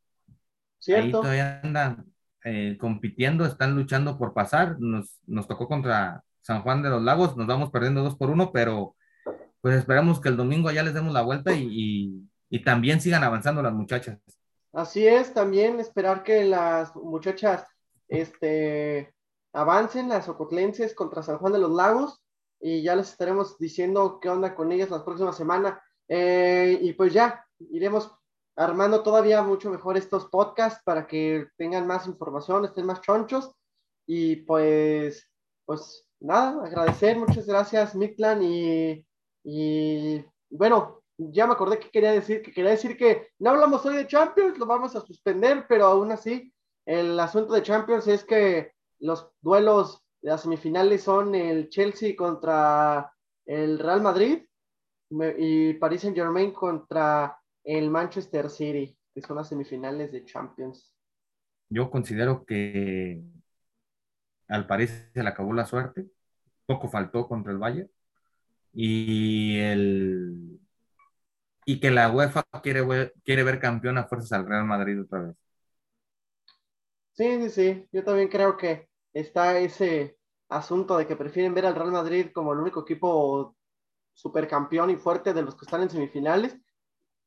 Cierto. 0.81 1.05
Ahí 1.05 1.13
todavía 1.13 1.61
andan 1.63 2.16
eh, 2.47 2.79
compitiendo, 2.79 3.45
están 3.45 3.75
luchando 3.75 4.17
por 4.17 4.33
pasar. 4.33 4.77
Nos, 4.79 5.19
nos 5.27 5.47
tocó 5.47 5.67
contra 5.67 6.23
San 6.41 6.63
Juan 6.63 6.83
de 6.83 6.91
los 6.91 7.03
Lagos, 7.03 7.37
nos 7.37 7.47
vamos 7.47 7.71
perdiendo 7.71 8.05
dos 8.05 8.17
por 8.17 8.31
uno, 8.31 8.53
pero 8.53 8.95
pues 9.61 9.77
esperamos 9.77 10.21
que 10.21 10.29
el 10.29 10.37
domingo 10.37 10.71
ya 10.71 10.85
les 10.85 10.95
demos 10.95 11.13
la 11.13 11.23
vuelta 11.23 11.53
y, 11.53 11.67
y, 11.71 12.31
y 12.49 12.63
también 12.63 13.01
sigan 13.01 13.25
avanzando 13.25 13.63
las 13.63 13.75
muchachas. 13.75 14.21
Así 14.73 15.07
es, 15.07 15.35
también 15.35 15.81
esperar 15.81 16.23
que 16.23 16.45
las 16.45 16.95
muchachas 16.95 17.65
este, 18.09 19.13
avancen, 19.53 20.09
las 20.09 20.29
ocotlenses 20.29 20.95
contra 20.95 21.23
San 21.23 21.39
Juan 21.39 21.53
de 21.55 21.59
los 21.59 21.73
Lagos, 21.73 22.23
y 22.61 22.83
ya 22.83 22.95
les 22.95 23.11
estaremos 23.11 23.59
diciendo 23.59 24.19
qué 24.21 24.29
onda 24.29 24.55
con 24.55 24.71
ellas 24.71 24.91
la 24.91 25.05
próxima 25.05 25.33
semana. 25.33 25.83
Eh, 26.09 26.79
y 26.81 26.93
pues 26.93 27.13
ya, 27.13 27.45
iremos 27.59 28.13
armando 28.57 29.03
todavía 29.03 29.43
mucho 29.43 29.71
mejor 29.71 29.97
estos 29.97 30.27
podcasts 30.27 30.83
para 30.85 31.07
que 31.07 31.49
tengan 31.57 31.87
más 31.87 32.07
información, 32.07 32.65
estén 32.65 32.87
más 32.87 33.01
chonchos. 33.03 33.53
Y 34.07 34.37
pues, 34.37 35.31
pues 35.65 36.09
nada, 36.21 36.65
agradecer, 36.65 37.19
muchas 37.19 37.47
gracias, 37.47 37.95
Miklan. 37.95 38.43
Y, 38.43 39.07
y 39.45 40.25
bueno, 40.51 41.03
ya 41.19 41.47
me 41.47 41.53
acordé 41.53 41.79
que 41.79 41.91
quería 41.91 42.13
decir, 42.13 42.43
que 42.43 42.53
quería 42.53 42.71
decir 42.71 42.97
que 42.97 43.29
no 43.39 43.51
hablamos 43.51 43.85
hoy 43.85 43.97
de 43.97 44.07
Champions, 44.07 44.59
lo 44.59 44.67
vamos 44.67 44.97
a 44.97 45.01
suspender, 45.01 45.67
pero 45.69 45.87
aún 45.87 46.13
así, 46.13 46.53
el 46.87 47.19
asunto 47.21 47.55
de 47.55 47.63
Champions 47.63 48.07
es 48.07 48.25
que 48.25 48.73
los 49.01 49.31
duelos 49.41 50.03
de 50.23 50.31
las 50.31 50.43
semifinales 50.43 51.03
son 51.03 51.35
el 51.35 51.69
Chelsea 51.69 52.17
contra 52.17 53.13
el 53.45 53.79
Real 53.79 54.01
Madrid 54.01 54.45
y 55.39 55.75
Paris 55.75 56.01
Saint 56.01 56.17
Germain 56.17 56.53
contra 56.53 57.39
el 57.67 57.91
Manchester 57.91 58.49
City, 58.51 58.99
que 59.15 59.21
son 59.21 59.37
las 59.37 59.51
semifinales 59.51 60.11
de 60.13 60.25
Champions. 60.25 60.95
Yo 61.69 61.91
considero 61.91 62.45
que 62.47 63.23
al 64.49 64.67
París 64.67 65.09
se 65.15 65.23
le 65.23 65.29
acabó 65.29 65.53
la 65.53 65.67
suerte, 65.67 66.07
poco 66.67 66.89
faltó 66.89 67.29
contra 67.29 67.53
el 67.53 67.59
Bayern 67.59 67.91
y 68.75 69.59
el 69.61 70.61
y 71.65 71.81
que 71.81 71.91
la 71.91 72.11
UEFA 72.11 72.45
quiere, 72.63 73.13
quiere 73.25 73.43
ver 73.43 73.61
campeón 73.61 73.99
a 73.99 74.05
fuerzas 74.09 74.33
al 74.33 74.47
Real 74.47 74.65
Madrid 74.65 75.01
otra 75.03 75.21
vez. 75.23 75.37
Sí, 77.13 77.25
sí, 77.43 77.51
sí. 77.51 77.89
Yo 77.93 78.05
también 78.05 78.29
creo 78.29 78.57
que 78.57 78.89
está 79.13 79.59
ese 79.59 80.19
asunto 80.49 80.97
de 80.99 81.07
que 81.07 81.17
prefieren 81.17 81.55
ver 81.55 81.67
al 81.67 81.75
Real 81.75 81.91
Madrid 81.91 82.29
como 82.33 82.53
el 82.53 82.59
único 82.61 82.83
equipo 82.83 83.57
supercampeón 84.15 84.91
y 84.91 84.97
fuerte 84.97 85.35
de 85.35 85.43
los 85.43 85.57
que 85.57 85.65
están 85.67 85.83
en 85.83 85.91
semifinales. 85.91 86.59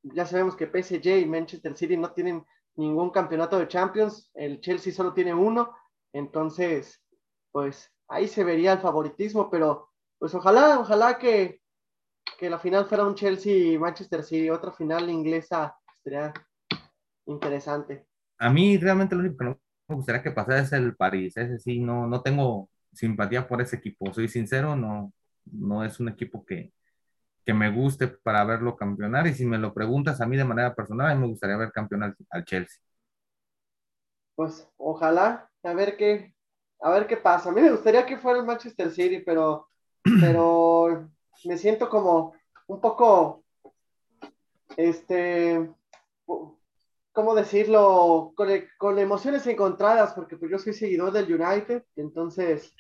Ya 0.04 0.26
sabemos 0.26 0.56
que 0.56 0.68
PSG 0.68 1.22
y 1.22 1.26
Manchester 1.26 1.76
City 1.76 1.97
no 1.97 2.12
tienen 2.12 2.45
ningún 2.76 3.10
campeonato 3.10 3.60
de 3.60 3.68
Champions, 3.68 4.32
el 4.34 4.62
Chelsea 4.62 4.93
solo 4.93 5.14
tiene 5.14 5.34
uno, 5.34 5.76
entonces, 6.14 7.02
pues 7.52 7.91
ahí 8.08 8.28
se 8.28 8.43
vería 8.43 8.74
el 8.74 8.80
favoritismo, 8.80 9.50
pero 9.50 9.89
pues 10.18 10.34
ojalá, 10.34 10.80
ojalá 10.80 11.18
que, 11.18 11.62
que 12.38 12.50
la 12.50 12.60
final 12.60 12.86
fuera 12.86 13.06
un 13.06 13.16
Chelsea-Manchester 13.16 14.24
City, 14.24 14.50
otra 14.50 14.72
final 14.72 15.10
inglesa, 15.10 15.76
sería 16.04 16.34
interesante. 17.26 18.06
A 18.38 18.50
mí 18.50 18.78
realmente 18.78 19.16
lo 19.16 19.22
único 19.22 19.38
que 19.38 19.45
no 19.45 19.60
me 19.89 19.95
gustaría 19.95 20.24
que 20.24 20.32
pasara 20.32 20.60
es 20.60 20.72
el 20.72 20.95
París, 20.95 21.36
ese 21.36 21.60
sí, 21.60 21.80
no, 21.80 22.08
no 22.08 22.22
tengo 22.22 22.70
simpatía 22.93 23.47
por 23.47 23.62
ese 23.62 23.76
equipo, 23.76 24.14
soy 24.14 24.28
sincero, 24.28 24.76
no, 24.76 25.14
no 25.45 25.84
es 25.84 26.00
un 26.00 26.10
equipo 26.10 26.45
que, 26.45 26.72
que 27.50 27.54
me 27.56 27.72
guste 27.72 28.08
para 28.08 28.43
verlo 28.43 28.76
campeonar 28.76 29.26
y 29.26 29.34
si 29.34 29.43
me 29.43 29.58
lo 29.58 29.74
preguntas 29.74 30.22
a 30.22 30.28
mí 30.28 30.38
de 30.38 30.45
manera 30.45 30.76
personal, 30.76 31.10
a 31.10 31.16
mí 31.16 31.22
me 31.22 31.30
gustaría 31.30 31.58
ver 31.58 31.72
campeón 31.72 32.16
al, 32.30 32.45
Chelsea. 32.45 32.80
Pues 34.36 34.70
ojalá, 34.78 35.50
a 35.64 35.74
ver 35.74 35.97
qué, 35.97 36.36
a 36.80 36.91
ver 36.91 37.08
qué 37.08 37.18
pasa. 37.18 37.50
A 37.50 37.52
mí 37.52 37.60
me 37.60 37.72
gustaría 37.72 38.06
que 38.06 38.20
fuera 38.20 38.38
el 38.38 38.45
Manchester 38.45 38.91
City, 38.91 39.24
pero, 39.26 39.68
pero 40.22 41.10
me 41.45 41.58
siento 41.58 41.89
como 41.89 42.36
un 42.68 42.80
poco, 42.80 43.43
este, 44.78 45.72
¿cómo 47.12 47.34
decirlo? 47.34 48.32
Con, 48.78 49.00
emociones 49.00 49.47
encontradas, 49.47 50.14
porque 50.14 50.38
pues 50.38 50.52
yo 50.52 50.60
soy 50.60 50.74
seguidor 50.74 51.12
del 51.12 51.34
United, 51.34 51.84
entonces, 51.95 52.76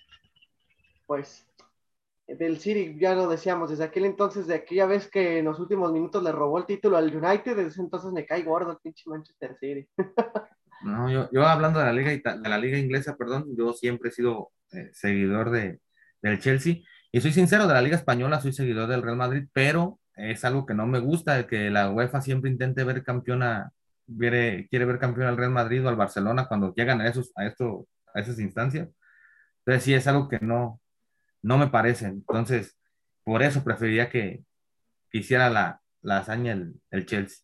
pues, 1.07 1.48
del 2.37 2.59
City, 2.59 2.95
ya 2.99 3.15
lo 3.15 3.27
decíamos, 3.27 3.69
desde 3.69 3.83
aquel 3.83 4.05
entonces, 4.05 4.47
de 4.47 4.55
aquella 4.55 4.85
vez 4.85 5.09
que 5.09 5.39
en 5.39 5.45
los 5.45 5.59
últimos 5.59 5.91
minutos 5.91 6.23
le 6.23 6.31
robó 6.31 6.57
el 6.57 6.65
título 6.65 6.97
al 6.97 7.15
United, 7.15 7.55
desde 7.55 7.69
ese 7.69 7.81
entonces 7.81 8.11
me 8.11 8.25
cae 8.25 8.43
gordo 8.43 8.71
el 8.71 8.77
pinche 8.77 9.03
Manchester 9.07 9.55
City. 9.59 9.87
no, 10.83 11.09
yo, 11.09 11.29
yo, 11.31 11.47
hablando 11.47 11.79
de 11.79 11.85
la 11.85 11.93
liga, 11.93 12.11
de 12.11 12.49
la 12.49 12.57
liga 12.57 12.77
inglesa, 12.77 13.15
perdón, 13.15 13.45
yo 13.57 13.73
siempre 13.73 14.09
he 14.09 14.11
sido 14.11 14.51
eh, 14.71 14.89
seguidor 14.93 15.49
de, 15.49 15.79
del 16.21 16.39
Chelsea, 16.39 16.81
y 17.11 17.21
soy 17.21 17.31
sincero, 17.31 17.67
de 17.67 17.73
la 17.73 17.81
liga 17.81 17.95
española 17.95 18.39
soy 18.39 18.53
seguidor 18.53 18.87
del 18.87 19.01
Real 19.01 19.17
Madrid, 19.17 19.47
pero 19.51 19.99
es 20.15 20.45
algo 20.45 20.65
que 20.65 20.73
no 20.73 20.85
me 20.85 20.99
gusta, 20.99 21.47
que 21.47 21.69
la 21.69 21.89
UEFA 21.91 22.21
siempre 22.21 22.51
intente 22.51 22.83
ver 22.83 23.03
campeona 23.03 23.71
quiere, 24.17 24.67
quiere 24.69 24.85
ver 24.85 24.99
campeón 24.99 25.27
al 25.27 25.37
Real 25.37 25.51
Madrid 25.51 25.85
o 25.85 25.89
al 25.89 25.95
Barcelona 25.95 26.47
cuando 26.47 26.73
llegan 26.75 27.01
a, 27.01 27.07
esos, 27.07 27.31
a, 27.35 27.45
esto, 27.45 27.87
a 28.13 28.19
esas 28.19 28.39
instancias. 28.39 28.89
Entonces 29.59 29.83
sí 29.83 29.93
es 29.93 30.07
algo 30.07 30.27
que 30.29 30.39
no, 30.39 30.81
no 31.41 31.57
me 31.57 31.67
parece. 31.67 32.07
Entonces, 32.07 32.77
por 33.23 33.43
eso 33.43 33.63
preferiría 33.63 34.09
que, 34.09 34.43
hiciera 35.11 35.49
la, 35.49 35.81
la 36.01 36.17
hazaña 36.19 36.53
el, 36.53 36.79
el, 36.91 37.05
Chelsea. 37.05 37.43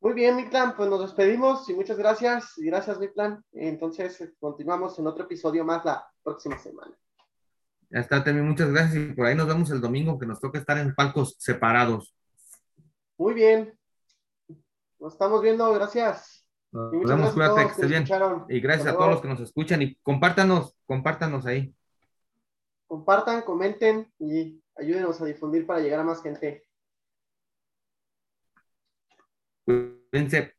Muy 0.00 0.12
bien, 0.12 0.36
Mitlan, 0.36 0.76
pues 0.76 0.88
nos 0.88 1.00
despedimos 1.00 1.68
y 1.68 1.74
muchas 1.74 1.96
gracias. 1.96 2.56
Y 2.58 2.66
gracias, 2.66 2.98
Mitlan. 2.98 3.42
Entonces, 3.52 4.32
continuamos 4.38 4.98
en 4.98 5.06
otro 5.06 5.24
episodio 5.24 5.64
más 5.64 5.84
la 5.84 6.06
próxima 6.22 6.58
semana. 6.58 6.96
Ya 7.90 8.00
está, 8.00 8.22
Temi, 8.22 8.42
muchas 8.42 8.70
gracias. 8.70 8.96
Y 8.96 9.12
por 9.14 9.26
ahí 9.26 9.34
nos 9.34 9.48
vemos 9.48 9.70
el 9.70 9.80
domingo, 9.80 10.18
que 10.18 10.26
nos 10.26 10.40
toca 10.40 10.58
estar 10.58 10.76
en 10.78 10.94
palcos 10.94 11.36
separados. 11.38 12.14
Muy 13.16 13.34
bien. 13.34 13.76
Nos 14.98 15.14
estamos 15.14 15.40
viendo, 15.42 15.72
gracias. 15.72 16.46
Nos 16.70 16.90
vemos, 16.90 17.32
cuídate, 17.32 17.62
que 17.62 17.70
estés 17.70 17.88
bien. 17.88 18.04
Y 18.48 18.60
gracias 18.60 18.88
a 18.88 18.92
todos 18.92 19.10
los 19.10 19.20
que 19.22 19.28
nos 19.28 19.40
escuchan 19.40 19.80
y 19.82 19.94
compártanos, 19.96 20.76
compártanos 20.86 21.46
ahí. 21.46 21.74
Compartan, 22.88 23.42
comenten 23.42 24.12
y 24.18 24.60
ayúdenos 24.74 25.20
a 25.20 25.26
difundir 25.26 25.66
para 25.66 25.80
llegar 25.80 26.00
a 26.00 26.04
más 26.04 26.22
gente. 26.22 26.66
Cuídense. 29.64 30.57